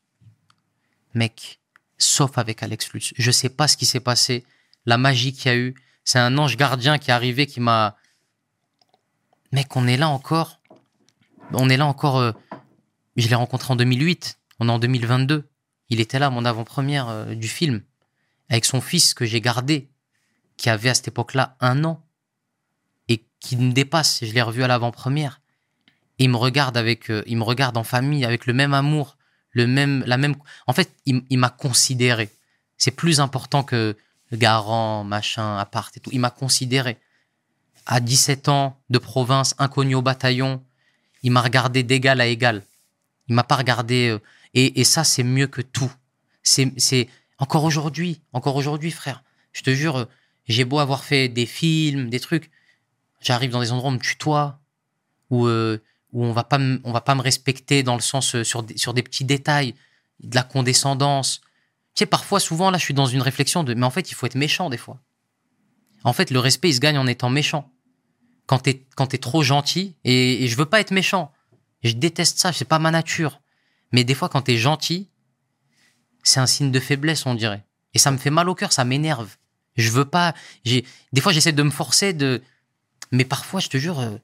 [1.15, 1.61] Mec,
[1.99, 3.13] sauf avec Alex Lutz.
[3.17, 4.45] Je sais pas ce qui s'est passé,
[4.87, 5.75] la magie qu'il y a eu.
[6.05, 7.97] C'est un ange gardien qui est arrivé, qui m'a...
[9.53, 10.61] Mec, on est là encore.
[11.53, 12.19] On est là encore...
[12.19, 12.33] euh,
[13.17, 14.39] Je l'ai rencontré en 2008.
[14.61, 15.49] On est en 2022.
[15.89, 17.83] Il était là, mon avant-première euh, du film.
[18.49, 19.89] Avec son fils que j'ai gardé
[20.57, 22.05] qui avait à cette époque-là un an
[23.09, 24.25] et qui me dépasse.
[24.25, 25.41] Je l'ai revu à l'avant-première.
[26.19, 29.17] Et il me regarde avec, euh, il me regarde en famille avec le même amour,
[29.51, 30.37] le même, la même.
[30.67, 32.31] En fait, il, il m'a considéré.
[32.77, 33.97] C'est plus important que
[34.33, 36.11] garant, machin, appart et tout.
[36.13, 36.99] Il m'a considéré.
[37.91, 40.63] À 17 ans, de province, inconnu au bataillon,
[41.25, 42.63] il m'a regardé d'égal à égal.
[43.29, 44.11] Il m'a pas regardé.
[44.11, 44.21] euh,
[44.55, 45.91] et, ça, c'est mieux que tout.
[46.45, 49.25] C'est, encore aujourd'hui, encore aujourd'hui, frère.
[49.53, 50.05] Je te jure, euh,
[50.47, 52.53] j'ai beau avoir fait des films, des trucs,
[53.21, 54.61] j'arrive dans des endroits où on me tutoie,
[55.31, 58.65] où, euh, où on va pas on va pas me respecter dans le sens sur
[58.77, 59.75] sur des petits détails,
[60.21, 61.41] de la condescendance.
[61.95, 64.15] Tu sais, parfois, souvent, là, je suis dans une réflexion de, mais en fait, il
[64.15, 65.01] faut être méchant des fois.
[66.05, 67.69] En fait, le respect, il se gagne en étant méchant.
[68.51, 71.31] Quand t'es, quand trop gentil, et, et je veux pas être méchant.
[71.85, 73.41] Je déteste ça, c'est pas ma nature.
[73.93, 75.09] Mais des fois, quand t'es gentil,
[76.25, 77.65] c'est un signe de faiblesse, on dirait.
[77.95, 79.37] Et ça me fait mal au cœur, ça m'énerve.
[79.77, 80.35] Je veux pas.
[80.65, 82.43] J'ai des fois j'essaie de me forcer de.
[83.13, 84.17] Mais parfois, je te jure, euh,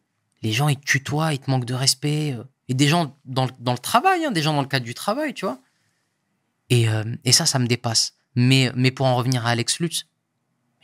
[0.43, 2.33] les gens ils te tutoient, ils te manquent de respect.
[2.33, 4.85] euh, et des gens dans le, dans le travail, hein, des gens dans le cadre
[4.85, 5.61] du travail, tu vois.
[6.69, 8.15] Et, euh, et ça, ça me dépasse.
[8.35, 10.07] Mais, mais pour en revenir à Alex Lutz,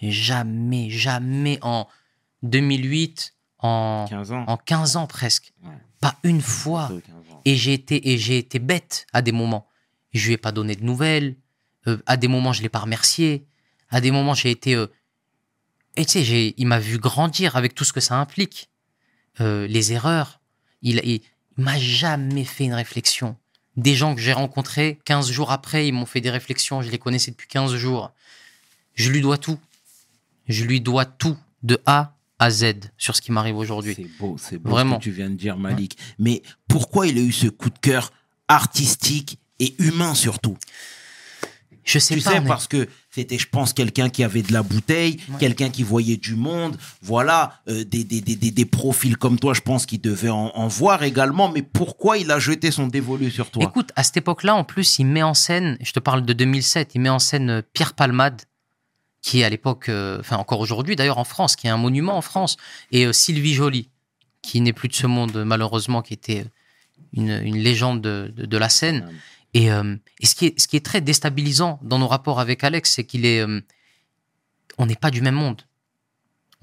[0.00, 1.88] jamais, jamais en
[2.42, 4.44] 2008, en, 15 ans.
[4.48, 5.70] en 15 ans presque, Ouais.
[6.00, 6.88] pas une fois.
[6.88, 7.42] Bientôt 15 ans.
[7.44, 9.66] Et j'ai été, et j'ai été bête à des moments.
[10.12, 11.36] Je lui ai pas donné de nouvelles.
[11.86, 13.44] Euh, à des moments, je l'ai pas remercié.
[13.90, 14.74] À des moments, j'ai été.
[14.74, 14.86] euh,
[15.96, 18.70] Et tu sais, j'ai- il m'a vu grandir avec tout ce que ça implique.
[19.40, 20.40] Euh, les erreurs.
[20.80, 21.20] Il, il,
[21.58, 23.36] il m'a jamais fait une réflexion.
[23.76, 26.80] Des gens que j'ai rencontrés, 15 jours après, ils m'ont fait des réflexions.
[26.82, 28.10] Je les connaissais depuis 15 jours.
[28.94, 29.58] Je lui dois tout.
[30.48, 33.94] Je lui dois tout, de A à Z, sur ce qui m'arrive aujourd'hui.
[33.96, 34.94] C'est beau, c'est beau Vraiment.
[34.94, 35.96] ce que tu viens de dire, Malik.
[36.18, 38.10] Mais pourquoi il a eu ce coup de cœur
[38.48, 40.56] artistique et humain surtout?
[41.84, 42.30] Je sais Tu pas.
[42.30, 45.38] sais, mais- parce que c'était, je pense, quelqu'un qui avait de la bouteille, Ouais.
[45.40, 46.76] quelqu'un qui voyait du monde.
[47.02, 50.52] Voilà, euh, des, des, des, des, des profils comme toi, je pense qu'il devait en,
[50.54, 51.50] en voir également.
[51.50, 53.64] Mais pourquoi il a jeté son dévolu sur toi?
[53.64, 56.92] Écoute, à cette époque-là, en plus, il met en scène, je te parle de 2007,
[56.94, 58.42] il met en scène euh, Pierre Palmade,
[59.22, 62.16] qui est à l'époque, euh, enfin encore aujourd'hui d'ailleurs en France, qui est un monument
[62.16, 62.56] en France,
[62.90, 63.88] et euh, Sylvie Joly,
[64.42, 66.48] qui n'est plus de ce monde malheureusement, qui était euh,
[67.14, 69.08] une, une légende de, de- de la scène.
[69.54, 72.90] Et, et ce, qui est, ce qui est très déstabilisant dans nos rapports avec Alex,
[72.90, 73.44] c'est qu'il est,
[74.78, 75.60] on n'est pas du même monde.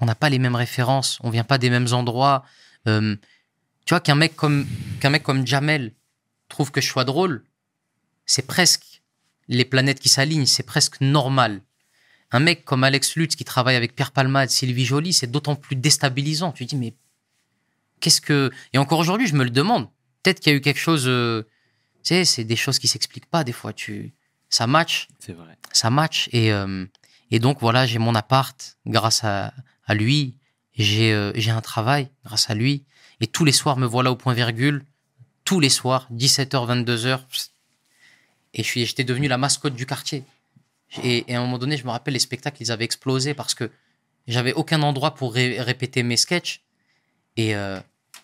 [0.00, 2.44] On n'a pas les mêmes références, on vient pas des mêmes endroits.
[2.88, 3.14] Euh,
[3.86, 4.66] Tu vois, qu'un mec comme,
[5.00, 5.92] qu'un mec comme Jamel
[6.48, 7.44] trouve que je sois drôle,
[8.26, 9.02] c'est presque
[9.46, 11.62] les planètes qui s'alignent, c'est presque normal.
[12.32, 15.76] Un mec comme Alex Lutz qui travaille avec Pierre Palmade, Sylvie Joly, c'est d'autant plus
[15.76, 16.52] déstabilisant.
[16.52, 16.94] Tu dis, mais
[18.00, 18.50] qu'est-ce que.
[18.72, 19.88] Et encore aujourd'hui, je me le demande.
[20.22, 21.04] Peut-être qu'il y a eu quelque chose.
[21.08, 21.42] euh,
[22.04, 23.72] Tu sais, c'est des choses qui s'expliquent pas des fois.
[23.72, 24.12] Tu...
[24.48, 25.56] Ça match C'est vrai.
[25.72, 26.84] ça match et euh,
[27.30, 29.54] et donc voilà j'ai mon appart grâce à,
[29.86, 30.34] à lui
[30.74, 32.84] j'ai euh, j'ai un travail grâce à lui
[33.20, 34.84] et tous les soirs me voilà au point virgule
[35.44, 37.20] tous les soirs 17h 22h
[38.54, 40.24] et j'étais devenu la mascotte du quartier
[41.02, 43.54] et, et à un moment donné je me rappelle les spectacles ils avaient explosé parce
[43.54, 43.70] que
[44.26, 46.62] j'avais aucun endroit pour ré- répéter mes sketchs
[47.36, 47.80] et euh,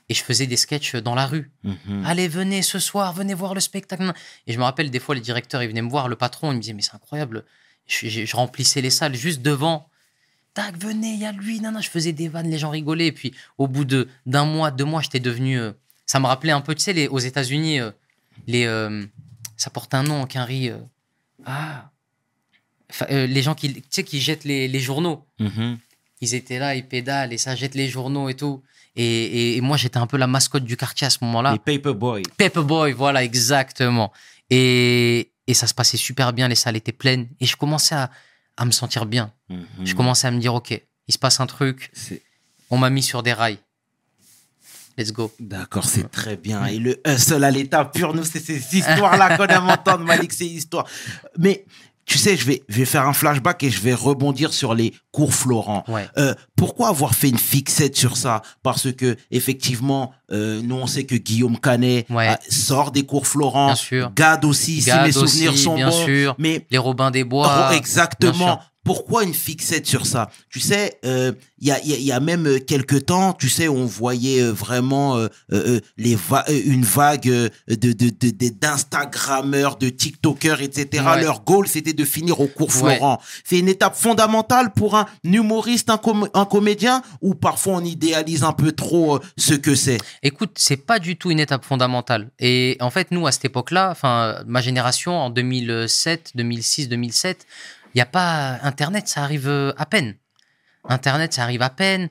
[0.09, 2.05] et je faisais des sketchs dans la rue Mhm.
[2.07, 4.13] Allez, venez ce soir, venez voir le spectacle.
[4.47, 6.57] Et je me rappelle, des fois, les directeurs, ils venaient me voir, le patron, il
[6.57, 7.45] me disait, mais c'est incroyable.
[7.89, 9.89] Je, je- je remplissais les salles juste devant.
[10.55, 11.59] Tac, venez, il y a lui.
[11.61, 13.09] Non, non, je faisais des vannes, les gens rigolaient.
[13.09, 15.59] Et puis, au bout de d'un mois, deux mois, j'étais devenu.
[15.59, 15.73] euh,
[16.07, 17.91] ça me rappelait un peu, tu sais, les, aux États-Unis, euh,
[18.47, 18.65] les.
[19.57, 20.71] ça porte un nom, Quinry.
[20.71, 20.79] euh,
[21.47, 21.91] ah.
[23.11, 25.79] Euh, les gens qui, tu sais, qui jettent les, les journaux Mhm.
[26.21, 28.63] ils étaient là, ils pédalent et ça jette les journaux et tout.
[28.95, 31.53] Et, et- et moi, j'étais un peu la mascotte du quartier à ce moment-là.
[31.53, 32.23] Les Paperboy.
[32.39, 34.13] Paperboy, voilà, exactement.
[34.49, 37.29] Et, et ça se passait super bien, les salles étaient pleines.
[37.41, 38.11] Et je commençais à,
[38.57, 39.33] à me sentir bien.
[39.51, 39.67] Mhm.
[39.85, 40.71] Je commençais à me dire, OK,
[41.09, 41.91] il se passe un truc,
[42.71, 43.59] on m'a mis sur des rails.
[44.99, 45.31] Let's go.
[45.39, 46.65] D'accord, c'est très bien.
[46.67, 50.47] Et le hustle à l'état pur, nous, c'est ces histoires-là qu'on aime entendre, Malik, ces
[50.47, 50.87] histoires.
[51.39, 51.67] Mais
[52.07, 54.95] tu sais, je vais, je vais faire un flashback et je vais rebondir sur les
[55.11, 55.83] cours Florent.
[55.89, 56.07] Ouais.
[56.19, 58.43] Euh, pourquoi avoir fait une fixette sur ça?
[58.63, 62.29] Parce que effectivement, euh, nous on sait que Guillaume Canet Ouais.
[62.31, 63.67] euh, sort des cours Florent.
[63.67, 64.13] Bien sûr.
[64.15, 66.05] Gad aussi, si mes souvenirs aussi, sont bien bons.
[66.05, 66.35] sûr.
[66.39, 67.69] Mais Les Robins des Bois.
[67.71, 68.61] Oh, exactement.
[68.87, 70.31] Pourquoi une fixette sur ça?
[70.49, 73.07] Tu sais, euh, il y, a, il y a- il y a même euh, quelques
[73.07, 77.51] temps, tu sais, on voyait euh, vraiment euh, euh, les va- euh, une vague de
[77.69, 81.03] de- de- de- d'Instagrammeurs, de, TikTokers, etc.
[81.05, 81.23] Ouais.
[81.23, 82.97] Leur goal, c'était de finir au cours Ouais.
[82.97, 83.21] Florent.
[83.45, 88.45] C'est une étape fondamentale pour un humoriste, un, com- un comédien, ou parfois on idéalise
[88.45, 89.99] un peu trop ce que c'est?
[90.23, 92.31] Écoute, c'est pas du tout une étape fondamentale.
[92.39, 97.47] Et en fait, nous, à cette époque-là, enfin, ma génération, en 2007, 2006, 2007,
[97.97, 100.19] il n'y a pas Internet, ça arrive euh, à peine.
[100.85, 102.11] Internet, ça arrive à peine.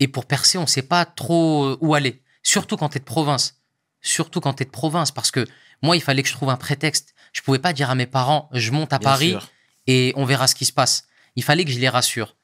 [0.00, 2.22] Et pour percer, on ne sait pas trop euh, où aller.
[2.42, 3.60] Surtout quand tu es de province.
[4.00, 5.12] Surtout quand tu es de province.
[5.12, 5.46] Parce que
[5.82, 7.14] moi, il fallait que je trouve un prétexte.
[7.34, 9.50] Je pouvais pas dire à mes parents, je monte à Bien Paris sûr.
[9.86, 11.06] et on verra ce qui se passe.
[11.36, 12.34] Il fallait que je les rassure.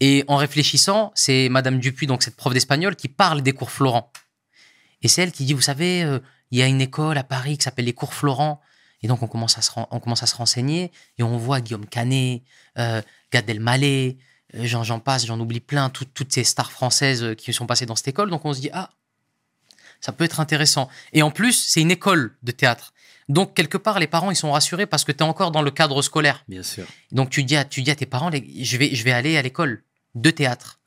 [0.00, 4.12] Et en réfléchissant, c'est Madame Dupuis, donc cette prof d'espagnol, qui parle des cours Florent.
[5.02, 6.18] Et c'est elle qui dit, vous savez, euh,
[6.50, 8.60] il y a une école à Paris qui s'appelle les cours Florent.
[9.04, 11.84] Et donc on commence à se, on commence à se renseigner et on voit Guillaume
[11.84, 12.42] Canet,
[12.78, 14.16] euh, Gad Elmaleh,
[14.54, 17.66] euh, j'en, j'en passe, j'en oublie plein, tout- toutes ces stars françaises euh, qui sont
[17.66, 18.30] passées dans cette école.
[18.30, 18.88] Donc on se dit, ah,
[20.00, 20.88] ça peut être intéressant.
[21.12, 22.94] Et en plus, c'est une école de théâtre.
[23.28, 25.70] Donc quelque part, les parents, ils sont rassurés parce que tu es encore dans le
[25.70, 26.42] cadre scolaire.
[26.48, 26.86] Bien sûr.
[27.12, 29.36] Donc tu dis à, tu dis à tes parents, les- je vais, je vais aller
[29.36, 29.82] à l'école
[30.14, 30.80] de théâtre.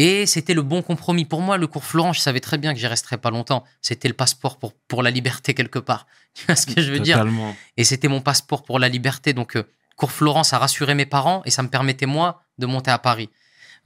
[0.00, 1.24] Et c'était le bon compromis.
[1.24, 3.64] Pour moi, le cours Florent, je savais très bien que j'y resterais pas longtemps.
[3.82, 6.06] C'était le passeport pour, pour la liberté quelque part.
[6.34, 7.16] Tu vois ce que je veux dire?
[7.18, 7.56] Totalement.
[7.76, 9.32] Et c'était mon passeport pour la liberté.
[9.32, 9.64] Donc, euh,
[9.96, 13.28] cours Florent, ça rassurait mes parents et ça me permettait, moi, de monter à Paris.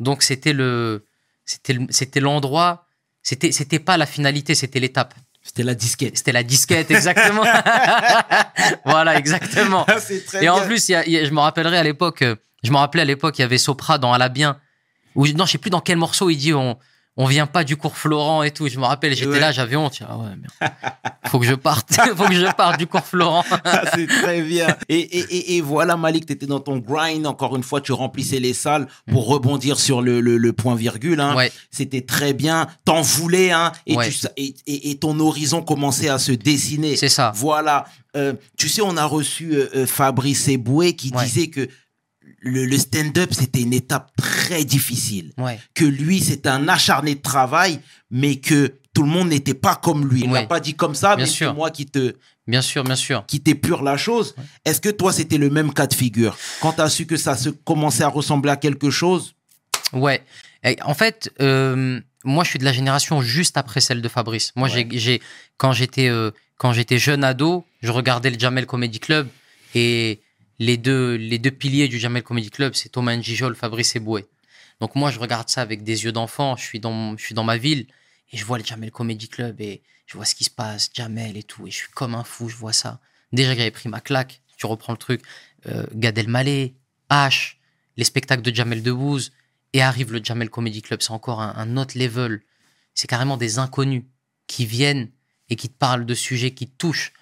[0.01, 1.07] Donc, c'était le,
[1.47, 2.87] c'était c'était l'endroit,
[3.23, 5.15] c'était, c'était pas la finalité, c'était l'étape.
[5.43, 6.19] C'était la disquette.
[6.19, 7.43] C'était la disquette, exactement.
[8.85, 9.85] voilà, exactement.
[9.85, 12.23] très Et en plus, il y a- il y a- je me rappellerai à l'époque,
[12.23, 14.59] euh, je me rappelais à l'époque, il y avait Sopra dans Alabien.
[15.15, 16.77] Ou non, je sais plus dans quel morceau il dit on,
[17.19, 18.69] on vient pas du cours Florent et tout.
[18.69, 19.41] Je me rappelle, j'étais Ouais.
[19.41, 19.99] là, j'avais honte.
[20.09, 20.73] Ah ouais, merde.
[21.27, 23.45] Faut que je parte, faut que je parte du cours Florent.
[23.65, 24.67] Ah, c'est très bien.
[24.89, 27.27] Et, et, et, et voilà, Malik, tu étais dans ton grind.
[27.27, 31.21] Encore une fois, tu remplissais les salles pour rebondir sur le, le, le point virgule.
[31.21, 31.33] Hein.
[31.35, 31.37] Mm.
[31.37, 31.53] Ouais.
[31.71, 32.67] C'était très bien.
[32.87, 33.73] T'en voulais, hein.
[33.87, 34.09] Et, Ouais.
[34.67, 36.97] tu ton horizon commençait à se dessiner.
[36.97, 37.33] C'est ça.
[37.35, 37.85] Voilà.
[38.17, 41.67] Euh, tu sais, on a reçu euh, euh, Fabrice Eboué qui disait que
[42.45, 45.33] le, le stand-up, c'était une étape très difficile.
[45.39, 45.59] Ouais.
[45.75, 47.79] Que lui, c'était un acharné de travail,
[48.11, 50.23] mais que tout le monde n'était pas comme lui.
[50.25, 50.41] Il Ouais.
[50.43, 52.15] l'a pas dit comme ça, Bien mais c'est moi qui te,
[52.47, 53.25] Bien sûr, bien sûr.
[53.27, 54.35] qui t'épure la chose.
[54.65, 56.37] Est-ce que toi, c'était le même cas de figure?
[56.61, 59.35] Quand tu as su que ça se commençait à ressembler à quelque chose?
[59.93, 60.23] Ouais.
[60.65, 64.53] Et en fait, euh, moi, je suis de la génération juste après celle de Fabrice.
[64.57, 65.21] Moi, j'ai,
[65.57, 69.29] quand j'étais, euh, quand j'étais jeune ado, je regardais le Jamel Comedy Club
[69.75, 70.21] et
[70.59, 74.27] les deux, les deux piliers du Jamel Comedy Club, c'est Thomas Njijol, Fabrice Eboué.
[74.81, 76.57] Donc moi, je regarde ça avec des yeux d'enfant.
[76.57, 77.87] Je suis dans, je suis dans ma ville
[78.33, 81.37] et je vois le Jamel Comedy Club et je vois ce qui se passe, Jamel
[81.37, 81.67] et tout.
[81.67, 83.01] Et je suis comme un fou, je vois ça.
[83.33, 85.23] Déjà j'avais pris ma claque, tu reprends le truc,
[85.67, 86.75] euh, Gad Elmaleh,
[87.11, 87.55] H,
[87.97, 89.33] les spectacles de Jamel Debbouze,
[89.73, 91.01] et arrive le Jamel Comedy Club.
[91.01, 92.43] C'est encore un, un autre level.
[92.95, 94.05] C'est carrément des inconnus.
[94.47, 95.11] qui viennent
[95.49, 97.13] et qui te parlent de sujets qui te touchent.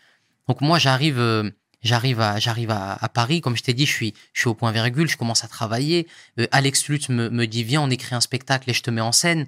[0.49, 1.51] Donc moi, j'arrive, euh,
[1.83, 3.41] j'arrive à, j'arrive à, Paris.
[3.41, 5.09] Comme je t'ai dit, je suis, je suis au point virgule.
[5.09, 6.07] Je commence à travailler.
[6.39, 9.01] Euh, Alex Lutz me, me dit viens, on écrit un spectacle et je te mets
[9.01, 9.47] en scène.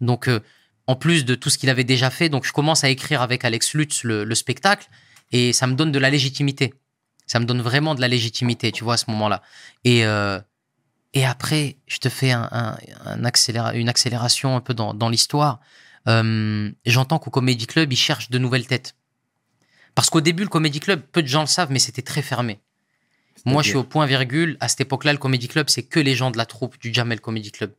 [0.00, 0.40] Donc euh,
[0.86, 3.44] en plus de tout ce qu'il avait déjà fait, donc je commence à écrire avec
[3.44, 4.88] Alex Lutz le, le spectacle
[5.32, 6.74] et ça me donne de la légitimité.
[7.26, 9.42] Ça me donne vraiment de la légitimité, tu vois, à ce moment-là.
[9.84, 10.40] Et euh,
[11.14, 12.76] et après, je te fais un,
[13.74, 15.58] une accélération un peu dans, dans l'histoire.
[16.06, 18.94] J'entends qu'au Comedy Club, ils cherchent de nouvelles têtes.
[19.98, 22.60] Parce qu'au début, le Comedy Club, peu de gens le savent, mais c'était très fermé.
[23.44, 24.56] Moi, je suis au point virgule.
[24.60, 27.20] À cette époque-là, le Comedy Club, c'est que les gens de la troupe du Jamel
[27.20, 27.72] Comedy Club.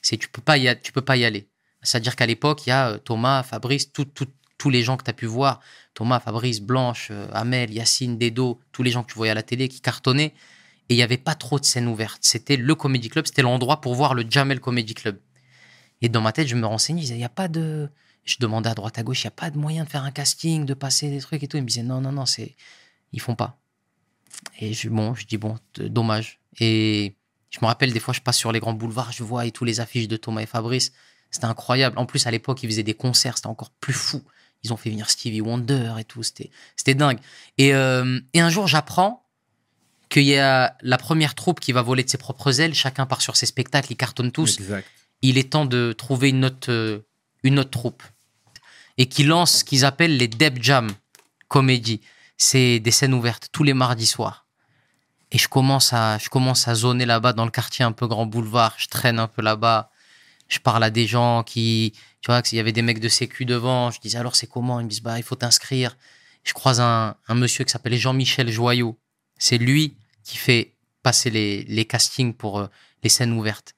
[0.00, 1.48] C'est tu peux pas y tu peux pas y aller.
[1.82, 5.04] C'est-à-dire qu'à l'époque, il y a euh, Thomas, Fabrice, tout- tout- tous les gens que
[5.04, 5.60] tu as pu voir,
[5.92, 9.42] Thomas, Fabrice, Blanche, euh, Amel, Yacine, Dedo, tous les gens que tu voyais à la
[9.42, 10.32] télé qui cartonnaient.
[10.88, 12.20] Et il n'y avait pas trop de scènes ouvertes.
[12.22, 15.18] C'était le Comedy Club, c'était l'endroit pour voir le Jamel Comedy Club.
[16.00, 17.90] Et dans ma tête, je me renseignais, il n'y a pas de.
[18.24, 20.10] Je demandais à droite à gauche, il n'y a pas de moyen de faire un
[20.12, 21.56] casting, de passer des trucs et tout.
[21.56, 22.56] Ils me disaient, non, non, non, c'est.
[23.12, 23.58] Ils font pas.
[24.60, 26.40] Et je, bon, je dis, bon, dommage.
[26.60, 27.16] Et
[27.50, 29.64] je me rappelle, des fois, je passe sur les grands boulevards, je vois et tous
[29.64, 30.92] les affiches de Thomas et Fabrice.
[31.30, 31.98] C'était incroyable.
[31.98, 34.22] En plus, à l'époque, ils faisaient des concerts, c'était encore plus fou.
[34.64, 37.18] Ils ont fait venir Stevie Wonder et tout, c'était dingue.
[37.58, 39.26] Et, euh, et un jour, j'apprends
[40.08, 42.74] qu'il y a la première troupe qui va voler de ses propres ailes.
[42.74, 44.86] Chacun part sur ses spectacles, ils cartonnent tous Exact.
[45.22, 47.00] il est temps de trouver une autre, euh,
[47.42, 48.02] une autre troupe.
[48.98, 50.90] Et qui lance ce qu'ils appellent les Deb Jam
[51.48, 52.00] Comedy.
[52.36, 54.46] C'est des scènes ouvertes tous les mardis soirs.
[55.30, 58.26] Et je commence à, je commence à zoner là-bas dans le quartier un peu grand
[58.26, 58.74] boulevard.
[58.76, 59.90] Je traîne un peu là-bas.
[60.48, 63.46] Je parle à des gens qui, tu vois, qu'il y avait des mecs de sécu
[63.46, 63.90] devant.
[63.90, 64.78] Je disais alors c'est comment?
[64.80, 65.96] Ils me disent bah il faut t'inscrire.
[66.44, 68.98] Je croise un, un monsieur qui s'appelle Jean-Michel Joyot.
[69.38, 72.66] C'est lui qui fait passer les, les castings pour euh,
[73.02, 73.74] les scènes ouvertes.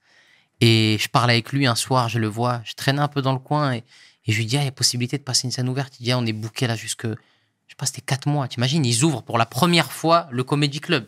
[0.60, 3.32] Et je parle avec lui un soir, je le vois, je traîne un peu dans
[3.32, 3.84] le coin et,
[4.26, 6.00] je lui dis, ah, il y a possibilité de passer une scène ouverte.
[6.00, 8.48] Il dit, ah, on est booké là jusque, je sais pas, c'était quatre mois.
[8.48, 11.06] T'imagines, ils ouvrent pour la première fois le Comedy Club.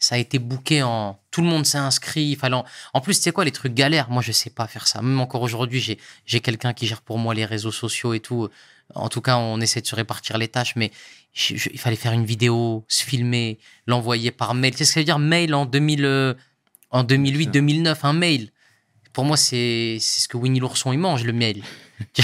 [0.00, 2.36] Ça a été booké en, tout le monde s'est inscrit.
[2.92, 4.10] En, plus, tu sais quoi, les trucs galères.
[4.10, 5.00] Moi, je sais pas faire ça.
[5.02, 8.48] Même encore aujourd'hui, j'ai, j'ai quelqu'un qui gère pour moi les réseaux sociaux et tout.
[8.94, 10.90] En tout cas, on essaie de se répartir les tâches, mais
[11.50, 14.72] il fallait faire une vidéo, se filmer, l'envoyer par mail.
[14.72, 16.34] Tu sais ce que ça veut dire, mail en 2000, euh,
[16.90, 18.50] en 2008, 2009, un mail.
[19.12, 21.62] Pour moi, c'est ce que Winnie l'ourson il mange le mail.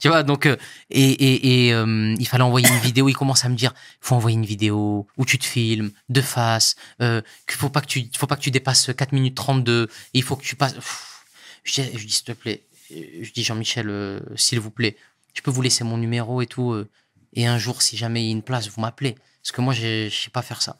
[0.00, 0.56] Tu vois donc euh,
[0.90, 3.08] et et, et euh, il fallait envoyer une vidéo.
[3.08, 6.74] Il commence à me dire, faut envoyer une vidéo où tu te filmes de face.
[7.00, 9.84] Euh, qu'il faut pas que tu faut pas que tu dépasses 4 minutes 32.
[9.84, 10.74] Et il faut que tu passes.
[10.74, 11.24] Pff.
[11.64, 12.64] Je dis, je dis s'il te plaît.
[12.90, 14.96] Je dis Jean-Michel, euh, s'il vous plaît,
[15.34, 16.72] je peux vous laisser mon numéro et tout.
[16.72, 16.88] euh,
[17.34, 19.14] et un jour, si jamais il y a une place, vous m'appelez.
[19.42, 20.76] Parce que moi, j'ai- je sais pas faire ça.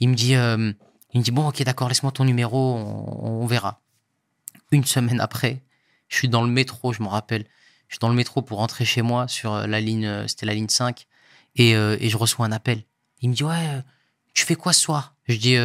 [0.00, 0.34] Il me dit,
[1.12, 3.80] il me dit bon, ok, d'accord, laisse-moi ton numéro, on, verra.
[4.70, 5.62] Une semaine après,
[6.08, 7.46] je suis dans le métro, je me rappelle.
[7.88, 10.44] Je suis dans le métro pour rentrer chez moi sur euh, la ligne, euh, c'était
[10.44, 11.06] la ligne 5,
[11.56, 12.84] et, euh, et je reçois un appel.
[13.22, 13.82] Il me dit ouais,
[14.34, 15.14] tu fais quoi ce soir?
[15.26, 15.56] Je dis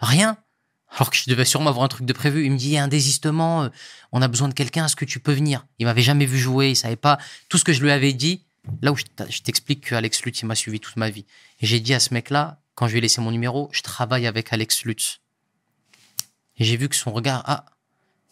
[0.00, 0.36] rien.
[0.94, 2.44] Alors que je devais sûrement avoir un truc de prévu.
[2.44, 3.70] Il me dit il y a un désistement,
[4.10, 5.64] on a besoin de quelqu'un, est-ce que tu peux venir?
[5.78, 7.18] Il m'avait jamais vu jouer, il savait pas
[7.48, 8.44] tout ce que je lui avais dit.
[8.80, 9.04] Là où je
[9.42, 11.24] t'explique que Alex Lutz m'a suivi toute ma vie.
[11.60, 14.26] Et j'ai dit à ce mec-là, quand je lui ai laissé mon numéro, je travaille
[14.26, 15.20] avec Alex Lutz.
[16.58, 17.64] J'ai vu que son regard, ah,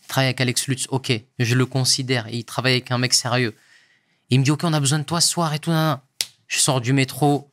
[0.02, 3.14] il travaille avec Alex Lutz, ok, je le considère, et il travaille avec un mec
[3.14, 3.54] sérieux.
[4.30, 5.70] Il me dit, ok, on a besoin de toi ce soir et tout.
[5.70, 6.00] nan, nan.
[6.46, 7.50] Je sors du métro,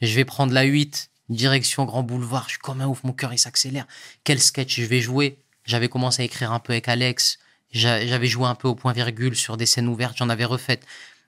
[0.00, 3.32] je vais prendre la 8, direction Grand Boulevard, je suis comme un ouf, mon cœur
[3.32, 3.86] il s'accélère.
[4.24, 7.38] Quel sketch je vais jouer J'avais commencé à écrire un peu avec Alex,
[7.72, 10.78] j'a- j'avais joué un peu au point virgule sur des scènes ouvertes, j'en avais refait.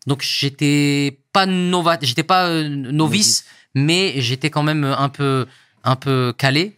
[0.07, 3.45] Donc j'étais pas nova, j'étais pas euh, novice,
[3.85, 5.47] mais j'étais quand même un peu
[5.85, 6.76] un peu calé.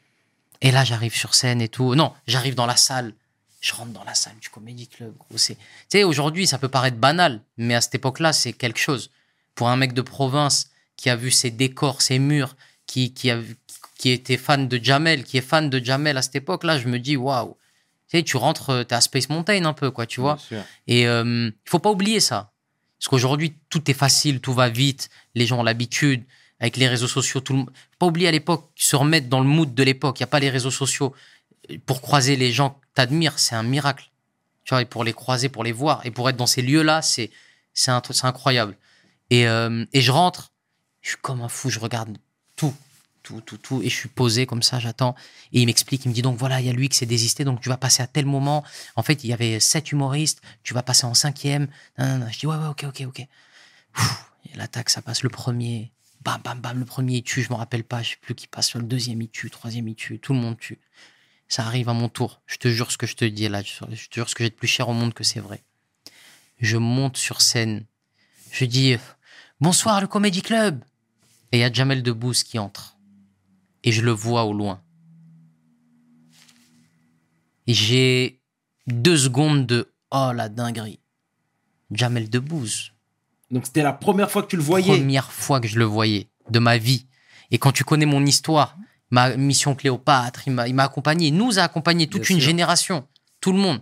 [0.60, 1.94] Et là j'arrive sur scène et tout.
[1.94, 3.14] Non, j'arrive dans la salle.
[3.60, 5.12] Je rentre dans la salle du Comedy Club.
[5.36, 5.56] Tu
[5.88, 9.10] sais, aujourd'hui, ça peut paraître banal, mais à cette époque-là, c'est quelque chose.
[9.54, 13.38] Pour un mec de province qui a vu ses décors, ses murs, qui, qui, a,
[13.98, 16.98] qui était fan de Jamel, qui est fan de Jamel à cette époque-là, je me
[16.98, 17.58] dis, waouh.
[18.08, 20.38] Tu sais, tu rentres, euh, t'es à Space Mountain un peu, quoi, tu vois.
[20.86, 22.52] Et euh, il faut pas oublier ça.
[22.98, 26.24] Parce qu'aujourd'hui, tout est facile, tout va vite, les gens ont l'habitude,
[26.60, 27.64] avec les réseaux sociaux, tout le
[27.98, 30.20] pas oublier à l'époque, se remettre dans le mood de l'époque.
[30.20, 31.14] Il n'y a pas les réseaux sociaux.
[31.86, 34.10] Pour croiser les gens que t'admires, c'est un miracle.
[34.64, 37.02] Tu vois, et pour les croiser, pour les voir, et pour être dans ces lieux-là,
[37.02, 37.30] c'est
[37.72, 37.92] c'est
[38.24, 38.76] incroyable.
[39.30, 40.52] Et, euh, et je rentre,
[41.00, 42.18] je suis comme un fou, je regarde
[42.56, 42.74] tout,
[43.22, 45.14] tout, tout, tout, et je suis posé comme ça, j'attends.
[45.52, 47.44] Et il m'explique, il me dit donc voilà, il y a lui qui s'est désisté,
[47.44, 48.64] donc tu vas passer à tel moment.
[48.96, 51.68] En fait, il y avait sept humoristes, tu vas passer en cinquième.
[51.98, 52.26] Non, non, non.
[52.30, 53.26] Je dis ouais, ouais, ok, ok, ok.
[53.94, 55.92] Pfff, Et l'attaque, ça passe le premier.
[56.22, 58.46] Bam, bam, bam, le premier il tue, je me rappelle pas, je sais plus qui
[58.46, 60.78] passe sur le deuxième, il tue, troisième, il tue, tout le monde tue.
[61.48, 62.42] Ça arrive à mon tour.
[62.46, 64.50] Je te jure ce que je te dis là, je te jure ce que j'ai
[64.50, 65.64] de plus cher au monde que c'est vrai.
[66.58, 67.86] Je monte sur scène.
[68.52, 68.96] Je dis
[69.60, 70.84] bonsoir le Comedy Club.
[71.52, 72.96] Et il y a Jamel Debbouze qui entre.
[73.82, 74.82] Et je le vois au loin.
[77.66, 78.40] Et j'ai
[78.86, 81.00] deux secondes de oh la dinguerie.
[81.90, 82.92] Jamel Debbouze.
[83.50, 84.96] Donc c'était la première fois que tu le voyais.
[84.96, 87.06] Première fois que je le voyais de ma vie.
[87.50, 88.76] Et quand tu connais mon histoire,
[89.10, 92.46] ma mission Cléopâtre, il m'a accompagné, il nous a accompagné toute Bien une sûr.
[92.48, 93.06] génération,
[93.40, 93.80] tout le monde.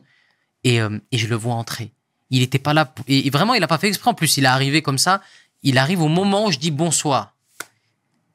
[0.64, 1.92] Et, euh, et je le vois entrer.
[2.30, 2.84] Il n'était pas là.
[2.86, 4.10] pour- Et, et vraiment, il n'a pas fait exprès.
[4.10, 5.20] En plus, il est arrivé comme ça.
[5.62, 7.34] Il arrive au moment où je dis bonsoir.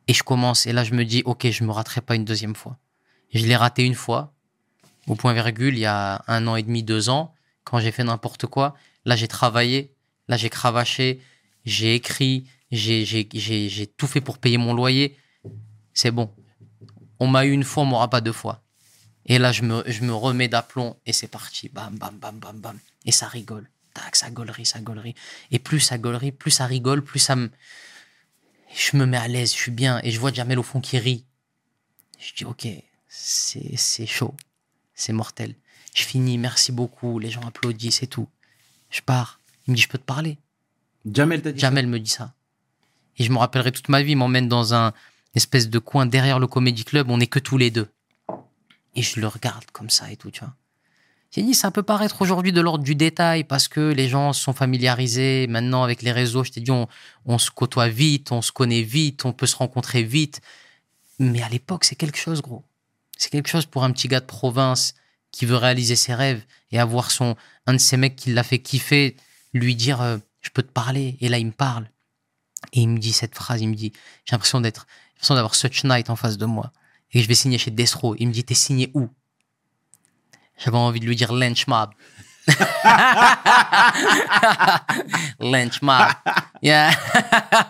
[0.07, 0.65] Et je commence.
[0.67, 2.77] Et là, je me dis, OK, je me raterai pas une deuxième fois.
[3.33, 4.33] Je l'ai raté une fois,
[5.07, 8.03] au point virgule, il y a un an et demi, deux ans, quand j'ai fait
[8.03, 8.75] n'importe quoi.
[9.05, 9.92] Là, j'ai travaillé.
[10.27, 11.21] Là, j'ai cravaché.
[11.65, 12.47] J'ai écrit.
[12.71, 15.17] J'ai tout fait pour payer mon loyer.
[15.93, 16.33] C'est bon.
[17.19, 18.63] On m'a eu une fois, on m'aura pas deux fois.
[19.25, 21.69] Et là, je me, je me remets d'aplomb et c'est parti.
[21.69, 22.79] Bam, bam, bam, bam, bam.
[23.05, 23.69] Et ça rigole.
[23.93, 25.15] Tac, ça gaulerie, ça gaulerie.
[25.51, 27.49] Et plus ça gaulerie, plus ça rigole, plus ça me.
[28.75, 29.99] Je me mets à l'aise, je suis bien.
[30.03, 31.25] Et je vois Jamel au fond qui rit.
[32.19, 32.67] Je dis, OK,
[33.07, 34.33] c'est chaud.
[34.95, 35.55] C'est mortel.
[35.93, 37.19] Je finis, merci beaucoup.
[37.19, 38.27] Les gens applaudissent et tout.
[38.89, 39.39] Je pars.
[39.67, 40.37] Il me dit, je peux te parler.
[41.05, 42.33] Jamel t'a dit ça Jamel me dit ça.
[43.17, 44.11] Et je me rappellerai toute ma vie.
[44.11, 44.93] Il m'emmène dans un
[45.35, 47.09] espèce de coin derrière le Comedy Club.
[47.09, 47.87] On n'est que tous les deux.
[48.95, 50.53] Et je le regarde comme ça et tout, tu vois.
[51.31, 54.53] J'ai dit, ça peut paraître aujourd'hui de l'ordre du détail parce que les gens sont
[54.53, 55.47] familiarisés.
[55.47, 56.87] Maintenant, avec les réseaux, je t'ai dit, on,
[57.25, 60.41] on se côtoie vite, on se connaît vite, on peut se rencontrer vite.
[61.17, 62.63] Mais à l'époque, c'est quelque chose, gros.
[63.17, 64.93] C'est quelque chose pour un petit gars de province
[65.31, 67.35] qui veut réaliser ses rêves et avoir son,
[67.65, 69.15] un de ses mecs qui l'a fait kiffer,
[69.53, 71.17] lui dire, euh, je peux te parler.
[71.21, 71.89] Et là, il me parle.
[72.71, 73.91] Et il me dit cette phrase, il me dit,
[74.25, 76.71] j'ai l'impression d'être, l'impression d'avoir Such Knight en face de moi.
[77.11, 78.15] Et je vais signer chez Destro.
[78.17, 79.09] Il me dit, t'es signé où?
[80.57, 81.89] J'avais envie de lui dire Lynch Mob.
[85.39, 86.07] Lynch Mob.
[86.61, 86.91] Yeah.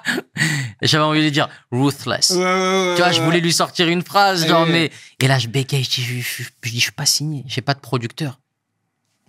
[0.81, 2.31] J'avais envie de lui dire Ruthless.
[2.31, 2.43] Ouais, ouais,
[2.89, 4.71] ouais, Tu vois, je voulais lui sortir une phrase, genre, Ouais.
[4.71, 4.91] mais.
[5.19, 7.61] Et là, je bégaye, je dis, je, je- je dis, je suis pas signé, j'ai
[7.61, 8.39] pas de producteur.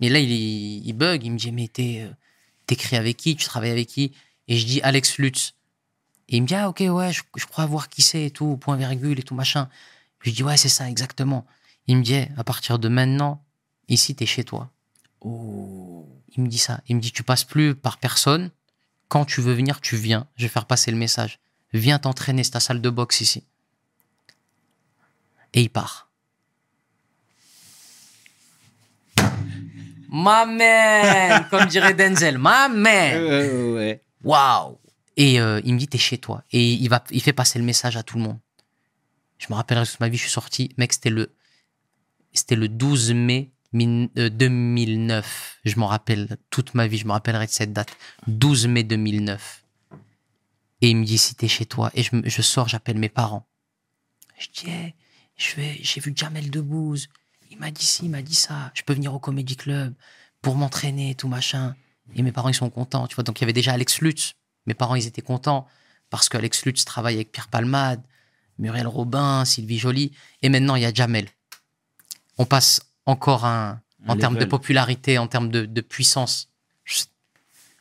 [0.01, 2.11] Et là, il, il bug, il me dit, mais t'es, euh,
[2.65, 4.13] t'écris avec qui, tu travailles avec qui
[4.47, 5.53] Et je dis, Alex Lutz.
[6.29, 8.57] Et il me dit, ah, ok, ouais, je, je crois voir qui c'est et tout,
[8.57, 9.69] point virgule et tout, machin.
[10.21, 11.45] Je dis, ouais, c'est ça, exactement.
[11.87, 13.43] Il me dit, eh, à partir de maintenant,
[13.87, 14.71] ici, t'es chez toi.
[15.21, 16.07] Oh.
[16.35, 16.81] Il me dit ça.
[16.87, 18.51] Il me dit, tu passes plus par personne.
[19.07, 20.27] Quand tu veux venir, tu viens.
[20.35, 21.39] Je vais faire passer le message.
[21.73, 23.43] Viens t'entraîner, c'est ta salle de boxe ici.
[25.53, 26.04] Et il part.
[30.17, 33.23] Ma man, comme dirait Denzel, ma man.
[33.23, 34.01] Ouais, ouais.
[34.23, 34.77] Waouh
[35.17, 36.43] Et euh, il me dit, t'es chez toi.
[36.51, 38.39] Et il, va, il fait passer le message à tout le monde.
[39.37, 40.69] Je me rappellerai toute ma vie, je suis sorti.
[40.77, 41.35] Mec, c'était le,
[42.31, 45.59] c'était le 12 mai min- euh, 2009.
[45.65, 47.89] Je m'en rappelle toute ma vie, je me rappellerai de cette date.
[48.27, 49.63] 12 mai 2009.
[50.81, 51.91] Et il me dit, si t'es chez toi.
[51.93, 53.45] Et je, je sors, j'appelle mes parents.
[54.39, 54.95] Je dis, Hey,
[55.35, 57.09] je vais, j'ai vu Jamel Debbouze.
[57.55, 58.71] Il m'a dit ci, il m'a dit ça.
[58.73, 59.93] Je peux venir au Comedy Club
[60.41, 61.75] pour m'entraîner, tout machin.
[62.13, 63.07] Et mes parents, ils sont contents.
[63.07, 64.33] Tu vois, donc il y avait déjà Alex Lutz.
[64.65, 65.67] Mes parents, ils étaient contents
[66.09, 68.01] parce qu'Alex Lutz travaille avec Pierre Palmade,
[68.59, 70.11] Muriel Robin, Sylvie Joly.
[70.41, 71.29] Et maintenant, il y a Jamel.
[72.37, 76.49] On passe encore un, Un en termes de popularité, en termes de, de puissance.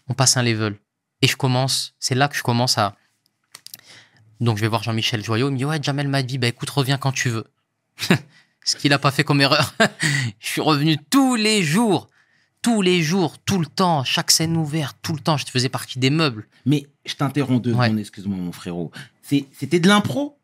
[0.08, 0.76] On passe un level.
[1.20, 2.96] Et je commence, c'est là que je commence à.
[4.40, 5.48] Donc je vais voir Jean-Michel Joyot.
[5.48, 7.46] Il me dit Ouais, Jamel m'a dit Bah écoute, reviens quand tu veux.
[8.64, 9.74] Ce qu'il a pas fait comme erreur.
[10.40, 12.08] je suis revenu tous les jours.
[12.62, 15.36] Tous les jours, tout le temps, chaque scène ouverte, tout le temps.
[15.36, 16.48] Je faisais partie des meubles.
[16.64, 17.86] Mais je t'interromps deux Ouais.
[17.88, 18.90] secondes, excuse-moi, mon frérot.
[19.22, 20.38] C'était de l'impro?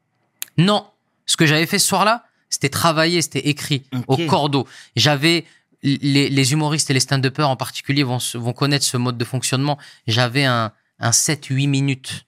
[0.59, 0.87] Non,
[1.25, 4.69] ce que j'avais fait ce soir-là, c'était travailler, c'était écrit au cordeau.
[4.97, 5.47] J'avais
[5.83, 9.79] les, les humoristes et les stand-uppers en particulier vont, vont connaître ce mode de fonctionnement.
[10.07, 12.27] J'avais un, un 7-8 minutes.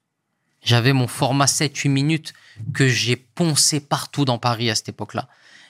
[0.63, 2.33] J'avais mon format 7-8 minutes
[2.73, 5.27] que j'ai poncé partout dans Paris à cette époque-là.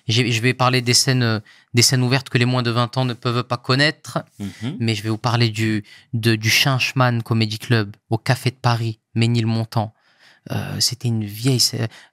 [0.08, 1.42] Je vais parler des scènes,
[1.74, 4.76] des scènes ouvertes que les moins de 20 ans ne peuvent pas connaître Mhm.
[4.80, 5.84] mais je vais vous parler du,
[6.14, 9.94] de, du Chinchman Comedy Club au Café de Paris, Ménilmontant.
[10.52, 11.62] Euh, C'était une vieille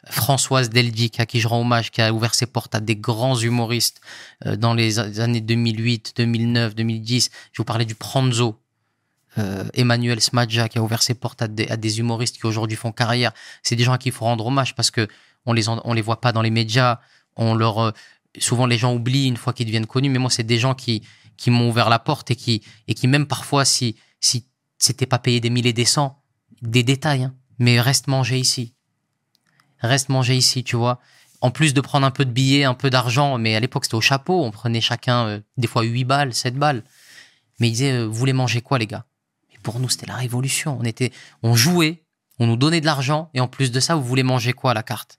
[0.09, 3.37] Françoise Deldic à qui je rends hommage, qui a ouvert ses portes à des grands
[3.37, 4.01] humoristes
[4.47, 7.25] euh, dans les années 2008, 2009, 2010.
[7.25, 8.57] Je vais vous parler du Pranzo.
[9.39, 12.77] Euh, Emmanuel Smadja qui a ouvert ses portes à des, à des humoristes qui aujourd'hui
[12.77, 13.33] font carrière.
[13.63, 15.07] C'est des gens à qui il faut rendre hommage parce que
[15.47, 16.99] on les en- on les voit pas dans les médias.
[17.41, 17.91] On leur euh,
[18.39, 20.11] souvent les gens oublient une fois qu'ils deviennent connus.
[20.11, 21.03] Mais moi c'est des gens qui
[21.37, 24.47] qui m'ont ouvert la porte et qui et qui même parfois si si
[24.79, 26.23] c'était pas payé des mille et des cents
[26.63, 28.75] des détails hein, mais reste manger ici.
[29.81, 31.01] Reste manger ici tu vois.
[31.41, 33.97] En plus de prendre un peu de billets un peu d'argent mais à l'époque c'était
[33.97, 34.45] au chapeau.
[34.45, 36.85] On prenait chacun euh, des fois 8 balles 7 balles.
[37.61, 39.05] Mais il disait, euh, vous voulez manger quoi, les gars?
[39.53, 40.77] Et pour nous, c'était la révolution.
[40.81, 41.13] On était,
[41.43, 42.03] on jouait,
[42.39, 44.75] on nous donnait de l'argent, et en plus de ça, vous voulez manger quoi à
[44.75, 45.19] la carte?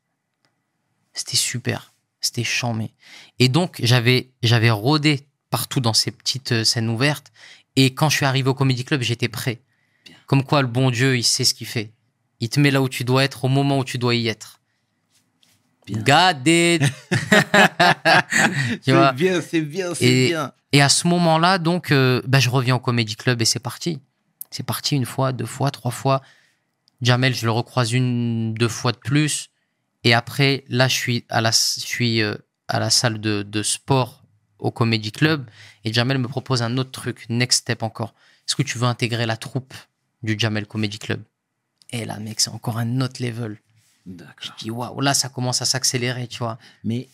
[1.14, 1.91] C'était super,
[2.22, 2.94] c'était chambé.
[3.40, 7.32] Et donc, j'avais, j'avais rôdé partout dans ces petites euh, scènes ouvertes,
[7.76, 9.62] et quand je suis arrivé au Comedy Club, j'étais prêt.
[10.28, 11.92] Comme quoi, le bon Dieu, il sait ce qu'il fait.
[12.40, 14.60] Il te met là où tu dois être, au moment où tu dois y être.
[15.86, 16.02] Bien.
[16.02, 16.84] God it.
[18.82, 20.54] C'est bien, c'est bien, c'est bien.
[20.72, 24.00] Et à ce moment-là, donc, euh, bah, je reviens au Comedy Club et c'est parti.
[24.52, 26.22] C'est parti une fois, deux fois, trois fois.
[27.02, 29.50] Jamel, je le recroise une, deux fois de plus.
[30.04, 32.36] Et après, là, je suis à la, je suis, euh,
[32.68, 34.24] à la salle de, de sport
[34.60, 35.46] au Comedy Club.
[35.84, 38.14] Et Jamel me propose un autre truc, next step encore.
[38.48, 39.74] Est-ce que tu veux intégrer la troupe
[40.24, 41.22] du Jamel Comedy Club?
[41.92, 43.60] Et là, mec, c'est encore un autre level.
[44.06, 44.56] D'accord.
[44.58, 46.58] Puis waouh, là, ça commence à s'accélérer, tu vois.
[46.84, 47.08] Mais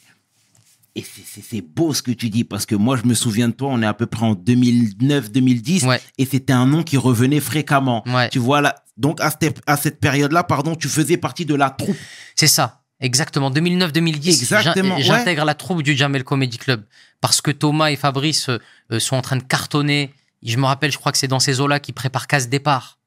[0.95, 3.69] et c'est- beau ce que tu dis parce que moi je me souviens de toi,
[3.71, 6.01] on est à peu près en 2009-2010 Ouais.
[6.17, 8.03] et c'était un nom qui revenait fréquemment.
[8.07, 8.29] Ouais.
[8.29, 11.69] Tu vois là, donc à cette, à cette période-là, pardon, tu faisais partie de la
[11.69, 11.95] troupe.
[12.35, 13.51] C'est ça, exactement.
[13.51, 16.83] 2009-2010, Exactement, j'in- j'intègre la troupe du Jamel Comedy Club
[17.21, 18.59] parce que Thomas et Fabrice euh,
[18.91, 20.13] euh, sont en train de cartonner.
[20.43, 22.97] Je me rappelle, je crois que c'est dans ces eaux-là qui préparent casse départ.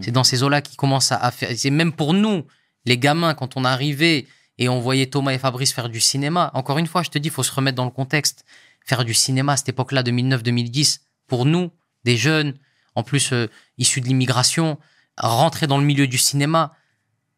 [0.00, 1.48] C'est dans ces eaux-là qui commencent à, à faire.
[1.56, 2.44] C'est même pour nous,
[2.84, 4.26] les gamins, quand on arrivait
[4.58, 6.50] et on voyait Thomas et Fabrice faire du cinéma.
[6.54, 8.44] Encore une fois, je te dis, il faut se remettre dans le contexte.
[8.84, 11.70] Faire du cinéma à cette époque-là, 2009-2010, pour nous,
[12.04, 12.54] des jeunes,
[12.94, 13.48] en plus euh,
[13.78, 14.78] issus de l'immigration,
[15.16, 16.74] rentrer dans le milieu du cinéma,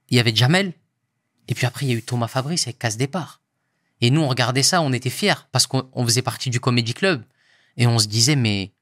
[0.09, 0.73] il y avait Jamel,
[1.49, 3.41] et puis après, il y a eu Thomas Fabrice avec Casse Départ.
[4.01, 6.95] Et nous, on regardait ça, on était fiers parce qu'on on faisait partie du Comedy
[6.95, 7.25] Club.
[7.77, 8.73] Et on se disait, mais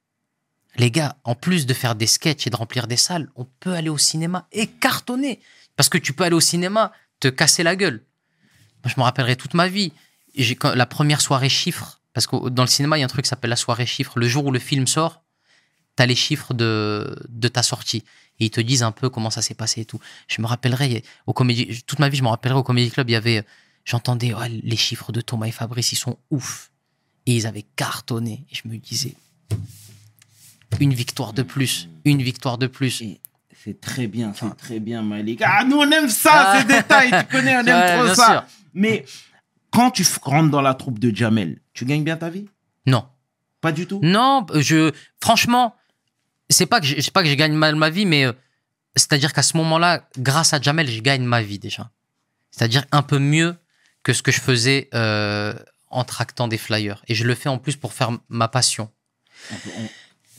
[0.77, 3.73] les gars, en plus de faire des sketchs et de remplir des salles, on peut
[3.75, 5.41] aller au cinéma et cartonner.
[5.75, 8.05] Parce que tu peux aller au cinéma, te casser la gueule.
[8.85, 9.93] Moi, je me rappellerai toute ma vie.
[10.59, 13.25] Quand- la première soirée chiffres, parce que dans le cinéma, il y a un truc
[13.25, 14.19] qui s'appelle la soirée chiffres.
[14.19, 15.23] Le jour où le film sort,
[15.97, 18.05] tu as les chiffres de, de ta sortie.
[18.41, 19.99] Et ils te disent un peu comment ça s'est passé et tout.
[20.29, 23.13] Je me rappellerai, au comédie, toute ma vie, je me rappellerai au Comédie Club, il
[23.13, 23.45] y avait,
[23.85, 26.71] j'entendais, Ouais, les chiffres de Thomas et Fabrice, ils sont ouf.
[27.27, 28.45] Et ils avaient cartonné.
[28.51, 29.15] Et je me disais,
[30.81, 33.01] une victoire de plus, une victoire de plus.
[33.03, 33.21] Et
[33.65, 35.41] C'est très bien, c'est très bien, Malik.
[35.45, 36.59] Ah, nous on aime ça, Ah.
[36.61, 38.27] ces détails, tu connais, on aime Ouais, trop bien ça.
[38.27, 38.45] sûr.
[38.75, 39.05] Mais
[39.71, 42.47] quand tu rentres dans la troupe de Jamel, tu gagnes bien ta vie?
[42.87, 43.07] Non.
[43.61, 43.99] Pas du tout?
[44.03, 45.75] Non, je, franchement,
[46.51, 48.33] c'est pas que je, pas que je gagne mal ma vie, mais euh,
[48.97, 51.91] c'est-à-dire qu'à ce moment-là, grâce à Jamel, je gagne ma vie déjà.
[52.51, 53.57] C'est-à-dire un peu mieux
[54.03, 55.55] que ce que je faisais euh,
[55.91, 57.03] en tractant des flyers.
[57.09, 58.91] Et je le fais en plus pour faire ma passion.
[59.53, 59.89] On peut- on-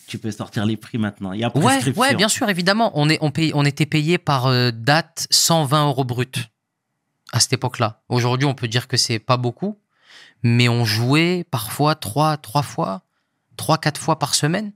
[0.08, 1.34] Tu peux sortir les prix maintenant.
[1.34, 2.92] Il y a Ouais, ouais, bien sûr, évidemment.
[2.96, 6.50] On, est, on, paye, on était payé par euh, date 120 euros brut
[7.34, 8.02] à cette époque-là.
[8.08, 9.78] Aujourd'hui, on peut dire que c'est pas beaucoup,
[10.44, 13.02] mais on jouait parfois trois, trois fois,
[13.58, 14.72] trois, quatre fois par semaine.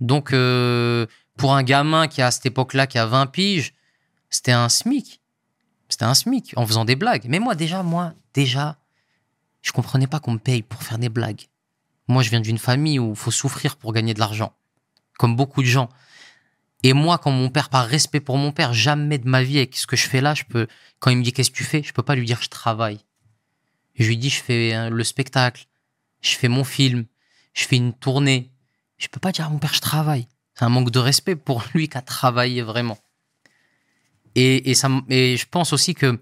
[0.00, 3.74] Donc, euh, pour un gamin qui à cette époque-là, qui a 20 piges,
[4.30, 5.20] c'était un SMIC.
[5.88, 7.26] C'était un SMIC en faisant des blagues.
[7.28, 8.78] Mais moi, déjà, moi, déjà,
[9.62, 11.42] je comprenais pas qu'on me paye pour faire des blagues.
[12.08, 14.52] Moi, je viens d'une famille où il faut souffrir pour gagner de l'argent
[15.16, 15.88] comme beaucoup de gens.
[16.82, 19.76] Et moi, quand mon père, par respect pour mon père, jamais de ma vie avec
[19.76, 20.66] ce que je fais là, je peux,
[20.98, 23.00] quand il me dit qu'est-ce que tu fais, je peux pas lui dire je travaille.
[23.94, 25.66] Je lui dis je fais euh, le spectacle,
[26.20, 27.06] je fais mon film,
[27.54, 28.52] je fais une tournée.
[28.96, 30.26] Je peux pas dire à mon père je travaille.
[30.54, 32.98] C'est un manque de respect pour lui qui a travaillé vraiment.
[34.34, 36.20] Et, et ça, et je pense aussi que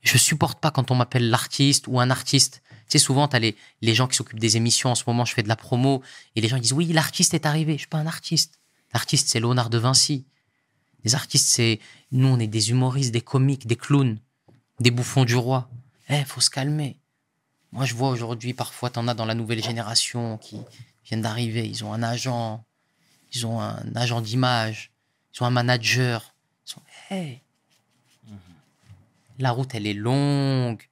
[0.00, 2.62] je supporte pas quand on m'appelle l'artiste ou un artiste.
[2.88, 4.90] Tu sais, souvent, tu as les, les gens qui s'occupent des émissions.
[4.90, 6.02] En ce moment, je fais de la promo.
[6.36, 7.74] Et les gens disent, oui, l'artiste est arrivé.
[7.74, 8.60] Je suis pas un artiste.
[8.94, 10.24] L'artiste, c'est Léonard de Vinci.
[11.04, 11.80] Les artistes, c'est.
[12.12, 14.18] Nous, on est des humoristes, des comiques, des clowns,
[14.80, 15.68] des bouffons du roi.
[16.08, 16.98] Eh, faut se calmer.
[17.72, 20.58] Moi, je vois aujourd'hui, parfois, t'en as dans la nouvelle génération qui
[21.08, 21.66] viennent d'arriver.
[21.66, 22.64] Ils ont un agent,
[23.32, 24.92] ils ont un agent d'image,
[25.34, 26.34] ils ont un manager.
[26.66, 26.82] Ils sont.
[27.10, 27.42] Hey.
[29.38, 30.82] La route, elle est longue.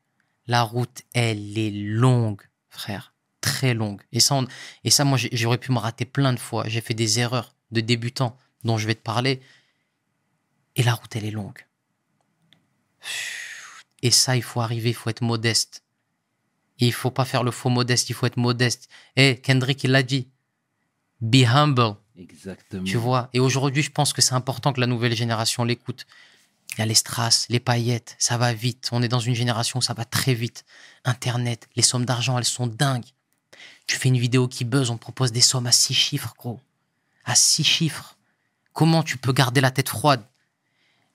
[0.46, 3.12] La route, elle est longue, frère.
[3.40, 4.02] Très longue.
[4.12, 4.40] Et ça,
[4.84, 6.68] et ça moi, j'aurais pu me rater plein de fois.
[6.68, 9.40] J'ai fait des erreurs de débutant dont je vais te parler.
[10.76, 11.66] Et la route, elle est longue.
[14.02, 15.82] Et ça, il faut arriver, il faut être modeste.
[16.78, 18.88] Et il faut pas faire le faux modeste, il faut être modeste.
[19.16, 20.28] Eh, Kendrick, il l'a dit.
[21.20, 21.96] Be humble.
[22.18, 22.84] Exactement.
[22.84, 26.06] Tu vois Et aujourd'hui, je pense que c'est important que la nouvelle génération l'écoute.
[26.72, 28.88] Il y a les strass, les paillettes, ça va vite.
[28.92, 30.64] On est dans une génération où ça va très vite.
[31.04, 33.06] Internet, les sommes d'argent, elles sont dingues.
[33.86, 36.60] Tu fais une vidéo qui buzz, on te propose des sommes à six chiffres, gros.
[37.24, 38.16] À six chiffres.
[38.72, 40.22] Comment tu peux garder la tête froide?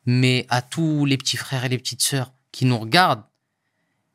[0.06, 3.24] Mais à tous les petits frères et les petites sœurs qui nous regardent,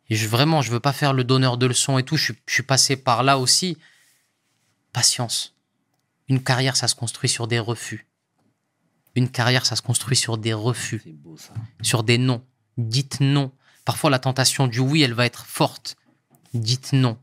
[0.09, 2.38] et je, vraiment, je veux pas faire le donneur de leçons et tout, je, suis-
[2.46, 3.76] je suis passé par là aussi.
[4.92, 5.54] Patience
[6.28, 8.07] Une carrière, ça se construit sur des refus.
[9.14, 11.52] Une carrière, ça se construit sur des refus, C'est beau ça.
[11.82, 12.44] sur des non.
[12.76, 13.50] Dites non.
[13.84, 15.96] Parfois, la tentation du oui, elle va être forte.
[16.54, 17.18] Dites non.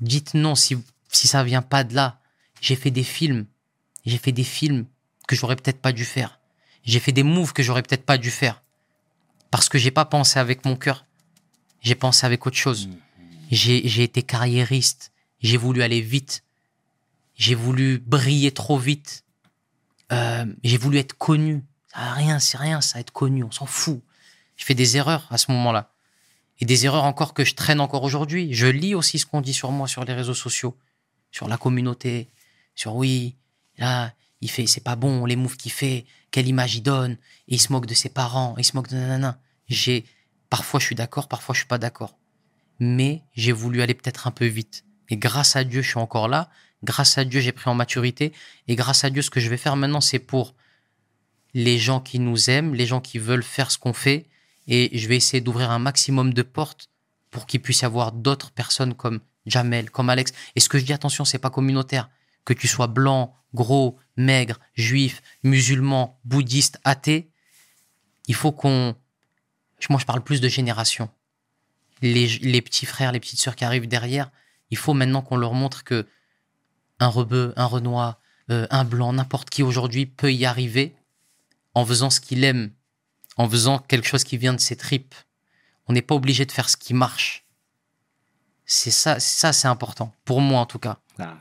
[0.00, 0.76] Dites non si,
[1.08, 2.20] si ça vient pas de là.
[2.60, 3.46] J'ai fait des films.
[4.06, 4.86] J'ai fait des films
[5.28, 6.40] que j'aurais peut-être pas dû faire.
[6.84, 8.62] J'ai fait des moves que j'aurais peut-être pas dû faire.
[9.50, 11.04] Parce que j'ai pas pensé avec mon cœur.
[11.82, 12.88] J'ai pensé avec autre chose.
[13.50, 15.12] J'ai j'ai été carriériste.
[15.40, 16.44] J'ai voulu aller vite.
[17.34, 19.24] J'ai voulu briller trop vite.
[20.12, 21.64] Euh, j'ai voulu être connu.
[21.92, 23.42] Ça rien, c'est rien, ça, être connu.
[23.44, 24.00] On s'en fout.
[24.56, 25.92] Je fais des erreurs à ce moment-là.
[26.60, 28.54] Et des erreurs encore que je traîne encore aujourd'hui.
[28.54, 30.76] Je lis aussi ce qu'on dit sur moi sur les réseaux sociaux,
[31.32, 32.28] sur la communauté,
[32.76, 33.34] sur oui,
[33.78, 37.12] là, il fait, c'est pas bon, les moves qu'il fait, quelle image il donne,
[37.48, 39.40] et il se moque de ses parents, il se moque de nanana.
[39.68, 40.04] J'ai,
[40.52, 42.18] parfois je suis d'accord, parfois je suis pas d'accord.
[42.78, 44.84] Mais j'ai voulu aller peut-être un peu vite.
[45.08, 46.50] Et grâce à Dieu, je suis encore là.
[46.84, 48.34] Grâce à Dieu, j'ai pris en maturité.
[48.68, 50.54] Et grâce à Dieu, ce que je vais faire maintenant, c'est pour
[51.54, 54.26] les gens qui nous aiment, les gens qui veulent faire ce qu'on fait.
[54.68, 56.90] Et je vais essayer d'ouvrir un maximum de portes
[57.30, 60.32] pour qu'il puisse y avoir d'autres personnes comme Jamel, comme Alex.
[60.54, 62.10] Et ce que je dis, attention, c'est pas communautaire.
[62.44, 67.30] Que tu sois blanc, gros, maigre, juif, musulman, bouddhiste, athée,
[68.26, 68.94] il faut qu'on.
[69.90, 71.08] Moi, je parle plus de génération.
[72.00, 74.30] Les, les petits frères, les petites sœurs qui arrivent derrière,
[74.70, 76.06] il faut maintenant qu'on leur montre que
[76.98, 78.20] un rebeu, un renoir,
[78.50, 80.94] euh, un blanc, n'importe qui aujourd'hui peut y arriver
[81.74, 82.72] en faisant ce qu'il aime,
[83.36, 85.14] en faisant quelque chose qui vient de ses tripes.
[85.86, 87.44] On n'est pas obligé de faire ce qui marche.
[88.64, 90.98] C'est ça, ça c'est important pour moi en tout cas.
[91.18, 91.38] Ah,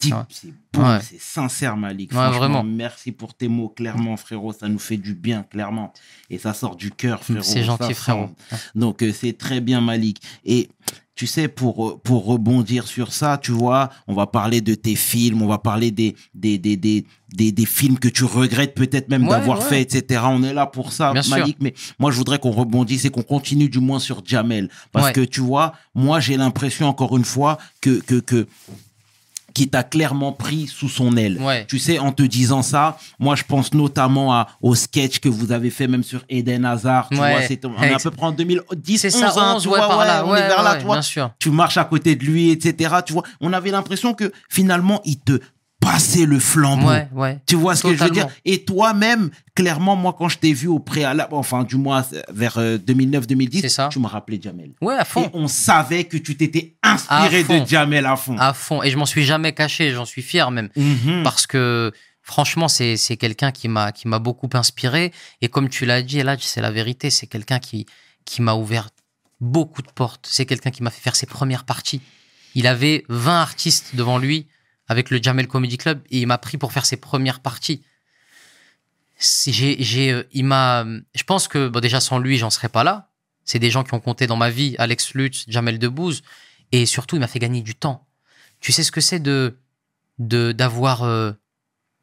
[0.00, 0.20] deep, Ouais.
[0.30, 0.98] c'est bon, Ouais.
[1.02, 2.10] c'est sincère, Malik.
[2.12, 2.64] Ouais, Franchement, vraiment.
[2.64, 4.52] Merci pour tes mots, clairement, frérot.
[4.52, 5.92] Ça nous fait du bien, clairement.
[6.30, 7.42] Et ça sort du cœur, frérot.
[7.42, 8.30] C'est gentil frérot.
[8.74, 10.20] Donc, euh, c'est très bien, Malik.
[10.44, 10.68] Et
[11.14, 14.94] tu sais, pour, euh, pour rebondir sur ça, tu vois, on va parler de tes
[14.94, 19.08] films, on va parler des, des, des, des, des, des films que tu regrettes peut-être
[19.08, 19.64] même Ouais, d'avoir ouais.
[19.64, 20.20] fait, etc.
[20.26, 21.36] On est là pour ça, Bien sûr.
[21.38, 21.56] Malik.
[21.60, 24.70] Mais moi, je voudrais qu'on rebondisse et qu'on continue du moins sur Jamel.
[24.92, 25.12] Parce Ouais.
[25.12, 28.46] que, tu vois, moi, j'ai l'impression, encore une fois, que, que, que,
[29.58, 31.36] qui t'a clairement pris sous son aile.
[31.40, 31.66] Ouais.
[31.66, 35.50] Tu sais, en te disant ça, moi, je pense notamment à, au sketch que vous
[35.50, 37.08] avez fait même sur Eden Hazard.
[37.10, 37.32] Tu Ouais.
[37.32, 39.68] vois, c'est, on est à peu près en 2010, C'est 11, ça, hein, 11, tu
[39.68, 40.24] ouais, vois, par là.
[40.24, 41.00] on Ouais, est vers là, tu vois.
[41.40, 42.94] Tu marches à côté de lui, etc.
[43.04, 45.40] Tu vois, on avait l'impression que finalement, il te
[45.98, 46.86] passait le flambeau.
[46.88, 47.40] Ouais, ouais.
[47.46, 48.28] Tu vois ce que je veux dire?
[48.44, 52.78] Et toi-même, clairement, moi, quand je t'ai vu au préalable, enfin, du moins vers euh,
[52.78, 53.88] 2009-2010, C'est ça.
[53.90, 54.70] tu m'as rappelé Jamel.
[54.80, 55.28] Ouais, à Et fond.
[55.34, 58.36] on savait que tu t'étais inspiré de Jamel à fond.
[58.38, 58.80] À fond.
[58.84, 60.68] Et je m'en suis jamais caché, j'en suis fier même.
[60.76, 61.22] Mhm.
[61.24, 61.90] Parce que
[62.22, 65.12] franchement, c'est c'est quelqu'un qui m'a qui m'a beaucoup inspiré.
[65.42, 67.10] Et comme tu l'as dit, là, c'est la vérité.
[67.10, 67.86] C'est quelqu'un qui,
[68.24, 68.90] qui m'a ouvert
[69.40, 70.28] beaucoup de portes.
[70.30, 72.00] C'est quelqu'un qui m'a fait faire ses premières parties.
[72.54, 74.46] Il avait 20 artistes devant lui
[74.88, 77.82] avec le Jamel Comedy Club et il m'a pris pour faire ses premières parties.
[79.18, 80.84] J'ai, j'ai, euh, il m'a,
[81.14, 83.10] je pense que déjà sans lui, j'en serais pas là.
[83.44, 86.22] C'est des gens qui ont compté dans ma vie, Alex Lutz, Jamel Debbouze,
[86.72, 88.06] et surtout, il m'a fait gagner du temps.
[88.60, 89.58] Tu sais ce que c'est de,
[90.18, 91.32] de d'avoir euh,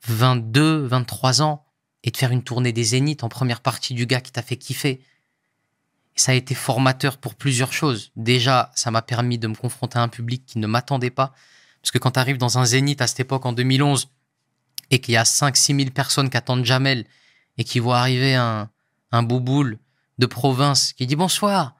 [0.07, 1.65] 22, 23 ans
[2.03, 4.57] et de faire une tournée des Zéniths en première partie du gars qui t'a fait
[4.57, 5.01] kiffer?
[6.15, 8.11] Ça a été formateur pour plusieurs choses.
[8.15, 11.33] Déjà, ça m'a permis de me confronter à un public qui ne m'attendait pas.
[11.85, 14.09] Parce que quand tu arrives dans un Zénith à cette époque, en 2011,
[14.89, 17.05] et qu'il y a 5-6 000 personnes qui attendent Jamel
[17.59, 18.71] et qui voient arriver un,
[19.11, 19.77] un bouboule
[20.17, 21.75] de province qui dit bonsoir,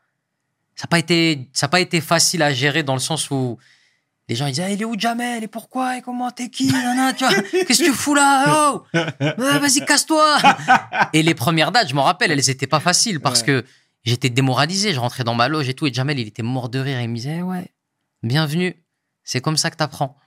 [0.75, 3.57] ça n'a pas, été- ça a pas été facile à gérer dans le sens où
[4.29, 6.67] les gens ils disent Ah, il est où Jamel et pourquoi et comment t'es qui
[6.71, 8.83] qu'est-ce que tu fous là oh?
[8.93, 10.37] Ouais, vas-y casse-toi.
[11.13, 13.45] Et les premières dates je m'en rappelle elles étaient pas faciles parce Ouais.
[13.47, 13.65] que
[14.03, 14.93] j'étais démoralisé.
[14.93, 17.01] Je rentrais dans ma loge et tout et Jamel il était mort de rire.
[17.01, 17.71] Il me disait ouais
[18.21, 18.75] bienvenue
[19.25, 20.17] c'est comme ça que t'apprends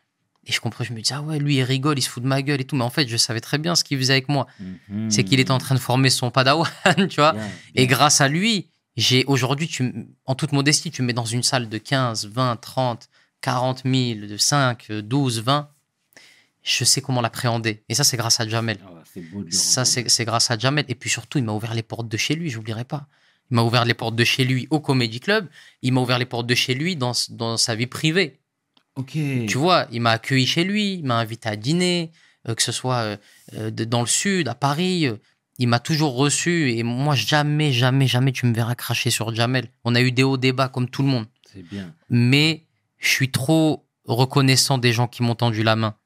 [0.45, 2.29] et je comprenais je me disais ah ouais lui il rigole il se fout de
[2.29, 4.29] ma gueule et tout mais en fait je savais très bien ce qu'il faisait avec
[4.29, 5.11] moi Mhm.
[5.11, 6.69] c'est qu'il était en train de former son padawan
[7.09, 7.35] tu vois
[7.75, 9.71] et grâce à lui, j'ai aujourd'hui,
[10.27, 13.09] en toute modestie, tu me mets dans une salle de 15, 20, 30,
[13.43, 15.69] 40 000, de 5, 12, 20.
[16.65, 17.85] Je sais comment l'appréhender.
[17.89, 18.79] Et ça, c'est grâce à Jamel.
[18.85, 18.91] Ah
[19.33, 20.85] beau de Ça, c'est grâce à Jamel.
[20.89, 23.07] Et puis surtout, il m'a ouvert les portes de chez lui, j'oublierai pas.
[23.53, 25.47] Il m'a ouvert les portes de chez lui au Comedy Club.
[25.83, 28.41] Il m'a ouvert les portes de chez lui dans, dans sa vie privée.
[29.47, 32.11] Tu vois, il m'a accueilli chez lui, il m'a invité à dîner,
[32.49, 33.17] euh, que ce soit euh,
[33.55, 35.07] euh, de- dans le sud, à Paris.
[35.07, 35.17] euh,
[35.61, 39.69] il m'a toujours reçu et moi, jamais, jamais, jamais tu me verras cracher sur Jamel.
[39.85, 41.27] On a eu des hauts débats comme tout le monde.
[41.53, 41.93] C'est bien.
[42.11, 42.65] Mais
[42.99, 45.97] je suis trop reconnaissant des gens qui m'ont tendu la main.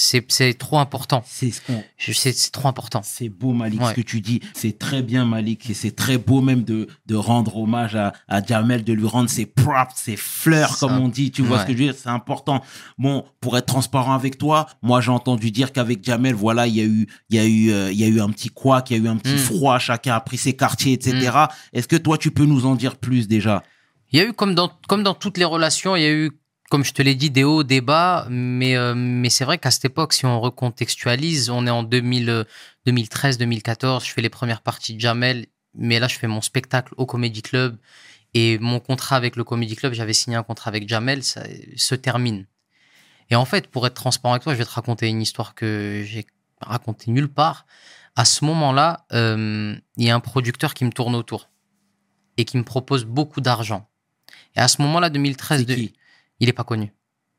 [0.00, 1.24] C'est c'est trop important.
[1.26, 3.00] C'est ce trop important.
[3.02, 3.88] C'est beau, Malik, Ouais.
[3.90, 4.38] ce que tu dis.
[4.54, 5.68] C'est très bien, Malik.
[5.70, 9.28] Et c'est très beau même de, de rendre hommage à, à Jamel, de lui rendre
[9.28, 11.32] ses props, ses fleurs, comme on dit.
[11.32, 11.62] Tu vois Ouais.
[11.64, 11.94] ce que je veux dire?
[12.00, 12.62] C'est important.
[12.96, 16.80] Bon, pour être transparent avec toi, moi, j'ai entendu dire qu'avec Jamel, voilà, il y
[16.80, 18.98] a eu, il y a eu, euh, il y a eu un petit couac, il
[18.98, 19.38] y a eu un petit Mm.
[19.38, 21.32] froid, chacun a pris ses quartiers, etc.
[21.72, 23.64] Est-ce que toi, tu peux nous en dire plus déjà?
[24.12, 26.30] Il y a eu, comme dans, comme dans toutes les relations, il y a eu,
[26.70, 28.26] comme je te l'ai dit, des hauts, des bas.
[28.30, 32.28] Mais, euh, mais c'est vrai qu'à cette époque, si on recontextualise, on est en 2000,
[32.30, 32.44] euh,
[32.86, 34.04] 2013, 2014.
[34.06, 35.46] Je fais les premières parties de Jamel.
[35.74, 37.78] Mais là, je fais mon spectacle au Comedy Club.
[38.34, 41.44] Et mon contrat avec le Comedy Club, j'avais signé un contrat avec Jamel, ça
[41.76, 42.46] se termine.
[43.30, 46.02] Et en fait, pour être transparent avec toi, je vais te raconter une histoire que
[46.06, 46.26] j'ai
[46.60, 47.66] racontée nulle part.
[48.16, 51.48] À ce moment-là, euh, il y a un producteur qui me tourne autour
[52.36, 53.88] et qui me propose beaucoup d'argent.
[54.56, 55.94] Et à ce moment-là, 2013, C'est de- qui?
[56.40, 56.92] Il est pas connu.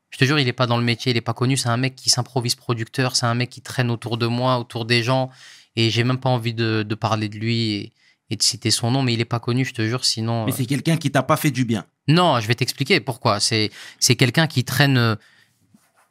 [0.09, 1.55] Je te jure, il est pas dans le métier, il est pas connu.
[1.55, 4.85] C'est un mec qui s'improvise producteur, c'est un mec qui traîne autour de moi, autour
[4.85, 5.29] des gens.
[5.75, 7.93] Et j'ai même pas envie de, de parler de lui et,
[8.31, 10.03] et de citer son nom, mais il est pas connu, je te jure.
[10.03, 11.85] Sinon, Mais c'est quelqu'un qui t'a pas fait du bien.
[12.07, 13.39] non, je vais t'expliquer pourquoi.
[13.39, 13.69] C'est
[13.99, 15.15] c'est quelqu'un qui traîne euh,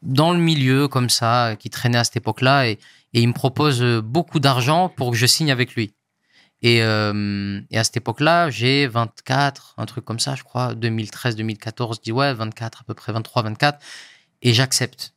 [0.03, 2.79] dans le milieu comme ça, qui traînait à cette époque-là, et,
[3.15, 5.93] et il me propose euh, beaucoup d'argent pour que je signe avec lui.
[6.63, 11.37] Et, euh, et à cette époque-là, j'ai 24, un truc comme ça, je crois, 2013,
[11.37, 13.79] 2014, je dis ouais, 24 à peu près, 23, 24,
[14.43, 15.15] et j'accepte.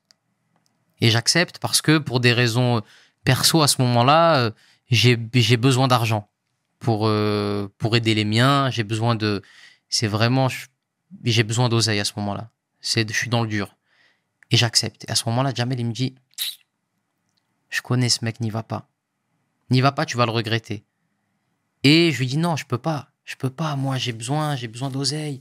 [0.99, 2.81] Et j'accepte parce que pour des raisons
[3.23, 4.51] perso à ce moment-là, euh,
[4.89, 5.15] j'ai
[5.57, 6.29] besoin d'argent
[6.79, 8.69] pour euh, pour aider les miens.
[8.69, 9.41] J'ai besoin de,
[9.89, 10.47] c'est vraiment,
[11.23, 12.51] j'ai besoin d'oseille à ce moment-là.
[12.81, 13.77] Je suis dans le dur
[14.51, 15.05] et j'accepte.
[15.07, 16.15] Et à ce moment-là, Jamel il me dit,
[17.69, 18.89] je connais ce mec, n'y va pas,
[19.69, 20.83] n'y va pas, tu vas le regretter.
[21.84, 23.09] Et je lui dis non, je peux pas.
[23.23, 25.39] Je peux pas, moi j'ai besoin, j'ai besoin d'oseille.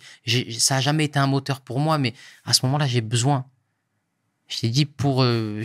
[0.58, 2.14] Ça a jamais été un moteur pour moi, mais
[2.44, 3.46] à ce moment-là, j'ai besoin.
[4.48, 5.22] Je t'ai dit pour.
[5.22, 5.62] euh,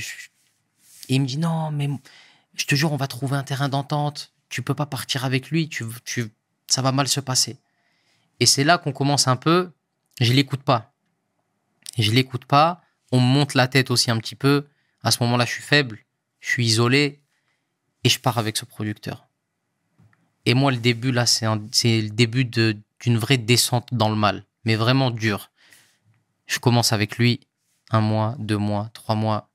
[1.10, 1.90] Et il me dit non, mais
[2.56, 4.34] je te jure, on va trouver un terrain d'entente.
[4.50, 6.32] Tu peux pas partir avec lui, tu, tu,
[6.68, 7.58] ça va mal se passer.
[8.40, 9.72] Et c'est là qu'on commence un peu.
[10.22, 10.94] Je l'écoute pas.
[11.98, 12.82] Je l'écoute pas.
[13.12, 14.68] On monte la tête aussi un petit peu.
[15.04, 16.00] À ce moment-là, je suis faible,
[16.40, 17.22] je suis isolé
[18.04, 19.28] et je pars avec ce producteur.
[20.46, 24.76] Et moi, le début là, c'est le début d'une vraie descente dans le mal, mais
[24.76, 25.52] vraiment dur.
[26.46, 27.40] Je commence avec lui
[27.92, 29.50] un mois, deux mois, trois mois,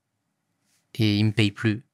[0.94, 1.84] et il me paye plus.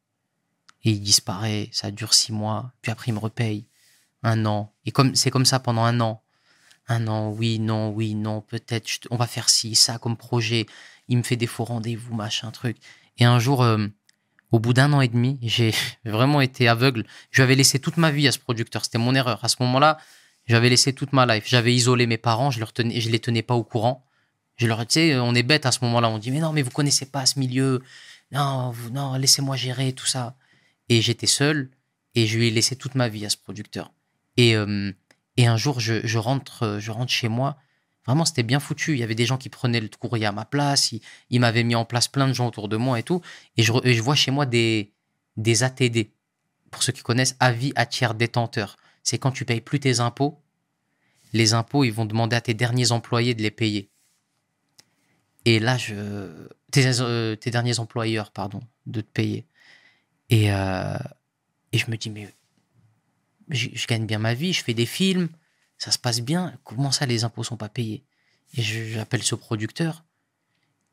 [0.84, 3.66] Et il disparaît, ça dure six mois, puis après il me repaye
[4.22, 4.72] un an.
[4.84, 6.22] Et comme c'est comme ça pendant un an.
[6.88, 10.66] Un an, oui, non, oui, non, peut-être, on va faire ci, ça comme projet.
[11.08, 12.76] Il me fait des faux rendez-vous, machin, truc.
[13.18, 13.88] Et un jour, euh,
[14.56, 15.74] au bout d'un an et demi, j'ai
[16.06, 17.04] vraiment été aveugle.
[17.30, 18.84] Je lui avais laissé toute ma vie à ce producteur.
[18.84, 19.44] C'était mon erreur.
[19.44, 19.98] À ce moment-là,
[20.46, 21.44] j'avais laissé toute ma life.
[21.46, 24.06] J'avais isolé mes parents, je, leur tenais, je les tenais pas au courant.
[24.56, 26.08] Je leur disais, on est bête à ce moment-là.
[26.08, 27.82] On dit, mais non, mais vous connaissez pas ce milieu.
[28.32, 30.36] Non, vous, non, laissez-moi gérer tout ça.
[30.88, 31.68] Et j'étais seul
[32.14, 33.92] et je lui ai laissé toute ma vie à ce producteur.
[34.38, 34.90] Et, euh,
[35.36, 37.58] et un jour, je, rentre, je rentre chez moi.
[38.06, 38.92] Vraiment, c'était bien foutu.
[38.92, 40.92] Il y avait des gens qui prenaient le courrier à ma place.
[41.30, 43.20] Ils, m'avaient mis en place plein de gens autour de moi et tout.
[43.56, 44.92] Et je, vois chez moi des,
[45.36, 46.10] ATD.
[46.70, 48.76] Pour ceux qui connaissent, avis à tiers détenteur.
[49.02, 50.40] C'est quand tu payes plus tes impôts.
[51.32, 53.90] Les impôts, ils vont demander à tes derniers employés de les payer.
[55.44, 59.46] Et là, je, tes, euh, derniers employeurs, pardon, de te payer.
[60.30, 60.96] Et, euh,
[61.72, 62.32] et je me dis, mais
[63.50, 65.28] je gagne bien ma vie, je fais des films,
[65.78, 66.54] ça se passe bien.
[66.64, 68.04] Comment ça, les impôts sont pas payés?
[68.56, 70.04] Et j'appelle ce producteur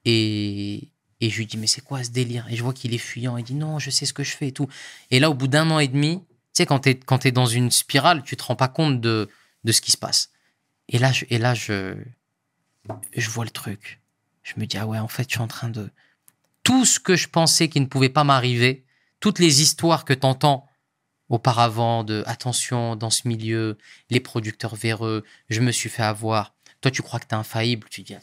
[0.06, 0.90] et,
[1.22, 2.46] et je lui dis, mais c'est quoi ce délire?
[2.50, 3.38] Et je vois qu'il est fuyant.
[3.38, 4.68] Il dit, non, je sais ce que je fais et tout.
[5.12, 7.72] Et là, au bout d'un an et demi, tu sais, quand tu es, dans une
[7.72, 9.30] spirale, tu te rends pas compte de,
[9.64, 10.32] de ce qui se passe.
[10.90, 11.96] Et là, et là je,
[13.16, 14.02] je vois le truc.
[14.44, 15.90] Je me dis, ah ouais, en fait, je suis en train de.
[16.64, 18.86] Tout ce que je pensais qui ne pouvait pas m'arriver,
[19.20, 20.68] toutes les histoires que tu entends
[21.34, 23.80] auparavant de attention dans ce milieu,
[24.12, 26.54] les producteurs véreux, je me suis fait avoir.
[26.80, 28.14] Toi, tu crois que tu es infaillible, tu dis,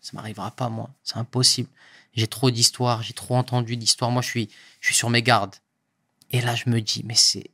[0.00, 1.68] ça m'arrivera pas, moi, c'est impossible.
[2.14, 4.10] J'ai trop d'histoires, j'ai trop entendu d'histoires.
[4.10, 4.48] Moi, je suis,
[4.80, 5.54] je suis sur mes gardes.
[6.32, 7.52] Et là, je me dis, mais c'est.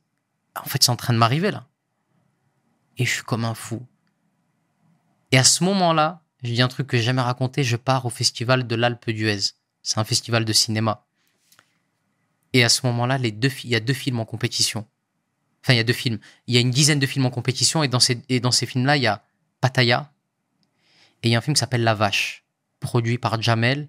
[0.59, 1.67] En fait, c'est en train de m'arriver, là.
[2.97, 3.85] Et je suis comme un fou.
[5.31, 8.09] Et à ce moment-là, je dis un truc que j'ai jamais raconté, je pars au
[8.09, 9.51] festival de l'Alpe d'Huez.
[9.83, 11.05] C'est un festival de cinéma.
[12.53, 14.87] Et à ce moment-là, les deux, il y a deux films en compétition.
[15.63, 16.19] Enfin, il y a deux films.
[16.47, 18.65] Il y a une dizaine de films en compétition et dans ces, et dans ces
[18.65, 19.23] films-là, il y a
[19.61, 20.11] Pattaya
[21.23, 22.43] et il y a un film qui s'appelle La Vache,
[22.81, 23.87] produit par Jamel,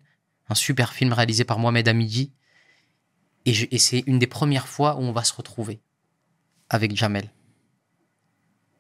[0.49, 2.33] un super film réalisé par Mohamed Hamidi.
[3.45, 5.81] Et, et c'est une des premières fois où on va se retrouver
[6.69, 7.29] avec Jamel.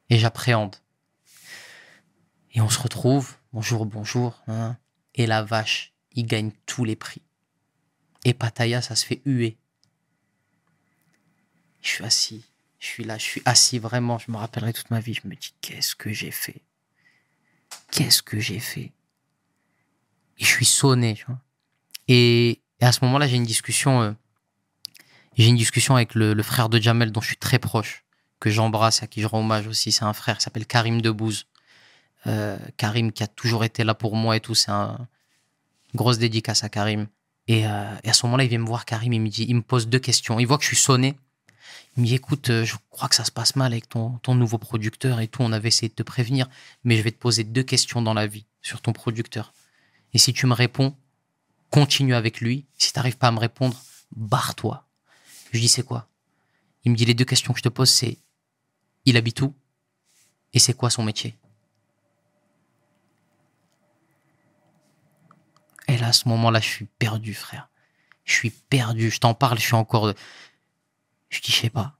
[0.08, 0.76] Et j'appréhende.
[2.52, 4.76] Et on se retrouve, bonjour, bonjour, hein,
[5.16, 7.22] et la vache, il gagne tous les prix.
[8.24, 9.58] Et Pattaya, ça se fait huer.
[11.82, 12.44] Je suis assis.
[12.84, 14.18] Je suis là, je suis assis vraiment.
[14.18, 15.14] Je me rappellerai toute ma vie.
[15.14, 16.60] Je me dis, qu'est-ce que j'ai fait?
[17.90, 18.92] Qu'est-ce que j'ai fait?
[20.38, 21.16] Et je suis sonné.
[22.08, 24.02] Et, à ce moment-là, j'ai une discussion.
[24.02, 24.12] euh,
[25.38, 28.04] j'ai une discussion avec le, frère de Jamel, dont je suis très proche,
[28.38, 29.90] que j'embrasse à qui je rends hommage aussi.
[29.90, 31.46] C'est un frère qui s'appelle Karim Debouze.
[32.26, 34.54] Euh, Karim qui a toujours été là pour moi et tout.
[34.54, 35.08] C'est un
[35.94, 37.06] grosse dédicace à Karim.
[37.48, 39.98] Et, euh, et à ce moment-là, il vient me voir, Karim, il me pose deux
[39.98, 40.38] questions.
[40.38, 41.16] Il voit que je suis sonné.
[41.96, 44.34] Il me dit, écoute, euh, je crois que ça se passe mal avec ton, ton
[44.34, 45.42] nouveau producteur et tout.
[45.42, 46.48] On avait essayé de te prévenir,
[46.82, 49.52] mais je vais te poser deux questions dans la vie sur ton producteur.
[50.12, 50.96] Et si tu me réponds,
[51.70, 52.66] continue avec lui.
[52.78, 53.80] Si tu n'arrives pas à me répondre,
[54.16, 54.86] barre-toi.
[55.52, 56.08] Je dis, c'est quoi?
[56.84, 58.18] Il me dit, les deux questions que je te pose, c'est,
[59.04, 59.54] il habite où?
[60.52, 61.36] Et c'est quoi son métier?
[65.88, 67.68] Et là, à ce moment-là, je suis perdu, frère.
[68.24, 69.10] Je suis perdu.
[69.10, 70.14] Je t'en parle, je suis encore.
[71.34, 71.96] Je dis, je sais pas.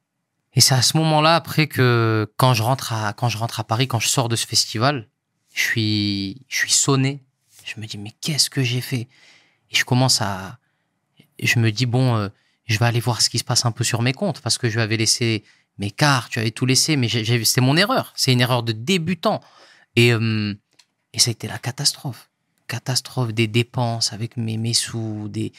[0.53, 3.64] Et c'est à ce moment-là, après que quand je rentre à quand je rentre à
[3.64, 5.09] Paris, quand je sors de ce festival,
[5.53, 7.24] je suis je suis sonné.
[7.64, 9.09] Je me dis, mais qu'est-ce que j'ai fait?
[9.70, 10.59] Et je commence à.
[11.43, 12.28] Je me dis bon, euh,
[12.66, 14.70] je vais aller voir ce qui se passe un peu sur mes comptes parce que
[14.70, 15.43] je avais laissé
[15.78, 18.12] mes cartes, tu avais tout laissé, mais c'était mon erreur.
[18.14, 19.41] C'est une erreur de débutant.
[19.97, 20.55] Et euh,
[21.12, 22.28] et ça a été la catastrophe
[22.66, 25.53] catastrophe des dépenses avec mes, mes sous, des,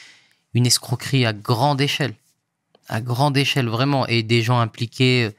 [0.54, 2.16] une escroquerie à grande échelle.
[2.88, 4.08] À grande échelle, vraiment.
[4.08, 5.26] Et des gens impliqués.
[5.26, 5.32] euh,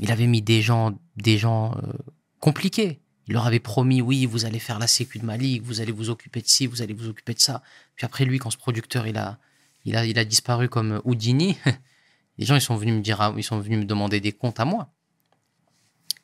[0.00, 1.92] Il avait mis des gens, des gens euh,
[2.40, 3.00] compliqués.
[3.26, 5.92] Il leur avait promis, oui, vous allez faire la sécu de ma ligue, vous allez
[5.92, 7.62] vous occuper de ci, vous allez vous occuper de ça.
[7.94, 9.38] Puis après, lui, quand ce producteur, il a,
[9.84, 11.58] il a, il a disparu comme Houdini,
[12.38, 14.60] les gens, ils sont venus me dire, ah, ils sont venus me demander des comptes
[14.60, 14.90] à moi.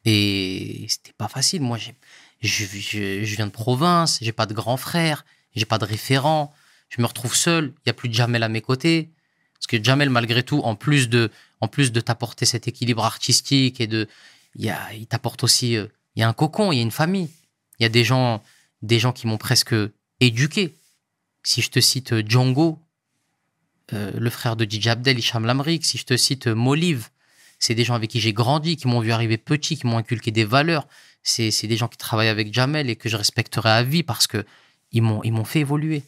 [0.07, 1.61] Et c'était pas facile.
[1.61, 1.91] Moi, je,
[2.41, 5.25] je viens de province, j'ai pas de grand frère,
[5.55, 6.53] j'ai pas de référent,
[6.89, 9.13] je me retrouve seul, il y a plus de Jamel à mes côtés.
[9.65, 11.31] Parce que Jamel, malgré tout, en plus de,
[12.01, 14.07] t'apporter cet équilibre artistique et de,
[14.57, 15.87] il il t'apporte aussi, euh,
[16.17, 17.31] il y a un cocon, il y a une famille.
[17.79, 18.43] Il y a des gens,
[18.83, 19.75] des gens qui m'ont presque
[20.21, 20.75] éduqué.
[21.45, 22.79] Si je te cite euh, Django,
[23.95, 27.09] euh, le frère de DJ Abdel, Hicham Lamrik, si je te cite Molive,
[27.59, 30.31] c'est des gens avec qui j'ai grandi, qui m'ont vu arriver petit, qui m'ont inculqué
[30.31, 30.87] des valeurs.
[31.23, 34.45] C'est des gens qui travaillent avec Jamel et que je respecterai à vie parce que
[34.93, 36.03] ils m'ont fait évoluer.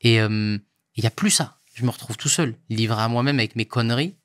[0.00, 0.60] Et il
[0.96, 1.55] y a plus ça.
[1.76, 4.16] Je me retrouve tout seul, livré à moi-même avec mes conneries.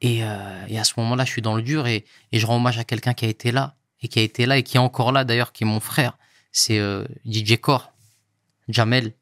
[0.00, 2.84] Et, euh, à ce moment-là, je suis dans le dur et, je rends hommage à
[2.84, 5.24] quelqu'un qui a été là et qui a été là et qui est encore là
[5.24, 6.16] d'ailleurs, qui est mon frère.
[6.50, 7.92] C'est euh, DJ Core,
[8.66, 9.12] Jamel,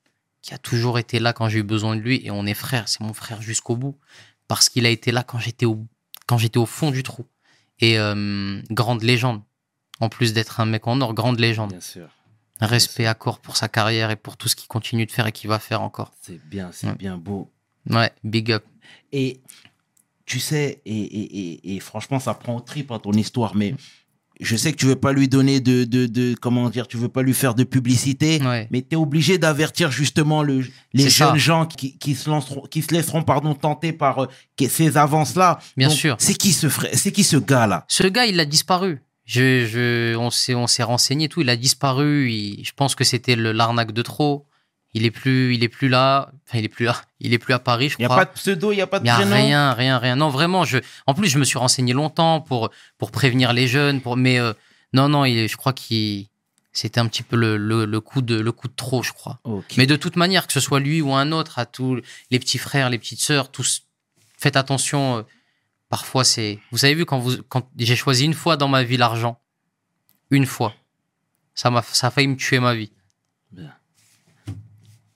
[0.40, 2.88] qui a toujours été là quand j'ai eu besoin de lui et on est frères.
[2.88, 3.98] C'est mon frère jusqu'au bout
[4.46, 5.84] parce qu'il a été là quand j'étais au
[6.30, 7.26] au fond du trou.
[7.80, 9.42] Et euh, grande légende.
[9.98, 11.70] En plus d'être un mec en or, grande légende.
[11.70, 12.08] Bien sûr.
[12.60, 15.26] Un respect à corps pour sa carrière et pour tout ce qu'il continue de faire
[15.26, 16.12] et qu'il va faire encore.
[16.22, 16.94] C'est bien, c'est Ouais.
[16.94, 17.50] bien beau.
[17.90, 18.64] Ouais, big up.
[19.12, 19.40] Et
[20.24, 21.38] tu sais, et, et,
[21.72, 23.74] et, et franchement, ça prend au trip à ton histoire, mais
[24.40, 27.08] je sais que tu veux pas lui donner de, de, de comment dire, tu veux
[27.08, 28.66] pas lui faire de publicité, Ouais.
[28.70, 31.28] mais tu es obligé d'avertir justement le, les ça.
[31.28, 34.26] jeunes gens qui, qui, se lanceront, qui se laisseront pardon, tenter par euh,
[34.68, 35.58] ces avances-là.
[35.76, 36.16] Bien Donc, sûr.
[36.18, 37.84] C'est qui ce frère, c'est qui ce gars-là?
[37.88, 39.00] Ce gars, il a disparu.
[39.26, 41.40] Je, je, on s'est, on s'est renseigné tout.
[41.42, 42.30] Il a disparu.
[42.30, 44.46] Il- je pense que c'était le, l'arnaque de trop.
[44.94, 46.30] Il est plus, il est plus là.
[46.48, 46.96] Enfin, il est plus là.
[47.20, 48.24] Il est plus à Paris, je Il n'y a crois.
[48.24, 50.16] pas de pseudo, il n'y a pas de Il y a rien, rien, rien.
[50.16, 50.64] Non, vraiment.
[50.64, 54.00] Je, en plus, je me suis renseigné longtemps pour, pour prévenir les jeunes.
[54.00, 54.52] Pour, mais euh,
[54.94, 56.28] non, non, il, je crois qu'il,
[56.72, 59.40] c'était un petit peu le, le, le coup de, le coup de trop, je crois.
[59.76, 62.00] Mais de toute manière, que ce soit lui ou un autre, à tous
[62.30, 63.82] les petits frères, les petites sœurs, tous,
[64.38, 65.26] faites attention.
[65.88, 66.58] Parfois, c'est.
[66.72, 69.38] Vous avez vu quand vous, quand j'ai choisi une fois dans ma vie l'argent,
[70.30, 70.74] une fois,
[71.54, 72.90] ça m'a, ça a failli me tuer ma vie.
[73.52, 73.72] Bien.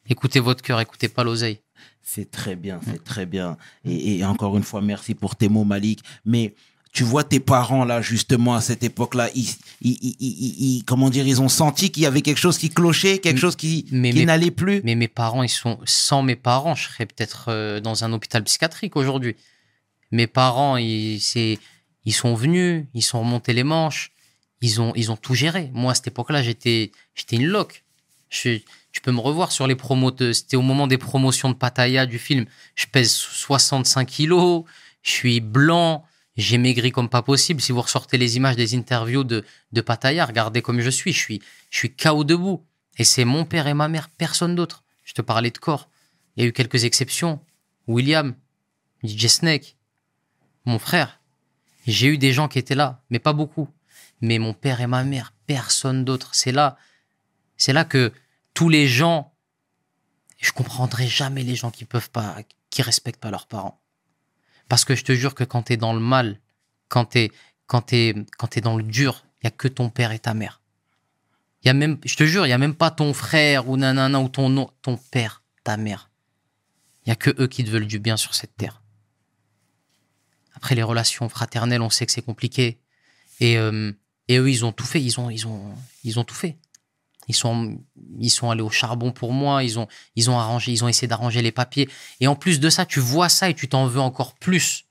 [0.08, 1.60] Écoutez votre cœur, écoutez pas l'oseille.
[2.02, 3.56] C'est très bien, c'est très bien.
[3.84, 6.00] Et, et encore une fois, merci pour tes mots, Malik.
[6.24, 6.54] Mais
[6.92, 9.48] tu vois tes parents, là, justement, à cette époque-là, ils,
[9.80, 12.70] ils, ils- ils- ils- comment dire, ils ont senti qu'il y avait quelque chose qui
[12.70, 14.80] clochait, quelque chose qui, qui n'allait plus?
[14.82, 18.42] Mais mes parents, ils sont sans mes parents, je serais peut-être euh, dans un hôpital
[18.42, 19.36] psychiatrique aujourd'hui.
[20.10, 24.12] Mes parents, ils, sont venus, ils sont remontés les manches,
[24.60, 25.70] ils ont, tout géré.
[25.72, 26.92] Moi, à cette époque-là, j'étais,
[27.32, 27.84] une loque.
[28.28, 30.12] Tu peux me revoir sur les promos.
[30.32, 32.46] C'était au moment des promotions de Pattaya du film.
[32.74, 34.64] Je pèse 65 kilos,
[35.02, 36.04] je suis blanc,
[36.36, 37.60] j'ai maigri comme pas possible.
[37.60, 41.12] Si vous ressortez les images des interviews de, de Pattaya, regardez comme je suis.
[41.12, 42.64] Je suis, je suis KO debout.
[42.98, 44.84] Et c'est mon père et ma mère, personne d'autre.
[45.04, 45.88] Je te parlais de corps.
[46.36, 47.40] Il y a eu quelques exceptions.
[47.86, 48.34] William,
[49.02, 49.76] DJ Snake,
[50.70, 51.20] mon frère.
[51.86, 53.68] J'ai eu des gens qui étaient là, mais pas beaucoup.
[54.20, 56.34] Mais mon père et ma mère, personne d'autre.
[56.34, 56.76] C'est là,
[57.56, 58.12] c'est là que
[58.54, 59.34] tous les gens,
[60.42, 62.38] Je comprendrai jamais les gens qui peuvent pas,
[62.70, 63.78] qui respectent pas leurs parents.
[64.70, 66.40] Parce que je te jure que quand t'es dans le mal,
[66.88, 67.30] quand t'es,
[67.66, 70.32] quand t'es, quand t'es dans le dur, il y a que ton père et ta
[70.32, 70.62] mère.
[71.62, 74.18] Y a même, je te jure, il y a même pas ton frère ou nanana
[74.18, 76.08] ou ton nom, ton père, ta mère.
[77.04, 78.79] Il y a que eux qui te veulent du bien sur cette terre.
[80.60, 82.78] Après les relations fraternelles, on sait que c'est compliqué.
[83.40, 83.92] Et, euh,
[84.28, 85.00] et eux, ils ont tout fait.
[85.00, 85.74] Ils ont, ils ont,
[86.04, 86.58] ils ont tout fait.
[87.28, 87.80] Ils sont,
[88.18, 89.64] ils sont allés au charbon pour moi.
[89.64, 91.88] Ils ont, ils ont arrangé, ils ont essayé d'arranger les papiers.
[92.20, 94.84] Et en plus de ça, tu vois ça et tu t'en veux encore plus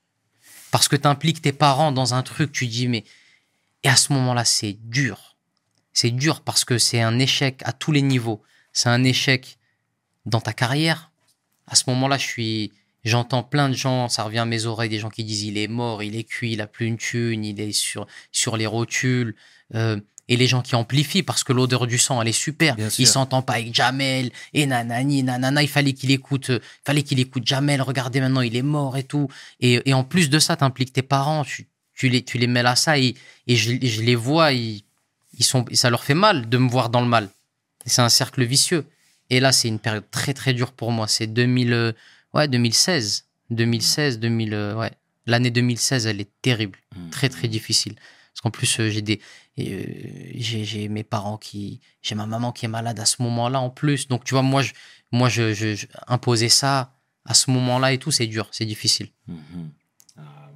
[0.71, 2.51] parce que tu impliques tes parents dans un truc.
[2.51, 3.03] Tu dis mais
[3.83, 5.37] et à ce moment-là, c'est dur.
[5.93, 8.41] C'est dur parce que c'est un échec à tous les niveaux.
[8.73, 9.59] C'est un échec
[10.25, 11.11] dans ta carrière.
[11.67, 12.71] À ce moment-là, je suis,
[13.03, 15.67] j'entends plein de gens, ça revient à mes oreilles, des gens qui disent il est
[15.67, 19.35] mort, il est cuit, il a plus une thune, il est sur, sur les rotules.
[19.75, 19.99] Euh,
[20.29, 22.75] et les gens qui amplifient parce que l'odeur du sang, elle est super.
[22.75, 22.87] Bien.
[22.99, 25.63] Il s'entend pas avec Jamel et nanani, nanana.
[25.63, 27.81] Il fallait qu'il écoute, euh, fallait qu'il écoute Jamel.
[27.81, 29.27] Regardez maintenant, il est mort et tout.
[29.59, 32.67] Et, et en plus de ça, t'impliques tes parents, tu, tu les, tu les mêles
[32.67, 33.15] à ça et,
[33.47, 34.83] et je, je les vois, ils,
[35.39, 37.29] ils sont, ça leur fait mal de me voir dans le mal.
[37.87, 38.85] C'est un cercle vicieux.
[39.31, 41.07] Et là, c'est une période très très dure pour moi.
[41.07, 41.91] C'est 2000, euh,
[42.33, 44.91] ouais, 2016, 2016, 2000, euh, ouais.
[45.25, 47.09] L'année 2016, elle est terrible, Mm.
[47.11, 47.95] très très difficile.
[47.95, 49.19] Parce qu'en plus, euh, j'ai des,
[49.59, 49.83] euh,
[50.35, 54.07] j'ai mes parents qui, j'ai ma maman qui est malade à ce moment-là en plus.
[54.07, 54.73] Donc tu vois, moi, je,
[55.11, 56.95] moi, je, je, je- imposer ça
[57.25, 59.09] à ce moment-là et tout, c'est dur, c'est difficile.
[59.27, 59.71] Mhm.
[60.17, 60.48] Ah.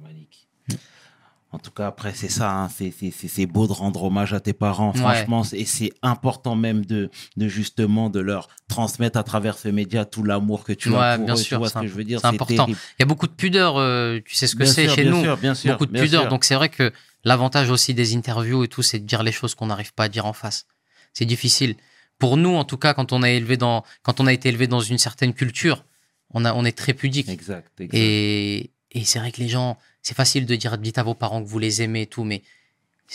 [1.54, 2.50] En tout cas, après, c'est ça.
[2.52, 4.98] hein, c'est- c'est c'est- c'est beau de rendre hommage à tes parents, Ouais.
[5.00, 5.44] franchement.
[5.44, 10.04] c'est- Et c'est important même de, de justement de leur transmettre à travers ce média
[10.04, 11.36] tout l'amour que tu Ouais, as pour bien eux.
[11.36, 12.64] sûr, tu vois c'est ce que je veux dire c'est important.
[12.66, 12.78] terrible.
[12.98, 15.22] Il y a beaucoup de pudeur, euh, tu sais ce que c'est chez bien nous.
[15.22, 16.22] sûr, bien sûr, beaucoup de bien pudeur.
[16.22, 16.30] sûr.
[16.30, 16.92] Donc c'est vrai que
[17.24, 20.08] l'avantage aussi des interviews et tout, c'est de dire les choses qu'on n'arrive pas à
[20.08, 20.66] dire en face.
[21.12, 21.76] C'est difficile.
[22.18, 24.66] Pour nous, en tout cas, quand on a élevé dans, quand on a été élevé
[24.66, 25.84] dans une certaine culture,
[26.30, 27.28] on a, on est très pudique.
[27.28, 27.70] Exact.
[27.80, 27.94] exact.
[27.94, 31.42] Et, et c'est vrai que les gens, c'est facile de dire, dites à vos parents
[31.42, 32.42] que vous les aimez et tout, mais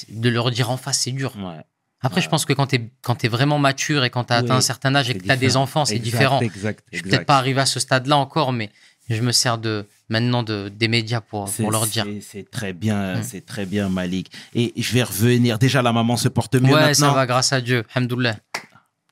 [0.10, 1.34] de leur dire en face, c'est dur.
[1.38, 1.62] Ouais.
[2.02, 2.24] Après, Ouais.
[2.24, 4.62] je pense que quand t'es, quand t'es vraiment mature et quand t'as Oui, atteint un
[4.62, 5.64] certain âge et que t'as des différent.
[5.64, 6.40] enfants, c'est différent.
[6.42, 6.84] Exact.
[6.92, 8.70] Je suis peut-être pas arrivé à ce stade-là encore, mais
[9.10, 12.06] je me sers de, maintenant de, des médias pour, pour leur dire.
[12.22, 13.24] c'est- très bien, Mm.
[13.24, 14.32] c'est très bien, Malik.
[14.56, 15.60] Et je vais revenir.
[15.60, 17.10] Déjà, la maman se porte mieux Ouais, maintenant.
[17.10, 17.84] ça va, grâce à Dieu.
[17.94, 18.38] Alhamdoulilah.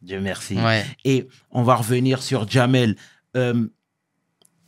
[0.02, 0.56] Dieu merci.
[0.56, 0.86] Ouais.
[1.04, 2.96] Et on va revenir sur Jamel.
[3.36, 3.68] Euh,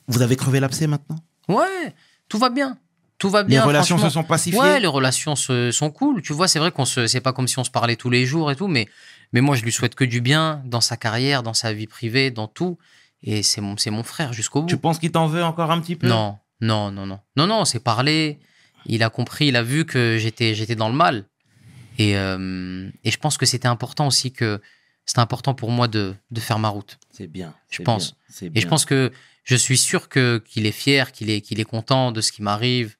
[0.08, 1.18] vous avez crevé l'abcès maintenant?
[1.48, 1.94] Ouais,
[2.28, 2.78] tout va bien.
[3.20, 3.64] Tout va Les bien.
[3.66, 6.22] relations se sont pacifiées Ouais, les relations se- sont cool.
[6.22, 8.26] Tu vois, c'est vrai qu'on se, c'est pas comme si on se parlait tous les
[8.26, 8.88] jours et tout, mais,
[9.34, 12.32] mais moi, je lui souhaite que du bien dans sa carrière, dans sa vie privée,
[12.32, 12.78] dans tout.
[13.22, 14.68] Et c'est mon, c'est mon frère jusqu'au bout.
[14.70, 16.08] Tu penses qu'il t'en veut encore un petit peu?
[16.08, 17.20] Non, non, non, non.
[17.36, 18.40] Non, non, on s'est parlé.
[18.86, 21.26] Il a compris, il a vu que j'étais, j'étais dans le mal.
[21.98, 24.62] Et, euh, et je pense que c'était important aussi que
[25.06, 26.98] c'était important pour moi de, de faire ma route.
[27.12, 27.54] C'est bien.
[27.70, 28.12] Je c'est pense.
[28.14, 28.62] bien, c'est Et bien.
[28.62, 29.12] je pense que
[29.44, 32.42] je suis sûr que qu'il est fier, qu'il est, qu'il est content de ce qui
[32.42, 32.96] m'arrive,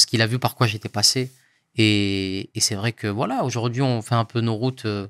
[0.00, 1.30] parce qu'il a vu par quoi j'étais passé.
[1.76, 5.08] Et, et c'est vrai que voilà, aujourd'hui, on fait un peu nos routes, euh,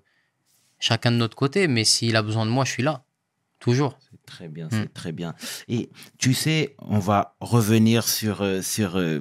[0.81, 3.05] chacun de notre côté, mais s'il a besoin de moi, je suis là.
[3.61, 3.97] Toujours.
[4.11, 4.71] C'est très bien, Mm.
[4.73, 5.35] c'est très bien.
[5.69, 9.21] Et tu sais, on va revenir sur, euh, sur, euh,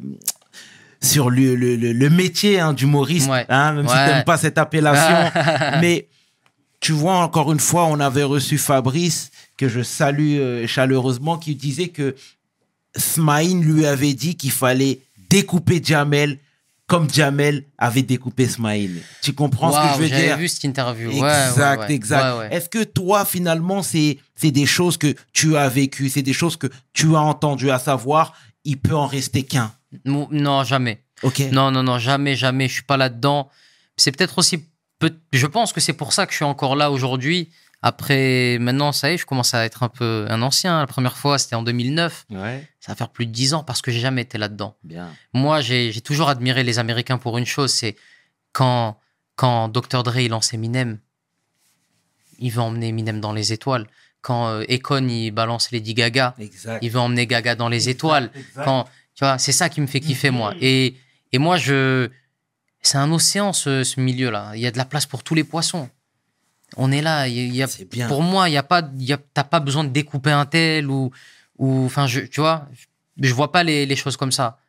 [1.04, 3.46] sur le, le, le- le métier hein, d'humoriste, Ouais.
[3.48, 5.32] hein, même si tu n'aimes pas cette appellation.
[5.82, 6.08] mais
[6.80, 11.54] tu vois, encore une fois, on avait reçu Fabrice, que je salue euh, chaleureusement, qui
[11.54, 12.16] disait que
[12.96, 16.40] Smaïn lui avait dit qu'il fallait découper Jamel
[16.88, 18.90] comme Jamel avait découpé Smaïn.
[19.22, 21.10] Tu comprends ce que je veux j'avais dire vu cette interview.
[21.12, 21.92] Ouais, Exact, ouais.
[21.94, 22.38] exact.
[22.40, 22.48] Ouais.
[22.52, 26.58] Est-ce que toi, finalement, c'est c'est des choses que tu as vécues, c'est des choses
[26.58, 28.34] que tu as entendues, à savoir,
[28.66, 29.72] il peut en rester qu'un?
[30.04, 31.04] Non, Non, jamais.
[31.22, 31.42] Ok.
[31.52, 32.68] Non, non, non, jamais, jamais.
[32.68, 33.50] Je suis pas là-dedans.
[33.98, 34.66] C'est peut-être aussi.
[34.98, 37.50] peut- Je pense que c'est pour ça que je suis encore là aujourd'hui.
[37.82, 40.80] Après, maintenant, ça y est, je commence à être un peu un ancien.
[40.82, 42.26] La première fois, c'était en 2009.
[42.32, 42.68] Ouais.
[42.82, 44.76] Ça va faire plus de 10 ans parce que j'ai jamais été là-dedans.
[45.34, 47.96] Moi, j'ai toujours admiré les Américains pour une chose, c'est
[48.52, 48.98] quand,
[49.36, 50.04] quand Dr.
[50.04, 51.00] Dre il lance Eminem,
[52.40, 53.88] il veut emmener Eminem dans les étoiles.
[54.22, 56.80] Quand euh, Akon il balance Lady Gaga, Exact.
[56.82, 58.32] il veut emmener Gaga dans les Exact, étoiles.
[58.36, 58.66] exact.
[58.66, 58.84] Quand,
[59.16, 60.54] tu vois, c'est ça qui me fait kiffer, moi.
[60.60, 60.96] Et,
[61.32, 62.10] et moi, je,
[62.82, 64.52] c'est un océan, ce, ce milieu-là.
[64.56, 65.90] Il y a de la place pour tous les poissons.
[66.78, 67.28] On est là.
[67.28, 68.08] Il y a- bien.
[68.08, 70.46] pour moi, il y a pas, il y a, t'as pas besoin de découper un
[70.46, 71.12] tel ou,
[71.58, 72.86] ou, enfin, je, tu vois, je,
[73.28, 74.60] je vois pas les, les choses comme ça.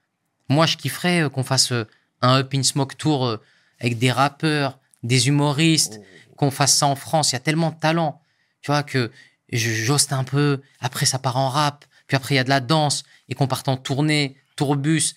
[0.48, 1.84] Moi, je kifferais euh, qu'on fasse euh,
[2.22, 3.36] un Up in Smoke Tour euh,
[3.78, 6.00] avec des rappeurs, des humoristes,
[6.36, 7.30] qu'on fasse ça en France.
[7.32, 8.20] Il y a tellement de talent,
[8.62, 9.10] tu vois, que
[9.52, 10.60] j'oste un peu.
[10.80, 11.84] Après, ça part en rap.
[12.06, 15.14] Puis après, il y a de la danse et qu'on parte en tournée, tourbus.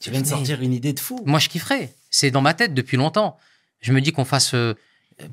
[0.00, 1.20] Tu viens de sortir une idée de fou.
[1.24, 1.94] Moi, je kifferais.
[2.10, 3.38] C'est dans ma tête depuis longtemps.
[3.80, 4.54] Je me dis qu'on fasse.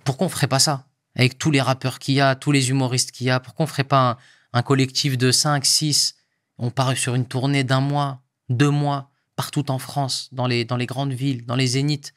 [0.03, 3.11] Pourquoi on ferait pas ça avec tous les rappeurs qu'il y a, tous les humoristes
[3.11, 3.39] qu'il y a?
[3.39, 4.17] Pourquoi on ferait pas un,
[4.53, 6.15] un collectif de 5, 6
[6.57, 10.77] On part sur une tournée d'un mois, deux mois, partout en France, dans les, dans
[10.77, 12.13] les grandes villes, dans les zéniths.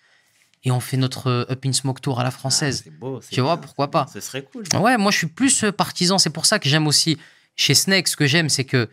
[0.65, 2.85] Et on fait notre euh, Up in Smoke Tour à la française.
[2.87, 4.07] Ah, beau, Tu vois, bien, pourquoi pas?
[4.13, 4.65] Ce serait cool.
[4.75, 6.19] Ouais, moi je suis plus euh, partisan.
[6.19, 7.19] C'est pour ça que j'aime aussi
[7.55, 8.09] chez Snake.
[8.09, 8.87] Ce que j'aime, c'est que,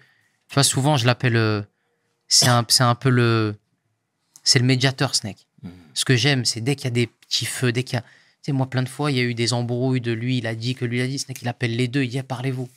[0.49, 1.35] tu vois, souvent je l'appelle.
[1.35, 1.61] euh,
[2.27, 3.55] c'est un, un peu le.
[4.43, 5.47] C'est le médiateur Snake.
[5.63, 5.71] Mhm.
[5.93, 8.03] Ce que j'aime, c'est dès qu'il y a des petits feux, dès qu'il y a.
[8.43, 10.53] Sais, moi, plein de fois, il y a eu des embrouilles de lui, il a
[10.53, 11.17] dit que lui, il a dit.
[11.17, 12.69] Snake, il appelle les deux, il dit eh, parlez-vous.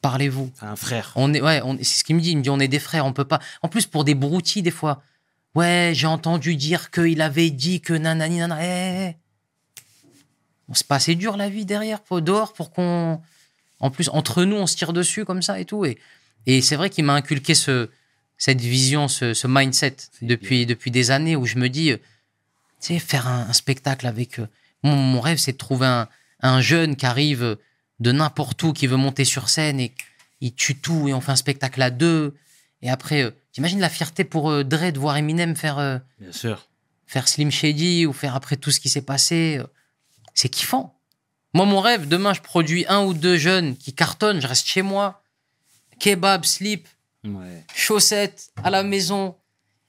[0.00, 0.50] Parlez-vous.
[0.58, 1.12] C'est un frère.
[1.16, 2.30] On est, ouais, c'est ce qu'il me dit.
[2.30, 3.40] Il me dit, on est des frères, on peut pas.
[3.60, 5.02] En plus, pour des broutilles, des fois.
[5.54, 8.64] Ouais, j'ai entendu dire qu'il avait dit que nanani nanana.
[8.64, 9.16] Eh, eh, eh.
[10.66, 13.20] Bon, c'est pas assez dur la vie derrière, pour, dehors, pour qu'on.
[13.80, 15.84] En plus, entre nous, on se tire dessus comme ça et tout.
[15.84, 15.98] Et,
[16.46, 17.90] et c'est vrai qu'il m'a inculqué ce,
[18.38, 21.92] cette vision, ce, ce mindset depuis, depuis des années où je me dis,
[22.80, 24.38] tu sais, faire un, un spectacle avec.
[24.38, 24.46] euh,
[24.82, 26.08] mon, mon rêve, c'est de trouver un,
[26.40, 27.56] un jeune qui arrive
[28.00, 29.92] de n'importe où, qui veut monter sur scène et
[30.40, 32.36] il tue tout et on fait un spectacle à deux.
[32.82, 36.30] Et après, euh, t'imagines la fierté pour euh, Dre de voir Eminem faire, euh, Bien
[36.30, 36.68] sûr.
[37.06, 39.56] faire Slim Shady ou faire après tout ce qui s'est passé.
[39.58, 39.66] euh,
[40.34, 40.94] C'est kiffant.
[41.54, 44.82] Moi, mon rêve, demain, je produis un ou deux jeunes qui cartonnent, je reste chez
[44.82, 45.22] moi.
[45.98, 46.86] Kebab, slip,
[47.24, 47.64] Ouais.
[47.74, 49.34] chaussettes, à la maison.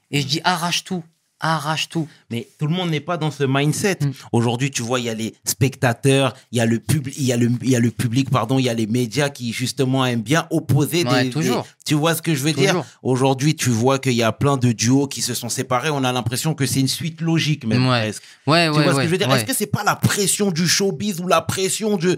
[0.10, 1.04] Et je dis arrache tout,
[1.40, 2.08] arrache tout.
[2.30, 3.98] Mais tout le monde n'est pas dans ce mindset.
[4.02, 4.12] Mm.
[4.32, 7.32] Aujourd'hui, tu vois, il y a les spectateurs, il y a le public, il y
[7.34, 10.06] a le, il y a le public, pardon, il y a les médias qui justement
[10.06, 11.64] aiment bien opposer Ouais, des, toujours.
[11.64, 12.84] des- Tu vois ce que je veux dire?
[13.04, 15.90] Aujourd'hui, tu vois qu'il y a plein de duos qui se sont séparés.
[15.90, 18.02] On a l'impression que c'est une suite logique, même Ouais.
[18.02, 18.24] presque.
[18.48, 19.30] Ouais, Tu ouais, vois ce que je veux dire?
[19.30, 19.38] Ouais.
[19.38, 22.18] Est-ce que c'est pas la pression du showbiz ou la pression de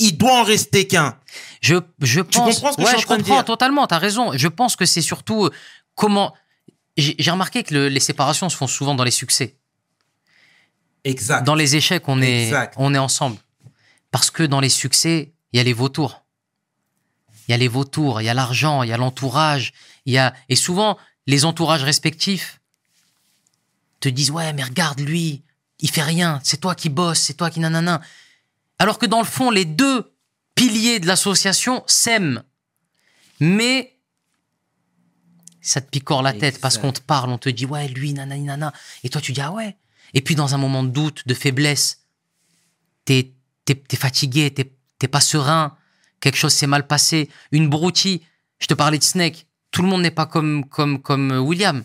[0.00, 1.16] il doit en rester qu'un?
[1.60, 2.54] Je, je pense.
[2.60, 3.44] comprends ce que je suis en train de dire?
[3.44, 3.86] totalement.
[3.86, 4.30] T'as raison.
[4.34, 5.50] Je pense que c'est surtout euh,
[5.94, 6.34] comment.
[6.98, 9.56] J'ai remarqué que le- les séparations se font souvent dans les succès.
[11.04, 11.44] Exact.
[11.44, 12.74] Dans les échecs, on est, Exact.
[12.76, 13.36] on est ensemble.
[14.10, 16.24] Parce que dans les succès, il y a les vautours.
[17.46, 19.72] Il y a les vautours, il y a l'argent, il y a l'entourage,
[20.06, 22.60] il y a et souvent les entourages respectifs
[24.00, 25.42] te disent ouais mais regarde lui,
[25.80, 28.00] il fait rien, c'est toi qui bosse, c'est toi qui nanana.
[28.78, 30.12] Alors que dans le fond, les deux
[30.56, 32.42] piliers de l'association s'aiment,
[33.40, 33.97] mais
[35.60, 38.44] ça te picore la tête parce qu'on te parle, on te dit ouais lui nanani
[38.44, 38.72] nana,
[39.04, 39.76] et toi tu dis ah ouais.
[40.14, 42.04] Et puis dans un moment de doute, de faiblesse,
[43.04, 43.32] t'es
[43.64, 45.76] t'es fatigué, t'es t'es pas serein,
[46.20, 48.22] quelque chose s'est mal passé, une broutille.
[48.58, 49.46] Je te parlais de Snake.
[49.70, 51.84] Tout le monde n'est pas comme comme comme euh, William.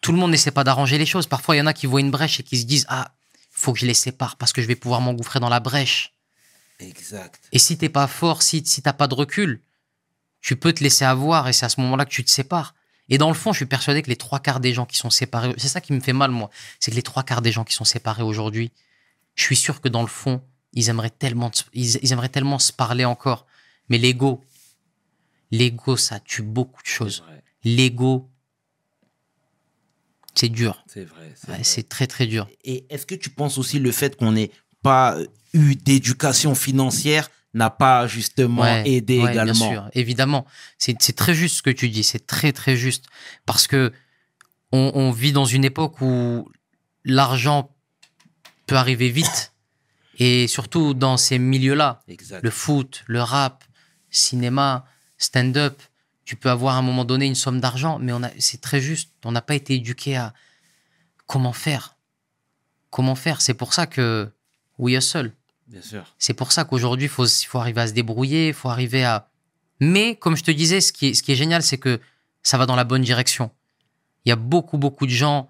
[0.00, 1.26] Tout le monde n'essaie pas d'arranger les choses.
[1.26, 3.12] Parfois, il y en a qui voient une brèche et qui se disent ah
[3.50, 6.14] faut que je les sépare parce que je vais pouvoir m'engouffrer dans la brèche.
[6.78, 7.40] Exact.
[7.52, 9.60] Et si t'es pas fort, si si t'as pas de recul,
[10.40, 12.74] tu peux te laisser avoir et c'est à ce moment-là que tu te sépares.
[13.10, 15.10] Et dans le fond, je suis persuadé que les trois quarts des gens qui sont
[15.10, 17.64] séparés, c'est ça qui me fait mal moi, c'est que les trois quarts des gens
[17.64, 18.70] qui sont séparés aujourd'hui,
[19.34, 20.40] je suis sûr que dans le fond,
[20.72, 23.46] ils aimeraient tellement, ils, ils aimeraient tellement se parler encore.
[23.88, 24.44] Mais l'ego,
[25.50, 27.24] l'ego, ça tue beaucoup de choses.
[27.64, 28.30] L'ego,
[30.34, 30.82] c'est dur.
[30.86, 31.32] C'est vrai.
[31.62, 32.48] c'est Ouais, très très dur.
[32.64, 35.18] Et est-ce que tu penses aussi le fait qu'on n'ait pas
[35.52, 40.46] eu d'éducation financière n'a pas justement Ouais, aidé ouais, également Bien sûr, évidemment.
[40.78, 42.04] C'est très juste ce que tu dis.
[42.04, 43.06] C'est très, très juste.
[43.46, 43.92] Parce que
[44.72, 46.48] on, on vit dans une époque où
[47.04, 47.74] l'argent
[48.66, 49.52] peut arriver vite.
[50.18, 52.02] Et surtout dans ces milieux-là.
[52.42, 53.64] Le foot, le rap,
[54.10, 54.84] cinéma,
[55.18, 55.82] stand-up.
[56.24, 58.80] Tu peux avoir à un moment donné une somme d'argent, mais on a, c'est très
[58.80, 59.10] juste.
[59.24, 60.34] On n'a pas été éduqué à
[61.26, 61.96] comment faire.
[62.90, 63.40] Comment faire.
[63.40, 64.30] C'est pour ça que
[64.78, 65.32] we hustle.
[66.18, 69.28] C'est pour ça qu'aujourd'hui, il faut, faut arriver à se débrouiller, il faut arriver à...
[69.78, 72.00] Mais, comme je te disais, ce qui est, ce qui est génial, c'est que
[72.42, 73.50] ça va dans la bonne direction.
[74.24, 75.48] Il y a beaucoup, beaucoup de gens,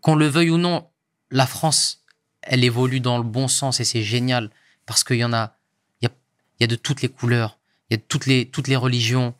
[0.00, 0.88] qu'on le veuille ou non,
[1.30, 2.04] la France,
[2.42, 4.50] elle évolue dans le bon sens et c'est génial
[4.86, 5.56] parce qu'il y en a,
[6.00, 6.12] il y a,
[6.58, 7.58] il y a de toutes les couleurs,
[7.90, 9.34] il y a de toutes les, toutes les religions,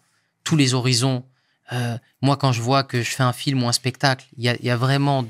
[0.44, 1.24] tous les horizons.
[1.72, 4.48] Euh, moi, quand je vois que je fais un film ou un spectacle, il y
[4.48, 5.26] a, il y a vraiment,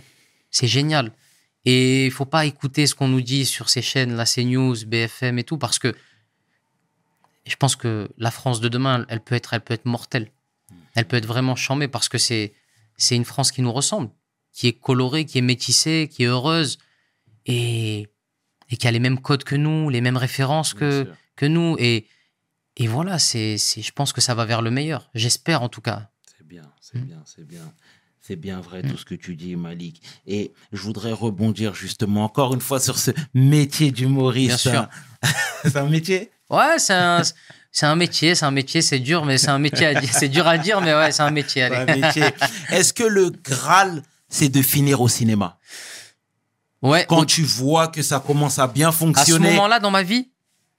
[0.51, 1.13] c'est génial.
[1.71, 5.39] Et il faut pas écouter ce qu'on nous dit sur ces chaînes, la CNews, BFM
[5.39, 5.95] et tout, parce que
[7.47, 10.31] je pense que la France de demain, elle peut être, elle peut être mortelle.
[10.95, 12.55] Elle peut être vraiment chambée parce que c'est,
[12.97, 14.09] c'est une France qui nous ressemble,
[14.53, 16.79] qui est colorée, qui est métissée, qui est heureuse
[17.45, 18.09] et,
[18.71, 21.77] et qui a les mêmes codes que nous, les mêmes références que, que nous.
[21.79, 22.07] Et,
[22.77, 25.11] et voilà, c'est, c'est, je pense que ça va vers le meilleur.
[25.15, 26.11] J'espère en tout cas.
[26.37, 27.05] C'est bien, c'est Mm.
[27.05, 27.73] bien, c'est bien.
[28.21, 28.91] C'est bien vrai Mm.
[28.91, 30.03] tout ce que tu dis, Malik.
[30.27, 34.69] Et je voudrais rebondir justement encore une fois sur ce métier d'humoriste.
[34.69, 34.89] Bien sûr.
[35.65, 36.31] c'est un métier?
[36.51, 37.23] Ouais, c'est un,
[37.73, 40.11] c'est un métier, c'est un métier, c'est dur, mais c'est un métier à dire.
[40.13, 41.69] C'est dur à dire, mais ouais, c'est un métier.
[42.71, 45.59] Est-ce que le Graal, c'est de finir au cinéma?
[46.83, 47.07] Ouais.
[47.09, 50.31] Quand tu vois que ça commence à bien à ce fonctionner moment-là, dans ma vie,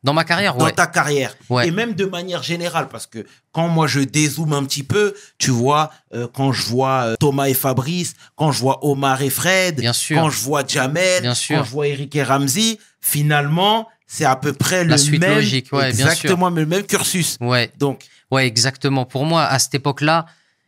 [0.03, 0.71] dans ma carrière, dans ouais.
[0.71, 1.67] ta carrière Ouais.
[1.67, 5.51] et même de manière générale parce que quand moi je dézoome un petit peu tu
[5.51, 9.75] vois euh, quand je vois euh, Thomas et Fabrice quand je vois Omar et Fred
[9.79, 10.17] Bien sûr.
[10.17, 11.57] quand je vois Jamel Bien sûr.
[11.57, 15.35] quand je vois Eric et Ramsey finalement c'est à peu près La le suite même
[15.35, 16.11] logique, ouais, bien sûr.
[16.13, 17.71] exactement le même cursus Ouais.
[17.77, 19.05] donc Ouais, exactement.
[19.05, 20.27] Pour moi, à cette époque-là,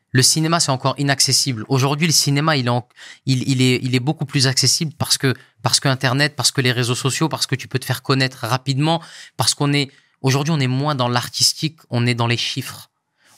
[0.09, 1.63] le cinéma, c'est encore inaccessible.
[1.69, 2.87] Aujourd'hui, le cinéma, il est, en-
[3.27, 6.61] il, il est, il est beaucoup plus accessible parce que, parce que Internet, parce que
[6.61, 9.01] les réseaux sociaux, parce que tu peux te faire connaître rapidement,
[9.37, 12.89] parce qu'on est, aujourd'hui, on est moins dans l'artistique, on est dans les chiffres.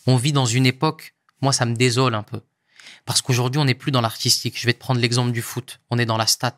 [0.08, 2.42] On vit dans une époque, moi, ça me désole un peu.
[3.06, 4.60] Parce qu'aujourd'hui, on n'est plus dans l'artistique.
[4.60, 5.80] Je vais te prendre l'exemple du foot.
[5.90, 6.58] On est dans la stat.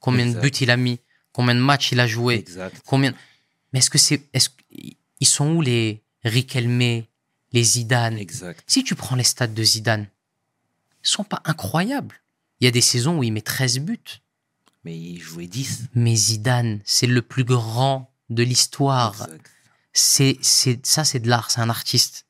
[0.00, 0.36] Combien Exact.
[0.36, 1.00] de buts il a mis?
[1.32, 2.36] Combien de matchs il a joué?
[2.36, 3.14] exact Combien
[3.72, 4.50] Mais est-ce que c'est est-ce
[5.20, 7.04] ils sont où les Riquelme,
[7.52, 8.18] les Zidane?
[8.18, 10.06] Exact Si tu prends les stats de Zidane,
[11.02, 12.20] ils sont pas incroyables.
[12.60, 13.98] Il y a des saisons où il met 13 buts.
[14.84, 19.28] Mais il jouait 10 Mais Zidane, c'est le plus grand de l'histoire.
[19.92, 22.26] C'est c'est ça c'est de l'art, c'est un artiste.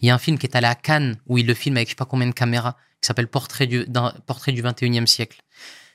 [0.00, 1.88] Il y a un film qui est allé à Cannes où il le filme avec
[1.88, 3.86] je sais pas combien de caméras qui s'appelle Portrait du
[4.26, 5.42] portrait du 21e siècle.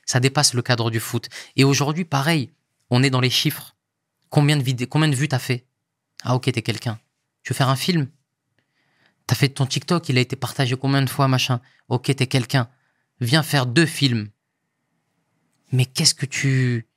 [0.06, 1.28] Ça dépasse le cadre du foot.
[1.56, 2.50] Et aujourd'hui pareil,
[2.90, 3.74] on est dans les chiffres.
[4.28, 5.66] Combien de vidéos, combien de vues t'as fait?
[6.22, 6.98] Ah OK, t'es quelqu'un.
[7.42, 8.08] Tu veux faire un film?
[9.26, 11.60] T'as fait ton TikTok, il a été partagé combien de fois, machin?
[11.88, 12.68] Ok, t'es quelqu'un.
[13.20, 14.28] Viens faire deux films.
[15.74, 16.88] Mais qu'est-ce que tu...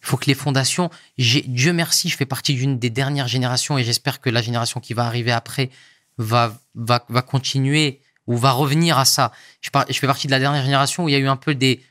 [0.00, 0.90] Il faut que les fondations...
[1.16, 4.92] Dieu merci, je fais partie d'une des dernières générations et j'espère que la génération qui
[4.92, 5.70] va arriver après
[6.18, 9.32] va, va, va continuer ou va revenir à ça.
[9.60, 11.84] Je, fais partie de la dernière génération où il y a eu un peu des...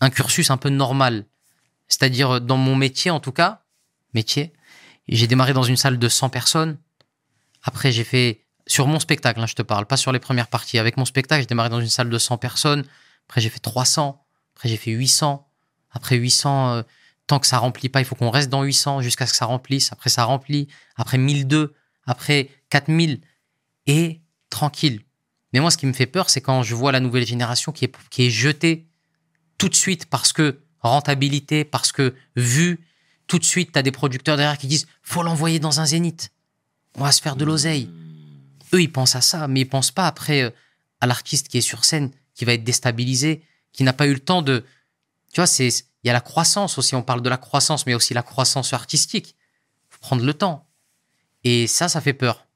[0.00, 1.26] un cursus un peu normal.
[1.86, 3.62] C'est-à-dire, dans mon métier, en tout cas,
[4.14, 4.52] métier,
[5.06, 6.78] j'ai démarré dans une salle de 100 personnes.
[7.62, 10.78] Après, j'ai fait sur mon spectacle, hein, je te parle, pas sur les premières parties.
[10.78, 12.84] Avec mon spectacle, j'ai démarré dans une salle de 100 personnes.
[13.28, 14.24] Après, j'ai fait 300.
[14.56, 15.46] Après, j'ai fait 800.
[15.94, 16.82] Après 800, euh,
[17.26, 19.46] tant que ça remplit pas, il faut qu'on reste dans 800 jusqu'à ce que ça
[19.46, 19.92] remplisse.
[19.92, 20.68] Après, ça remplit.
[20.96, 21.74] Après 1002.
[22.06, 23.20] Après 4000.
[23.86, 25.00] Et tranquille.
[25.52, 27.84] Mais moi, ce qui me fait peur, c'est quand je vois la nouvelle génération qui
[27.84, 28.86] est, qui est jetée
[29.56, 32.80] tout de suite parce que rentabilité, parce que vue,
[33.26, 36.30] tout de suite, tu as des producteurs derrière qui disent faut l'envoyer dans un zénith.
[36.96, 37.88] On va se faire de l'oseille.
[38.72, 40.50] Eux, ils pensent à ça, mais ils pensent pas après euh,
[41.00, 43.42] à l'artiste qui est sur scène, qui va être déstabilisé,
[43.72, 44.64] qui n'a pas eu le temps de.
[45.34, 46.94] Tu vois, c'est il y a la croissance aussi.
[46.94, 49.34] On parle de la croissance, mais aussi la croissance artistique.
[49.90, 50.66] Faut prendre le temps.
[51.42, 52.46] Et ça, ça fait peur.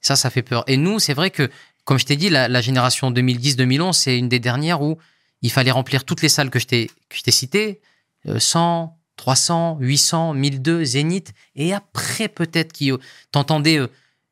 [0.00, 0.64] Ça, ça fait peur.
[0.66, 1.50] Et nous, c'est vrai que,
[1.84, 4.98] comme je t'ai dit, la, génération 2010-2011, c'est une des dernières où
[5.42, 6.90] il fallait remplir toutes les salles que je t'ai
[7.30, 7.82] citées,
[8.26, 11.34] euh, 100, 300, 800, 1002, Zénith.
[11.56, 12.96] Et après, peut-être qu'il
[13.32, 13.88] t'entendais euh,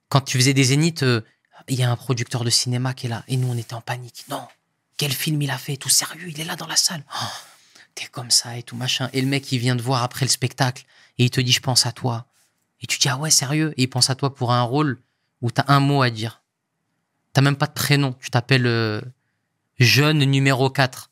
[0.09, 1.21] quand tu faisais des zéniths, euh,
[1.69, 3.25] il y a un producteur de cinéma qui est là.
[3.29, 4.25] Et nous, on était en panique.
[4.29, 4.47] Non,
[4.97, 5.77] quel film il a fait?
[5.77, 7.05] Tout sérieux, il est là dans la salle.
[7.15, 7.27] Oh,
[7.95, 9.11] T'es comme ça et tout machin.
[9.13, 10.85] Et le mec, il vient te voir après le spectacle
[11.19, 12.27] et il te dit, je pense à toi.
[12.81, 13.75] Et tu dis, ah ouais, sérieux?
[13.77, 15.01] Et il pense à toi pour un rôle
[15.41, 16.43] où t'as un mot à dire.
[17.33, 18.15] T'as même pas de prénom.
[18.21, 19.01] Tu t'appelles euh,
[19.79, 21.11] jeune numéro 4.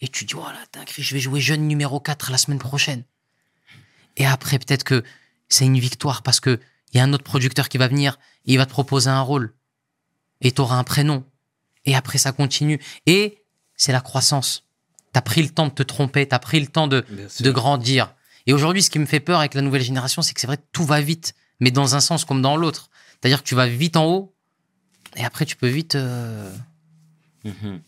[0.00, 3.04] Et tu dis, voilà, dinguerie, je vais jouer jeune numéro 4 la semaine prochaine.
[4.16, 5.02] Et après, peut-être que
[5.48, 6.60] c'est une victoire parce que
[6.92, 9.20] il y a un autre producteur qui va venir et il va te proposer un
[9.20, 9.52] rôle.
[10.40, 11.24] Et tu auras un prénom.
[11.84, 12.80] Et après, ça continue.
[13.06, 13.44] Et
[13.74, 14.63] c'est la croissance.
[15.14, 17.04] Tu as pris le temps de te tromper, tu as pris le temps de,
[17.40, 18.12] de grandir.
[18.46, 20.58] Et aujourd'hui, ce qui me fait peur avec la nouvelle génération, c'est que c'est vrai,
[20.72, 22.90] tout va vite, mais dans un sens comme dans l'autre.
[23.20, 24.34] C'est-à-dire que tu vas vite en haut,
[25.16, 25.94] et après, tu peux vite.
[25.94, 26.50] euh,
[27.44, 27.80] Mhm.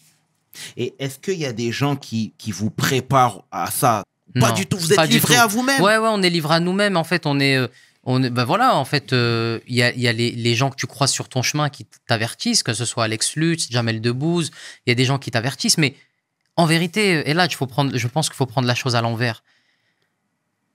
[0.76, 4.04] Et est-ce qu'il y a des gens qui, qui vous préparent à ça?
[4.38, 6.60] Pas non, du tout, vous êtes livré à vous-même Ouais, ouais, on est livré à
[6.60, 6.96] nous-mêmes.
[6.96, 7.68] En fait, on est, euh,
[8.04, 10.70] on est, ben voilà, en fait, euh, il y a, y a les, les gens
[10.70, 14.50] que tu croises sur ton chemin qui t'avertissent, que ce soit Alex Lutz, Jamel Debbouze.
[14.86, 15.94] Il y a des gens qui t'avertissent, mais
[16.56, 19.44] en vérité, et là, faut prendre, je pense qu'il faut prendre la chose à l'envers.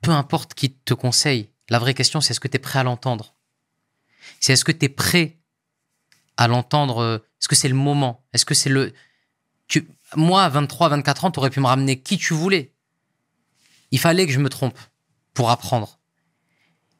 [0.02, 2.84] Peu importe qui te conseille, la vraie question, c'est est-ce que tu es prêt à
[2.84, 3.34] l'entendre?
[4.40, 5.38] C'est est-ce que tu es prêt
[6.38, 8.24] à l'entendre euh, Est-ce que c'est le moment?
[8.34, 8.94] Est-ce que c'est le.
[10.16, 12.74] Moi, à 23, 24 ans, tu aurais pu me ramener qui tu voulais.
[13.91, 14.78] Il fallait que je me trompe
[15.34, 15.99] pour apprendre.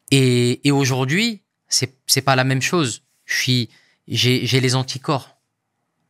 [0.10, 3.04] Et, et aujourd'hui, c'est c'est pas la même chose.
[3.26, 3.70] Je suis,
[4.08, 5.38] j'ai j'ai les anticorps.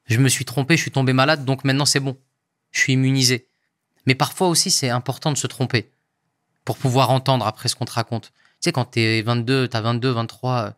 [0.06, 2.18] Je me suis trompé, je suis tombé malade, donc maintenant c'est bon.
[2.72, 3.48] Je suis immunisé.
[4.06, 5.91] Mais parfois aussi, c'est important de se tromper
[6.65, 8.26] pour pouvoir entendre après ce qu'on te raconte.
[8.26, 10.72] Tu sais, quand t'es 22, t'as 22, 23, euh,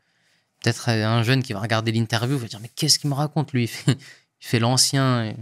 [0.62, 3.70] peut-être un jeune qui va regarder l'interview va dire mais qu'est-ce qu'il me raconte lui?
[3.88, 5.34] Il fait, l'ancien.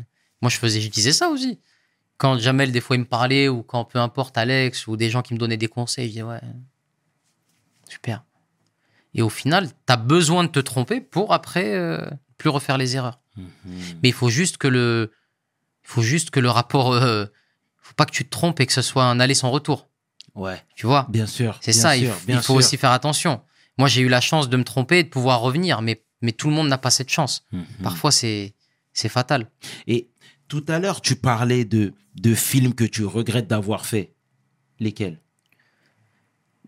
[0.42, 1.60] Moi, je faisais, je disais ça aussi.
[2.18, 5.24] Quand Jamel des fois il me parlait ou quand peu importe Alex ou des gens
[5.24, 6.40] qui me donnaient des conseils, je disais ouais,
[7.90, 8.24] super.
[9.16, 12.08] Et au final, t'as besoin de te tromper pour après euh,
[12.38, 13.20] plus refaire les erreurs.
[13.38, 13.48] Mhm.
[14.04, 15.12] Mais il faut juste que le,
[15.84, 17.26] faut juste que le rapport, euh,
[17.82, 19.90] faut pas que tu te trompes et que ce soit un aller sans retour.
[20.36, 21.08] Ouais, Tu vois?
[21.10, 21.58] Bien sûr.
[21.62, 22.56] C'est ça, il, sûr, il faut sûr.
[22.56, 23.42] aussi faire attention.
[23.78, 26.48] Moi, j'ai eu la chance de me tromper et de pouvoir revenir, mais, mais tout
[26.50, 27.46] le monde n'a pas cette chance.
[27.52, 27.66] Mhm.
[27.84, 28.54] Parfois, c'est
[28.94, 29.50] c'est fatal.
[29.88, 30.10] Et
[30.48, 34.14] tout à l'heure, tu parlais de, de films que tu regrettes d'avoir fait.
[34.80, 35.20] Lesquels?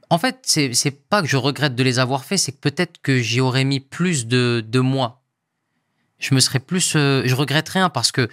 [0.09, 3.19] En fait, c'est pas que je regrette de les avoir faits, c'est que peut-être que
[3.19, 5.23] j'y aurais mis plus de, de moi.
[6.19, 6.93] Je me serais plus.
[6.95, 8.29] euh, je regrette rien parce que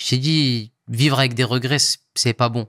[0.00, 1.78] j'ai dit vivre avec des regrets,
[2.14, 2.68] c'est pas bon.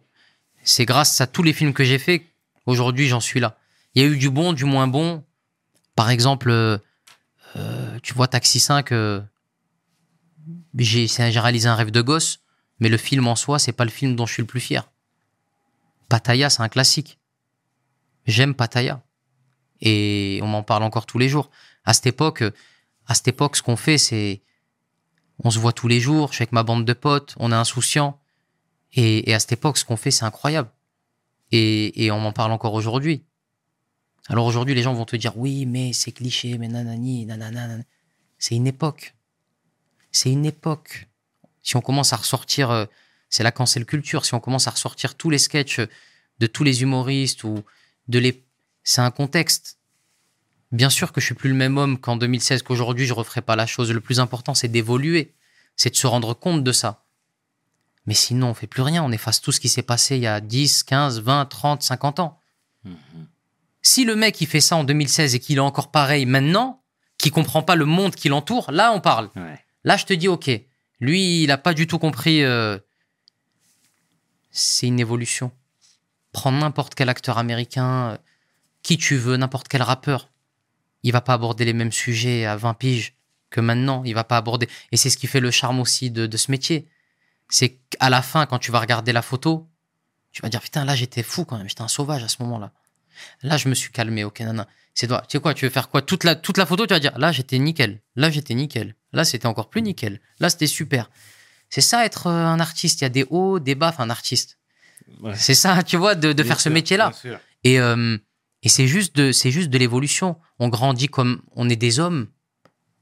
[0.64, 2.24] C'est grâce à tous les films que j'ai faits
[2.66, 3.58] aujourd'hui j'en suis là.
[3.95, 5.24] Il y a eu du bon, du moins bon.
[5.95, 6.78] Par exemple, euh,
[7.56, 9.22] euh, tu vois Taxi 5, euh,
[10.78, 11.08] j'ai
[11.40, 12.40] réalisé un rêve de gosse,
[12.80, 14.90] mais le film en soi, c'est pas le film dont je suis le plus fier.
[16.10, 17.20] Pattaya, c'est un classique.
[18.26, 19.02] J'aime Pattaya.
[19.82, 21.49] Et on m'en parle encore tous les jours.
[21.86, 22.44] À cette époque,
[23.08, 24.41] à cette époque, ce qu'on fait, c'est
[25.43, 26.30] on se voit tous les jours.
[26.30, 28.19] Je suis avec ma bande de potes, on est insouciant.
[28.93, 30.69] Et, à cette époque, ce qu'on fait, c'est incroyable.
[31.51, 33.23] Et, et on m'en parle encore aujourd'hui.
[34.27, 37.68] Alors aujourd'hui, les gens vont te dire oui, mais c'est cliché, mais nanani, nanana.
[37.68, 37.84] nanana.
[38.38, 39.15] C'est une époque.
[40.11, 41.07] C'est une époque.
[41.63, 42.85] Si on commence à ressortir, euh,
[43.30, 44.26] c'est la cancel culture.
[44.26, 45.80] Si on commence à ressortir tous les sketchs
[46.39, 47.63] de tous les humoristes ou
[48.07, 48.43] de les,
[48.84, 49.77] c'est un contexte.
[50.72, 53.56] Bien sûr que je suis plus le même homme qu'en 2016, qu'aujourd'hui je referai pas
[53.56, 53.91] la chose.
[53.91, 55.34] Le plus important, c'est d'évoluer,
[55.76, 57.03] c'est de se rendre compte de ça.
[58.06, 59.03] Mais sinon, on fait plus rien.
[59.03, 62.19] On efface tout ce qui s'est passé il y a 10, 15, 20, 30, 50
[62.19, 62.39] ans.
[63.81, 66.81] Si le mec il fait ça en 2016 et qu'il est encore pareil maintenant,
[67.18, 69.30] qui comprend pas le monde qui l'entoure, là on parle.
[69.35, 69.60] Ouais.
[69.84, 70.49] Là, je te dis, ok,
[70.99, 72.43] lui, il n'a pas du tout compris.
[72.43, 72.77] euh,
[74.52, 75.52] c'est une évolution.
[76.31, 78.18] Prends n'importe quel acteur américain, euh,
[78.84, 80.30] qui tu veux, n'importe quel rappeur.
[81.03, 83.15] Il va pas aborder les mêmes sujets à 20 piges
[83.49, 84.03] que maintenant.
[84.06, 84.68] Il va pas aborder.
[84.91, 86.88] Et c'est ce qui fait le charme aussi de, de ce métier.
[87.49, 89.68] C'est qu'à la fin, quand tu vas regarder la photo,
[90.32, 91.68] tu vas dire, putain, là, j'étais fou quand même.
[91.68, 92.72] J'étais un sauvage à ce moment-là.
[93.44, 94.23] Là, je me suis calmé.
[94.23, 94.68] Ok, nana.
[94.94, 95.23] C'est toi.
[95.28, 96.02] Tu sais quoi, tu veux faire quoi?
[96.02, 98.02] Toute la, toute la photo, tu vas dire, là, j'étais nickel.
[98.15, 98.95] Là, j'étais nickel.
[99.14, 100.22] Là, c'était encore plus nickel.
[100.40, 101.10] Là, c'était super.
[101.69, 103.02] C'est ça, être euh, un artiste.
[103.02, 104.57] Il y a des hauts, des bas, enfin, un artiste.
[105.22, 105.34] Ouais.
[105.36, 107.11] C'est ça, tu vois, de, faire ce métier-là.
[107.64, 108.18] Et, euh,
[108.63, 110.38] et c'est juste de, c'est juste de l'évolution.
[110.59, 112.27] On grandit comme on est des hommes.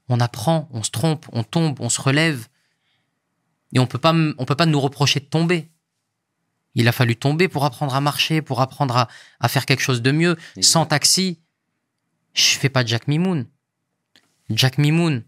[0.08, 2.48] On apprend, on se trompe, on tombe, on se relève.
[3.72, 5.70] Et on peut pas, on peut pas nous reprocher de tomber.
[6.74, 9.08] Il a fallu tomber pour apprendre à marcher, pour apprendre à,
[9.38, 10.36] à faire quelque chose de mieux.
[10.60, 11.40] Sans taxi,
[12.32, 13.46] je fais pas Jack Mimoun.
[14.50, 15.24] Jack Mimoun.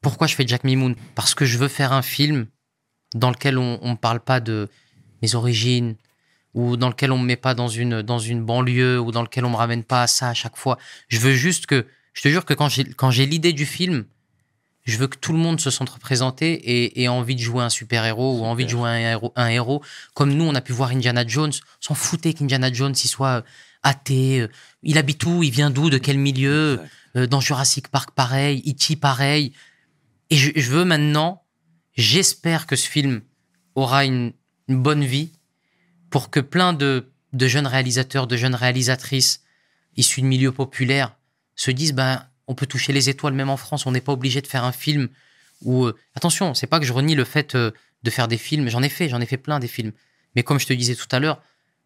[0.00, 0.96] Pourquoi je fais Jack Mimoun?
[1.14, 2.46] Parce que je veux faire un film
[3.14, 4.68] dans lequel on ne parle pas de
[5.22, 5.96] mes origines,
[6.56, 9.44] ou dans lequel on me met pas dans une dans une banlieue ou dans lequel
[9.44, 10.78] on me ramène pas à ça à chaque fois.
[11.08, 14.06] Je veux juste que je te jure que quand j'ai quand j'ai l'idée du film,
[14.84, 17.68] je veux que tout le monde se sente représenté et, ait envie de jouer un
[17.68, 19.82] super héros ou envie de jouer un héros, un héros
[20.14, 21.52] comme nous on a pu voir Indiana Jones.
[21.52, 23.42] On s'en foutait qu'Indiana Jones il soit euh,
[23.82, 24.48] athée, euh,
[24.82, 26.80] il habite où, il vient d'où, de quel milieu,
[27.16, 28.96] euh, dans Jurassic Park pareil, E.T.
[28.96, 29.52] pareil.
[30.30, 31.42] Et je, je veux maintenant,
[31.96, 33.20] j'espère que ce film
[33.74, 34.32] aura une,
[34.68, 35.35] une bonne vie
[36.10, 39.42] pour que plein de, de jeunes réalisateurs, de jeunes réalisatrices
[39.96, 41.14] issus de milieux populaires
[41.54, 44.40] se disent ben on peut toucher les étoiles même en France, on n'est pas obligé
[44.40, 45.08] de faire un film
[45.62, 47.70] où euh, attention, c'est pas que je renie le fait euh,
[48.02, 49.92] de faire des films, j'en ai fait, j'en ai fait plein des films.
[50.34, 51.42] Mais comme je te disais tout à l'heure,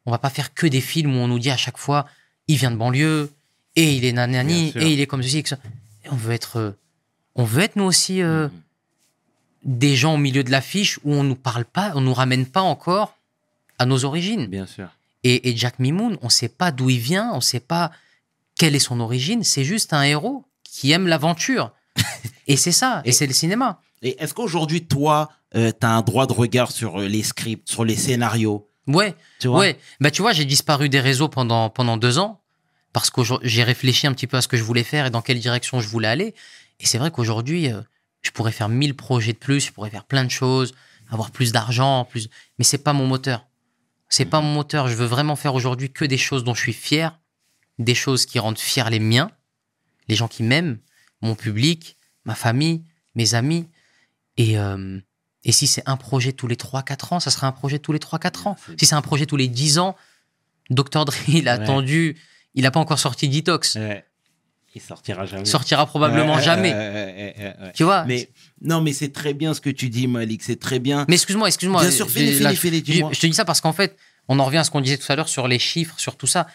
[0.07, 2.07] on va pas faire que des films où on nous dit à chaque fois
[2.49, 3.31] il vient de banlieue
[3.77, 5.59] et il est nanani et il est comme ceci et que ça.
[6.05, 6.73] Et on veut être euh,
[7.37, 8.51] on veut être nous aussi Mhm.
[9.65, 12.63] des gens au milieu de l'affiche où on nous parle pas, on nous ramène pas
[12.63, 13.17] encore
[13.81, 14.47] à nos origines.
[14.47, 14.89] Bien sûr.
[15.25, 17.91] Et, et Jack Mimoun, on sait pas d'où il vient, on sait pas
[18.57, 19.43] quelle est son origine.
[19.43, 21.73] C'est juste un héros qui aime l'aventure.
[22.47, 23.81] et c'est ça, et, Et- c'est le cinéma.
[24.03, 27.85] Et est-ce qu'aujourd'hui, toi, tu as un droit de regard sur euh, les scripts, sur
[27.85, 28.67] les scénarios?
[28.87, 29.59] Ouais, tu vois?
[29.61, 29.79] ouais.
[30.01, 32.41] Bah tu vois, j'ai disparu des réseaux pendant pendant deux ans
[32.95, 35.21] parce que j'ai réfléchi un petit peu à ce que je voulais faire et dans
[35.23, 36.35] quelle direction je voulais aller.
[36.81, 37.81] Et c'est vrai qu'aujourd'hui, euh,
[38.23, 40.73] je pourrais faire mille projets de plus, je pourrais faire plein de choses,
[41.11, 42.29] avoir plus d'argent, plus.
[42.59, 43.47] Mais c'est pas mon moteur.
[44.11, 44.89] C'est pas mon moteur.
[44.89, 47.19] Je veux vraiment faire aujourd'hui que des choses dont je suis fier,
[47.79, 49.31] des choses qui rendent fiers les miens,
[50.09, 50.79] les gens qui m'aiment,
[51.23, 52.83] mon public, ma famille,
[53.15, 53.69] mes amis.
[54.37, 54.99] Et, euh,
[55.45, 57.99] et si c'est un projet tous les 3-4 ans, ça sera un projet tous les
[58.01, 58.57] 3-4 ans.
[58.79, 59.97] Si c'est un projet tous les 10 ans,
[60.71, 61.05] Dr.
[61.05, 61.63] Dre, il a Ouais.
[61.63, 62.17] attendu,
[62.55, 63.77] il n'a pas encore sorti Detox.
[63.77, 64.05] Ouais.
[64.75, 65.45] Il sortira jamais.
[65.45, 66.75] Sortira probablement jamais.
[67.75, 68.31] Tu vois Mais
[68.63, 70.43] non, mais c'est très bien ce que tu dis, Malik.
[70.43, 71.05] C'est très bien.
[71.09, 71.81] Mais excuse-moi, excuse-moi.
[71.81, 73.11] Bien sûr, là, fais-les, fais-les, je, dis-moi.
[73.13, 73.97] je te dis ça parce qu'en fait,
[74.29, 76.29] on en revient à ce qu'on disait tout à l'heure sur les chiffres, sur tout
[76.29, 76.47] ça.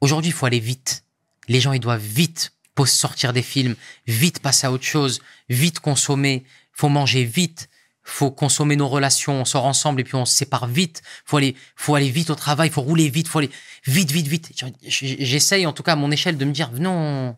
[0.00, 1.04] Aujourd'hui, il faut aller vite.
[1.48, 2.52] Les gens, ils doivent vite
[2.86, 3.74] sortir des films,
[4.06, 6.44] vite passer à autre chose, vite consommer.
[6.72, 7.68] faut manger vite.
[8.04, 11.02] faut consommer nos relations, on sort ensemble et puis on se sépare vite.
[11.24, 13.50] Faut aller, faut aller vite au travail, faut rouler vite, faut aller
[13.86, 14.52] vite, vite, vite.
[14.82, 17.36] J'essaye, en tout cas, à mon échelle, de me dire, non,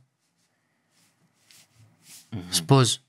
[2.35, 3.03] on se pose.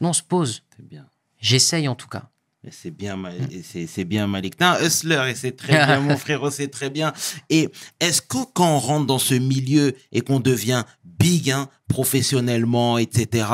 [0.00, 0.62] Non, on se pose.
[0.78, 1.06] Bien.
[1.40, 2.28] J'essaye, en tout cas.
[2.70, 3.20] C'est bien,
[3.64, 4.54] c'est c'est bien Malik.
[4.80, 7.12] Hustler et c'est très bien, mon frérot, c'est très bien.
[7.50, 7.68] Et
[7.98, 13.46] est-ce que quand on rentre dans ce milieu et qu'on devient big, hein, professionnellement, etc.,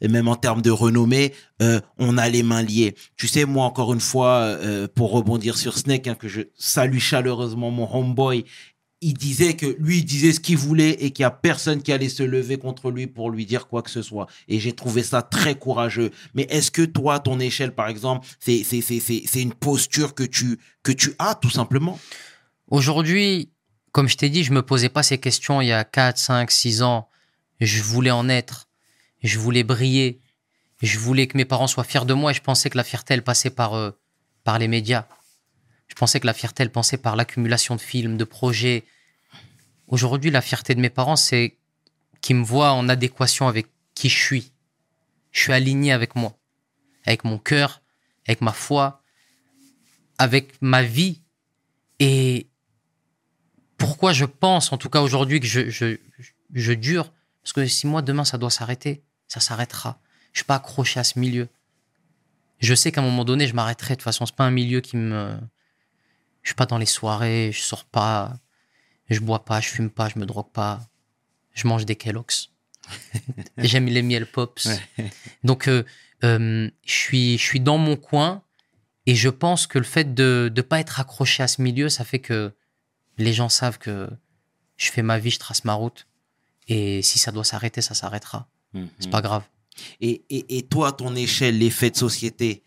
[0.00, 1.32] et même en termes de renommée,
[1.62, 2.96] euh, on a les mains liées.
[3.16, 6.98] Tu sais, moi, encore une fois, euh, pour rebondir sur Snake, hein, que je salue
[6.98, 8.44] chaleureusement mon homeboy,
[9.00, 11.92] il disait que lui, il disait ce qu'il voulait et qu'il y a personne qui
[11.92, 14.26] allait se lever contre lui pour lui dire quoi que ce soit.
[14.48, 16.10] Et j'ai trouvé ça très courageux.
[16.34, 20.22] Mais est-ce que toi, ton échelle, par exemple, c'est c'est c'est c'est une posture que
[20.22, 21.98] tu que tu as tout simplement?
[22.68, 23.50] Aujourd'hui,
[23.92, 26.50] comme je t'ai dit, je me posais pas ces questions il y a 4, 5,
[26.50, 27.08] 6 ans.
[27.60, 28.68] Je voulais en être.
[29.22, 30.20] Je voulais briller.
[30.82, 33.14] Je voulais que mes parents soient fiers de moi et je pensais que la fierté,
[33.14, 33.92] elle passait par, euh,
[34.44, 35.06] par les médias.
[35.88, 38.84] Je pensais que la fierté, elle passait par l'accumulation de films, de projets.
[39.86, 41.56] Aujourd'hui, la fierté de mes parents, c'est
[42.20, 44.52] qu'ils me voient en adéquation avec qui je suis.
[45.30, 46.38] Je suis aligné avec moi,
[47.04, 47.82] avec mon cœur,
[48.26, 49.02] avec ma foi,
[50.18, 51.22] avec ma vie.
[51.98, 52.48] Et
[53.78, 55.98] pourquoi je pense, en tout cas aujourd'hui, que je, je,
[56.52, 57.12] je dure?
[57.42, 60.00] Parce que si moi, demain, ça doit s'arrêter, ça s'arrêtera.
[60.32, 61.48] Je suis pas accroché à ce milieu.
[62.58, 63.94] Je sais qu'à un moment donné, je m'arrêterai.
[63.94, 65.38] De toute façon, c'est pas un milieu qui me.
[66.46, 68.38] Je suis pas dans les soirées, je sors pas,
[69.10, 70.80] je bois pas, je fume pas, je me drogue pas.
[71.54, 72.52] Je mange des Kellogg's.
[73.58, 74.68] J'aime les miel pops.
[75.42, 75.82] Donc, euh,
[76.22, 78.44] euh, je suis, je suis dans mon coin
[79.06, 82.04] et je pense que le fait de ne pas être accroché à ce milieu, ça
[82.04, 82.54] fait que
[83.18, 84.08] les gens savent que
[84.76, 86.06] je fais ma vie, je trace ma route.
[86.68, 88.48] Et si ça doit s'arrêter, ça s'arrêtera.
[89.00, 89.42] C'est pas grave.
[90.00, 92.62] Et, et, et toi, à ton échelle, l'effet de société,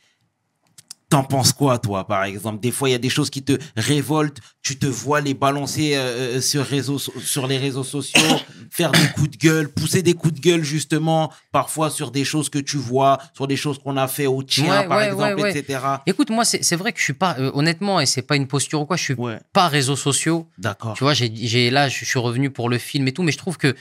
[1.09, 2.59] t'en penses quoi, toi, par exemple?
[2.59, 5.95] Des fois, il y a des choses qui te révoltent, tu te vois les balancer
[5.95, 8.21] euh, euh, sur, réseaux, sur les réseaux sociaux,
[8.69, 12.49] faire des coups de gueule, pousser des coups de gueule, justement, parfois sur des choses
[12.49, 15.41] que tu vois, sur des choses qu'on a fait au tien, Ouais, par ouais, exemple,
[15.41, 15.79] ouais, etc.
[16.05, 18.81] Écoute, moi, c'est vrai que je suis pas, euh, honnêtement, et c'est pas une posture
[18.81, 19.15] ou quoi, je suis
[19.51, 20.47] pas réseaux sociaux.
[20.57, 20.93] d'accord.
[20.93, 23.57] Tu vois, j'ai, là, je suis revenu pour le film et tout, mais je trouve
[23.57, 23.75] que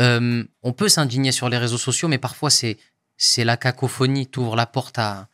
[0.00, 4.26] euh, on peut s'indigner sur les réseaux sociaux, mais parfois c'est la cacophonie.
[4.26, 5.28] T'ouvres la porte à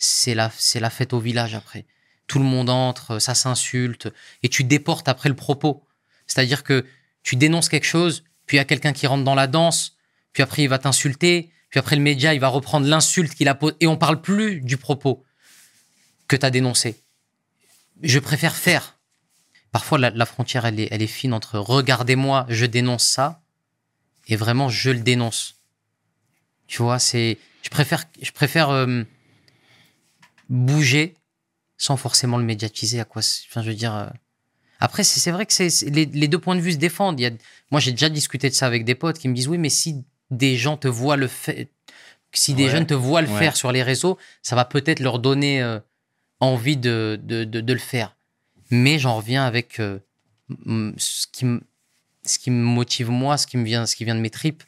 [0.00, 1.86] c'est la c'est la fête au village après.
[2.26, 4.08] Tout le monde entre, ça s'insulte
[4.42, 5.86] et tu déportes après le propos.
[6.26, 6.86] C'est-à-dire que
[7.22, 9.96] tu dénonces quelque chose, puis il y a quelqu'un qui rentre dans la danse,
[10.32, 13.54] puis après il va t'insulter, puis après le média il va reprendre l'insulte qu'il a
[13.54, 15.24] posée et on parle plus du propos
[16.28, 17.02] que tu as dénoncé.
[18.02, 18.98] Je préfère faire
[19.70, 23.42] parfois la, frontière elle est, elle est fine entre regardez-moi, je dénonce ça
[24.28, 25.56] et vraiment je le dénonce.
[26.68, 29.02] Tu vois, c'est je préfère je préfère euh,
[30.50, 31.14] bouger
[31.78, 34.06] sans forcément le médiatiser à quoi enfin je veux dire euh,
[34.80, 37.26] après c'est vrai que c'est les, les deux points de vue se défendent, il y
[37.26, 37.30] a
[37.70, 40.04] moi j'ai déjà discuté de ça avec des potes qui me disent oui mais si
[40.30, 41.70] des gens te voient le fait
[42.32, 43.38] si des Ouais, jeunes te voient le ouais.
[43.38, 45.80] faire sur les réseaux, ça va peut-être leur donner euh,
[46.38, 48.14] envie de, de, de, de le faire.
[48.70, 49.98] Mais j'en reviens avec euh,
[50.96, 51.60] ce, qui me,
[52.24, 54.62] ce qui me motive moi, ce qui me vient, ce qui vient de mes tripes.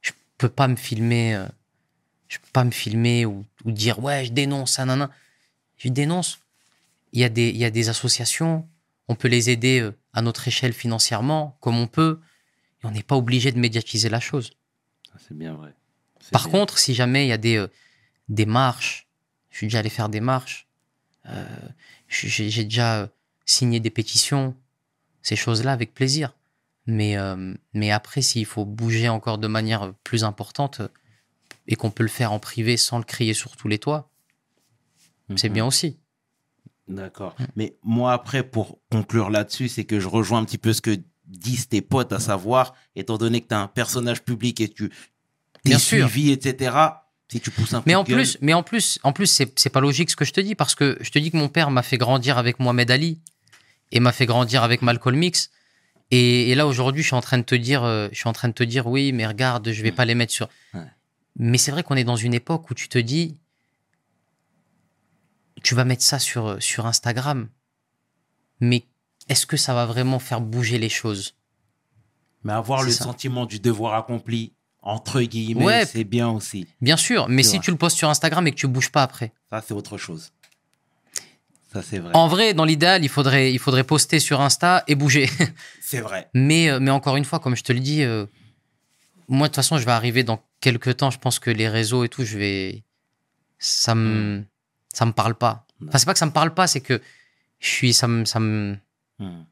[0.00, 1.46] Je peux pas me filmer, euh,
[2.28, 5.10] je peux pas me filmer ou, ou dire ouais je dénonce ça, nanana.
[5.78, 6.40] Je dénonce.
[7.12, 8.68] Il y a des, il y a des associations,
[9.08, 12.20] on peut les aider euh, à notre échelle financièrement, comme on peut.
[12.82, 14.52] Et on n'est pas obligé de médiatiser la chose.
[15.26, 15.74] C'est bien vrai.
[16.32, 16.52] Par bien.
[16.52, 17.68] contre, si jamais il y a des, euh,
[18.28, 19.08] des marches,
[19.50, 20.66] je suis déjà allé faire des marches,
[21.26, 21.44] euh,
[22.08, 23.06] j'ai déjà euh,
[23.44, 24.54] signé des pétitions,
[25.22, 26.34] ces choses-là avec plaisir.
[26.90, 27.16] Mais,
[27.74, 30.80] mais après, s'il faut bouger encore de manière plus importante
[31.66, 34.08] et qu'on peut le faire en privé sans le crier sur tous les toits,
[35.36, 35.54] c'est Mhm.
[35.54, 35.98] bien aussi.
[36.86, 37.36] D'accord.
[37.54, 40.96] Mais moi, après, pour conclure là-dessus, c'est que je rejoins un petit peu ce que
[41.26, 44.90] disent tes potes, à savoir, étant donné que tu es un personnage public et tu
[45.64, 46.08] Bien sûr.
[46.08, 46.74] suivi, etc.,
[47.30, 49.80] si tu pousses un Mais en gueule- plus, mais en plus, en plus, c'est pas
[49.80, 51.82] logique ce que je te dis parce que je te dis que mon père m'a
[51.82, 53.20] fait grandir avec Mohamed Ali
[53.92, 55.50] et m'a fait grandir avec Malcolm X.
[56.10, 58.32] Et, et là aujourd'hui, je suis en train de te dire, euh, je suis en
[58.32, 60.48] train de te dire, oui, mais regarde, je vais pas les mettre sur.
[60.72, 60.80] Ouais.
[61.36, 63.36] Mais c'est vrai qu'on est dans une époque où tu te dis,
[65.62, 67.48] tu vas mettre ça sur sur Instagram,
[68.60, 68.84] mais
[69.28, 71.34] est-ce que ça va vraiment faire bouger les choses?
[72.44, 73.04] Mais avoir le ça.
[73.04, 74.52] sentiment du devoir accompli,
[74.82, 75.86] entre guillemets, Ouais.
[75.86, 76.66] c'est bien aussi.
[76.80, 77.64] Bien sûr, mais si vrai.
[77.64, 79.32] tu le postes sur Instagram et que tu bouges pas après.
[79.50, 80.32] Ça, c'est autre chose.
[81.72, 82.12] Ça, c'est vrai.
[82.14, 85.28] En vrai, dans l'idéal, il faudrait, il faudrait poster sur Insta et bouger.
[85.82, 86.30] C'est vrai.
[86.32, 88.24] Mais, euh, mais encore une fois, comme je te le dis, euh,
[89.28, 91.10] moi, de toute façon, je vais arriver dans quelques temps.
[91.10, 92.84] Je pense que les réseaux et tout, je vais.
[93.58, 94.44] Ça me.
[94.92, 95.66] Ça me parle pas.
[95.86, 97.00] Enfin, c'est pas que ça me parle pas, c'est que
[97.60, 98.76] je suis, ça me, ça me,
[99.20, 99.42] Hmm.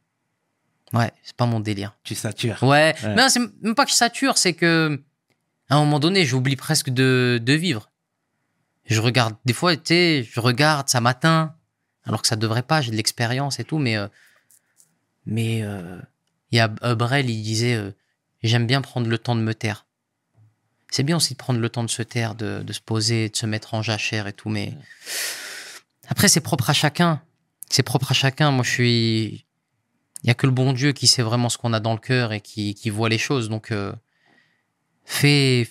[0.93, 1.97] ouais, c'est pas mon délire.
[2.05, 2.63] Tu satures.
[2.63, 3.15] Ouais, Ouais.
[3.17, 5.03] mais c'est même pas que je sature, c'est que
[5.69, 7.91] à un moment donné, j'oublie presque de, de vivre.
[8.85, 11.57] Je regarde, des fois, tu sais, je regarde, ça m'atteint,
[12.05, 14.07] alors que ça devrait pas, j'ai de l'expérience et tout, mais euh,
[15.27, 15.99] mais euh,
[16.53, 17.91] il y a Brel, il disait, euh,
[18.45, 19.86] j'aime bien prendre le temps de me taire.
[20.97, 23.36] C'est bien aussi de prendre le temps de se taire, de, de se poser, de
[23.36, 24.73] se mettre en jachère et tout, mais
[26.09, 27.20] après, c'est propre à chacun.
[27.68, 28.51] C'est propre à chacun.
[28.51, 29.44] Moi, je suis,
[30.23, 31.98] il y a que le bon Dieu qui sait vraiment ce qu'on a dans le
[31.98, 33.51] cœur et qui, qui voit les choses.
[33.51, 33.93] Donc, euh,
[35.05, 35.68] fais,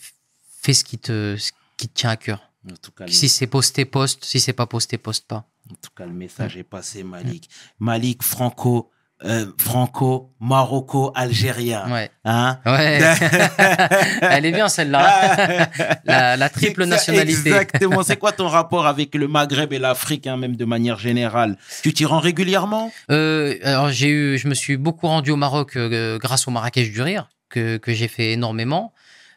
[0.61, 2.52] fais ce qui te, ce qui te tient à cœur.
[2.72, 4.23] En tout cas, le- Si c'est posté, poste.
[4.26, 5.49] Si c'est pas posté, poste pas.
[5.72, 7.49] En tout cas, le message est passé, Malik.
[7.80, 8.91] Malik franco,
[9.26, 11.91] euh, franco, maroco, algérien.
[11.91, 12.11] Ouais.
[12.26, 12.60] Hein?
[12.65, 12.99] Ouais.
[14.22, 15.68] Elle est bien celle-là.
[16.06, 17.49] la, la triple nationalité.
[17.49, 18.03] Exactement.
[18.03, 21.57] C'est quoi ton rapport avec le Maghreb et l'Afrique, hein, même de manière générale?
[21.81, 22.91] Tu t'y rends régulièrement?
[23.10, 26.91] Euh, alors j'ai eu, je me suis beaucoup rendu au Maroc euh, grâce au Marrakech
[26.91, 28.93] du rire que, que j'ai fait énormément.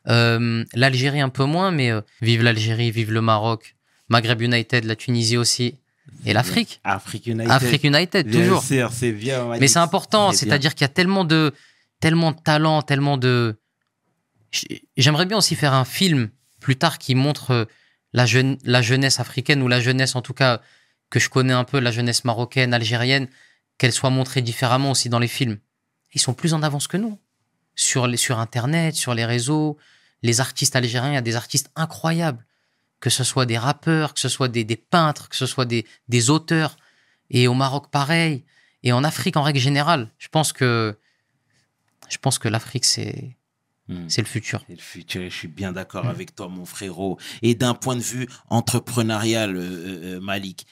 [0.06, 1.90] L'Algérie un peu moins, mais
[2.22, 3.76] vive l'Algérie, vive le Maroc,
[4.08, 5.78] Maghreb United, la Tunisie aussi
[6.24, 6.80] et l'Afrique.
[6.84, 7.50] Afrique United.
[7.50, 8.64] Afrique United toujours.
[9.58, 11.54] Mais c'est important, c'est-à-dire qu'il y a tellement de,
[12.00, 13.60] tellement de talent, tellement de.
[14.96, 16.30] J'aimerais bien aussi faire un film
[16.60, 17.64] plus tard qui montre euh,
[18.12, 20.62] la, jeune, la jeunesse africaine ou la jeunesse en tout cas
[21.10, 23.28] que je connais un peu, la jeunesse marocaine, algérienne,
[23.76, 25.58] qu'elle soit montrée différemment aussi dans les films.
[26.14, 27.18] Ils sont plus en avance que nous
[27.74, 29.78] sur les, sur Internet, sur les réseaux.
[30.22, 32.44] Les artistes algériens, il y a des artistes incroyables,
[33.00, 35.86] que ce soit des rappeurs, que ce soit des, des peintres, que ce soit des,
[36.08, 36.76] des auteurs.
[37.30, 38.44] Et au Maroc, pareil.
[38.82, 40.96] Et en Afrique, en règle générale, je pense que,
[42.08, 43.36] je pense que l'Afrique, c'est,
[43.88, 44.06] Hmm.
[44.08, 44.62] c'est le futur.
[44.66, 47.18] C'est le futur je suis bien d'accord avec toi, mon frérot.
[47.40, 50.66] Et d'un point de vue entrepreneurial, euh, euh, Malik,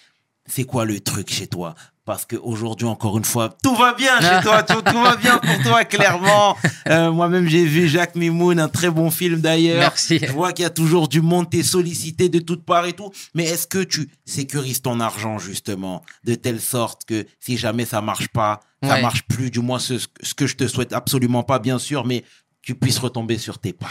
[0.44, 1.74] c'est quoi le truc chez toi?
[2.06, 5.58] Parce qu'aujourd'hui, encore une fois, tout va bien chez toi, tout, tout va bien pour
[5.64, 6.56] toi, clairement.
[6.88, 9.80] Euh, Moi-même, j'ai vu Jacques Mimoun, un très bon film d'ailleurs.
[9.80, 10.20] Merci.
[10.22, 13.10] Je vois qu'il y a toujours du monde, t'es sollicité de toutes parts et tout.
[13.34, 18.00] Mais est-ce que tu sécurises ton argent, justement, de telle sorte que si jamais ça
[18.00, 19.02] marche pas, ça Ouais.
[19.02, 22.22] marche plus, du moins ce, ce que je te souhaite absolument pas, bien sûr, mais
[22.62, 23.90] tu puisses retomber sur tes pattes.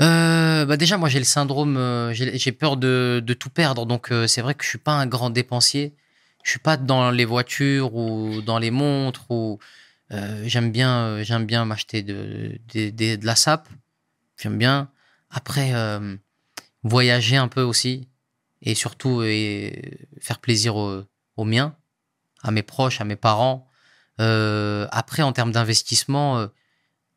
[0.00, 3.86] Euh, bah déjà, moi, j'ai le syndrome, euh, j'ai peur de, de tout perdre.
[3.86, 5.94] Donc, c'est vrai que je suis pas un grand dépensier.
[6.48, 9.58] Je suis pas dans les voitures ou dans les montres ou
[10.12, 13.68] euh, j'aime bien, euh, j'aime bien m'acheter de, de, de, la sape.
[14.38, 14.90] J'aime bien.
[15.28, 16.16] Après, euh,
[16.84, 18.08] voyager un peu aussi
[18.62, 21.02] et surtout et faire plaisir aux,
[21.36, 21.76] aux miens,
[22.42, 23.68] à mes proches, à mes parents.
[24.16, 26.48] Après, en termes d'investissement,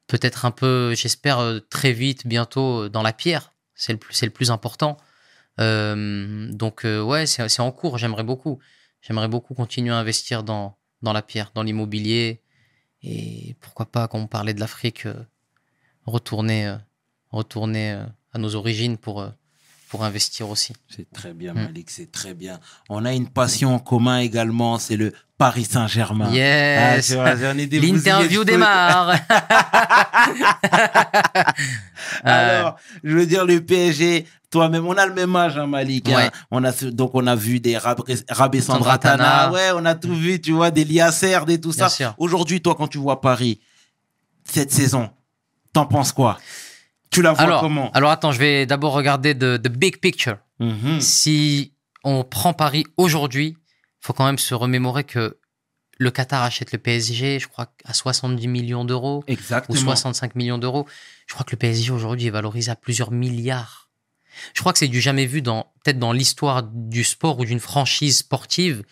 [0.07, 3.53] peut-être un peu, j'espère très vite, bientôt dans la pierre.
[3.75, 4.97] C'est le plus, c'est le plus important.
[5.57, 7.97] Donc ouais, c'est en cours.
[7.97, 8.59] J'aimerais beaucoup,
[9.01, 12.41] j'aimerais beaucoup continuer à investir dans dans la pierre, dans l'immobilier
[13.03, 15.15] et pourquoi pas, quand on parlait de l'Afrique, euh,
[16.05, 16.77] retourner euh,
[17.31, 19.27] retourner euh, à nos origines pour
[19.89, 20.73] pour investir aussi.
[20.87, 21.63] C'est très bien, Mm.
[21.63, 22.59] Malik, c'est très bien.
[22.89, 26.27] On a une passion en commun également, c'est le Paris Saint-Germain.
[26.29, 27.15] Ah, Yes.
[27.67, 29.15] des L'interview démarre.
[32.25, 36.09] Euh, Alors, je veux dire, le PSG, toi-même, on a le même âge, hein, Malik.
[36.09, 36.29] hein.
[36.51, 39.17] On a, donc, on a vu des Rabé Rabé Sandra Sandratana.
[39.17, 39.51] Tana.
[39.51, 42.15] Ouais, on a tout vu, tu vois, des Liasser, des tout Bien ça.
[42.19, 43.59] Aujourd'hui, toi, quand tu vois Paris,
[44.43, 45.09] cette saison,
[45.73, 46.37] t'en penses quoi?
[47.09, 47.89] Tu la vois alors, comment?
[47.93, 50.37] alors attends, je vais d'abord regarder the, the big picture.
[50.59, 50.99] Mhm.
[51.01, 51.73] Si
[52.03, 53.57] on prend Paris aujourd'hui,
[54.01, 55.37] faut quand même se remémorer que
[55.97, 59.77] le Qatar achète le PSG, je crois, à 70 millions d'euros ou Exactement.
[59.79, 60.87] 65 millions d'euros.
[61.27, 63.89] Je crois que le PSG aujourd'hui est valorisé à plusieurs milliards.
[64.53, 67.59] Je crois que c'est du jamais vu dans peut-être dans l'histoire du sport ou d'une
[67.59, 68.83] franchise sportive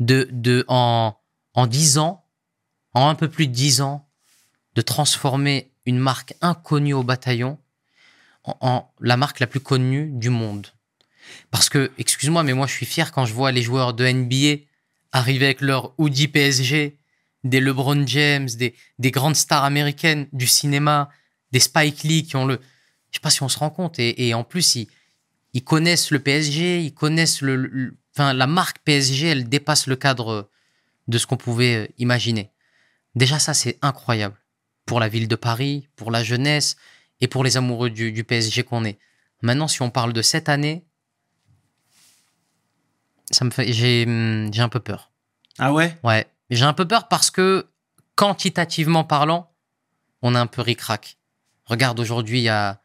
[0.00, 1.16] de de en
[1.54, 2.26] en 10 ans,
[2.92, 4.08] en un peu plus de 10 ans,
[4.74, 7.58] de transformer une marque inconnue au bataillon
[8.42, 10.66] en, en la marque la plus connue du monde.
[11.50, 14.64] Parce que, excuse-moi, mais moi je suis fier quand je vois les joueurs de NBA
[15.12, 16.98] arriver avec leur hoodie PSG,
[17.44, 21.08] des LeBron James, des, des grandes stars américaines du cinéma,
[21.52, 22.58] des Spike Lee qui ont le.
[23.10, 23.98] Je sais pas si on se rend compte.
[23.98, 24.88] Et, et en plus, ils,
[25.52, 27.56] ils connaissent le PSG, ils connaissent le.
[27.56, 30.48] le- Enfin, la marque PSG, elle dépasse le cadre
[31.08, 32.50] de ce qu'on pouvait euh, imaginer.
[33.16, 34.36] Déjà, ça, c'est incroyable.
[34.86, 36.76] Pour la ville de Paris, pour la jeunesse
[37.20, 38.98] et pour les amoureux du, du PSG qu'on est.
[39.42, 40.84] Maintenant, si on parle de cette année,
[43.30, 43.72] ça me fait.
[43.72, 45.10] J'ai hum, j'ai un peu peur.
[45.58, 45.96] Ah ouais?
[46.02, 47.66] Ouais, j'ai un peu peur parce que
[48.16, 49.50] quantitativement parlant,
[50.22, 51.16] on a un peu ric-rac.
[51.66, 52.80] Regarde, aujourd'hui, il y a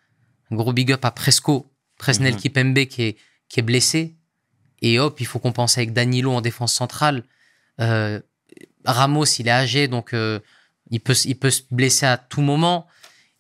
[0.51, 2.39] un gros big up à Presco, Presnel Mhm.
[2.39, 3.17] Kipembe qui est,
[3.47, 4.15] qui est blessé.
[4.81, 7.23] Et hop, il faut compenser avec Danilo en défense centrale.
[7.81, 8.19] Euh,
[8.85, 10.39] Ramos, il est âgé, donc euh,
[10.89, 12.87] il, peut, il peut se blesser à tout moment.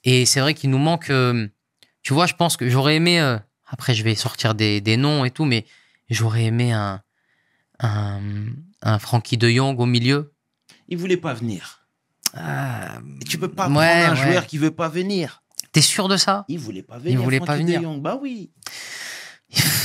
[0.03, 1.09] Et c'est vrai qu'il nous manque.
[1.09, 1.47] euh,
[2.03, 3.19] tu vois, je pense que j'aurais aimé.
[3.67, 5.65] après, je vais sortir des, des noms et tout, mais
[6.09, 7.01] j'aurais aimé un,
[7.79, 8.21] un,
[8.81, 10.33] un Frankie de Jong au milieu.
[10.87, 11.85] Il voulait pas venir.
[12.35, 14.31] Et tu peux pas Ouais, prendre un ouais.
[14.31, 15.43] joueur qui veut pas venir.
[15.71, 16.45] T'es sûr de ça?
[16.47, 17.21] Il voulait pas venir.
[17.21, 17.81] voulait pas de venir.
[17.81, 18.01] Jong.
[18.01, 18.51] Bah oui.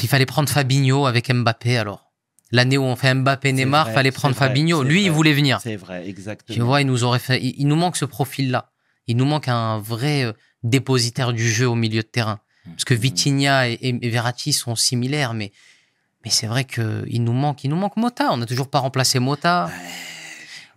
[0.02, 2.12] Il fallait prendre Fabinho avec Mbappé alors.
[2.50, 4.82] L'année où on fait Mbappé Neymar, vrai, fallait prendre vrai, Fabinho.
[4.82, 5.60] Lui, il voulait venir.
[5.62, 6.54] C'est vrai, exactement.
[6.54, 7.42] Tu vois, il nous aurait fait.
[7.42, 8.70] Il, il nous manque ce profil-là.
[9.06, 10.32] Il nous manque un vrai euh,
[10.62, 12.40] dépositaire du jeu au milieu de terrain.
[12.66, 13.00] Parce que Mhm.
[13.00, 15.52] Vitinha et, et Verratti sont similaires, mais
[16.24, 17.64] mais c'est vrai que il nous manque.
[17.64, 18.28] Il nous manque Mota.
[18.32, 19.70] On n'a toujours pas remplacé Mota.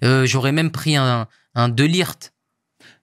[0.03, 2.33] Euh, J'aurais même pris un un Delirte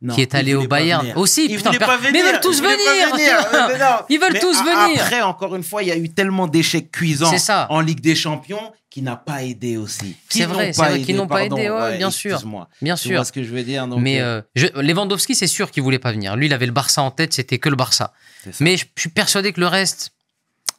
[0.01, 1.13] Non, qui est allé au Bayern.
[1.17, 2.25] Aussi, il putain, voulait per- pas mais venir.
[2.25, 3.15] ils veulent tous venir.
[3.15, 3.47] venir.
[3.69, 3.97] Mais non.
[4.09, 5.01] Ils veulent Mais tous venir.
[5.03, 7.33] Après, encore une fois, il y a eu tellement d'échecs cuisants
[7.69, 10.15] en Ligue des Champions qui n'a pas aidé aussi.
[10.29, 12.41] C'est vrai, c'est vrai, qui aidé, n'ont pas aidé, ouais, bien sûr.
[12.81, 13.17] Bien Tu sûr.
[13.17, 15.83] vois ce que je veux dire donc, Mais euh, euh, je- Lewandowski, c'est sûr qu'il
[15.83, 16.37] voulait pas venir.
[16.37, 18.13] Lui, il avait le Barça en tête, c'était que le Barça.
[18.61, 20.13] Mais je, je suis persuadé que le reste,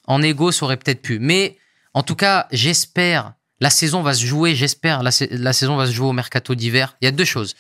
[0.08, 1.20] en égo, ça aurait peut-être pu.
[1.20, 1.58] Mais
[1.94, 5.88] en tout cas, j'espère, la saison va se jouer, j'espère, la, sa- la saison va
[5.88, 6.96] se jouer au mercato d'hiver.
[7.02, 7.56] Il y a deux choses.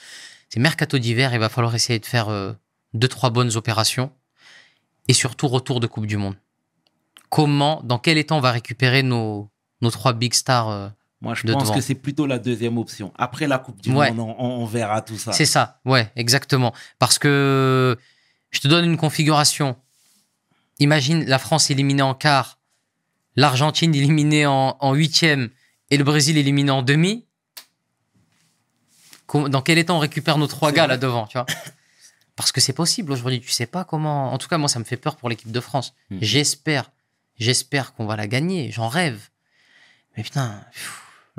[0.49, 2.53] C'est mercato d'hiver, il va falloir essayer de faire euh,
[2.93, 4.11] deux, trois bonnes opérations.
[5.07, 6.35] Et surtout, retour de Coupe du Monde.
[7.29, 9.49] Comment, dans quel état on va récupérer nos,
[9.81, 10.89] nos trois big stars euh,
[11.21, 11.73] Moi, je pense devant.
[11.73, 13.11] que c'est plutôt la deuxième option.
[13.17, 14.11] Après la Coupe du Ouais.
[14.11, 15.31] Monde, on, on- on verra tout ça.
[15.33, 16.73] C'est ça, ouais, exactement.
[16.99, 17.97] Parce que
[18.51, 19.75] je te donne une configuration.
[20.79, 22.59] Imagine la France éliminée en quart,
[23.35, 25.49] l'Argentine éliminée en, en huitième
[25.89, 27.25] et le Brésil éliminé en demi.
[29.33, 31.45] Dans quel état on récupère nos trois gars là devant, tu vois?
[32.35, 33.41] Parce que c'est possible aujourd'hui.
[33.41, 34.31] Tu sais pas comment.
[34.33, 35.93] En tout cas, moi, ça me fait peur pour l'équipe de France.
[36.09, 36.19] Mhm.
[36.21, 36.91] J'espère,
[37.37, 38.71] j'espère qu'on va la gagner.
[38.71, 39.29] J'en rêve.
[40.15, 40.61] Mais putain,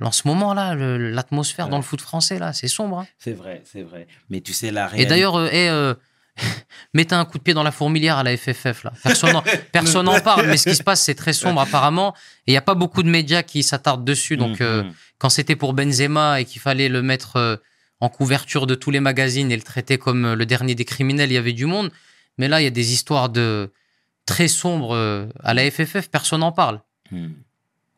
[0.03, 2.99] en ce moment-là, l'atmosphère dans le foot français là, c'est sombre.
[3.01, 3.07] hein.
[3.19, 4.07] C'est vrai, c'est vrai.
[4.31, 5.09] Mais tu sais, la Et réalité.
[5.09, 5.95] d'ailleurs, euh, euh,
[6.95, 8.85] mettez un coup de pied dans la fourmilière à la FFF.
[8.85, 8.93] Là.
[9.73, 12.15] Personne n'en parle, mais ce qui se passe, c'est très sombre apparemment.
[12.47, 14.37] Et il n'y a pas beaucoup de médias qui s'attardent dessus.
[14.37, 14.93] Donc, euh, Mhm.
[15.19, 17.57] quand c'était pour Benzema et qu'il fallait le mettre euh,
[18.01, 21.31] en couverture de tous les magazines et le traiter comme euh, le dernier des criminels,
[21.31, 21.91] il y avait du monde.
[22.39, 23.73] Mais là, il y a des histoires de
[24.27, 26.09] très sombres à la FFF.
[26.11, 26.81] Personne n'en parle.
[27.13, 27.35] Mhm.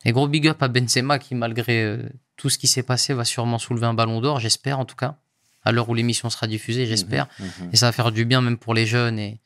[0.04, 1.98] Et gros big up à Benzema qui, malgré
[2.36, 5.16] tout ce qui s'est passé, va sûrement soulever un ballon d'or, j'espère en tout cas.
[5.64, 7.28] À l'heure où l'émission sera diffusée, j'espère.
[7.40, 7.70] Mhm.
[7.72, 9.40] Et ça va faire du bien même pour les jeunes et,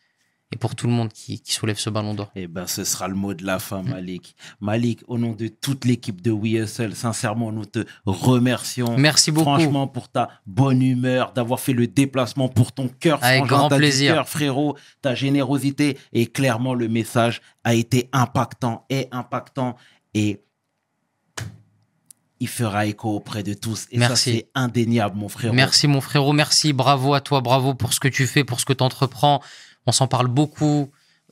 [0.52, 2.30] et pour tout le monde qui, qui soulève ce ballon d'or.
[2.36, 3.82] Eh ben, ce sera le mot de la fin.
[3.82, 4.36] Malik.
[4.60, 8.96] Malik, au nom de toute l'équipe de We Hustle, sincèrement, nous te remercions.
[8.98, 9.44] Merci beaucoup.
[9.44, 14.14] Franchement, pour ta bonne humeur, d'avoir fait le déplacement pour ton cœur, Avec grand plaisir.
[14.14, 15.98] cœur, frérot, ta générosité.
[16.12, 19.76] Et clairement, le message a été impactant et impactant.
[20.14, 20.42] Et
[22.42, 23.86] il fera écho auprès de tous.
[23.92, 24.32] Et ça, Merci.
[24.32, 25.54] c'est indéniable, mon frérot.
[25.54, 28.64] Merci mon frérot, merci, bravo à toi, bravo pour ce que tu fais, pour ce
[28.64, 29.40] que tu entreprends.
[29.86, 30.90] On s'en parle beaucoup.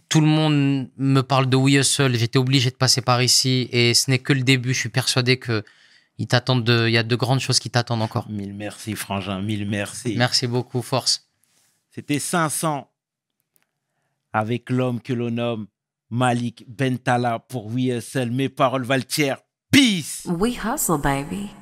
[0.08, 2.16] Tout le monde me parle de We Hustle.
[2.16, 4.72] J'étais obligé de passer par ici et ce n'est que le début.
[4.72, 5.64] Je suis persuadé que
[6.18, 8.28] il y a de grandes choses qui t'attendent encore.
[8.30, 10.14] Mille merci, frangin, mille merci.
[10.16, 11.28] Merci beaucoup, force.
[11.90, 12.88] C'était 500
[14.32, 15.66] avec l'homme que l'on nomme
[16.10, 18.30] Malik Bentala pour We Hustle.
[18.30, 19.38] Mes paroles valent.
[19.72, 20.26] Peace!
[20.26, 21.52] We hustle, baby.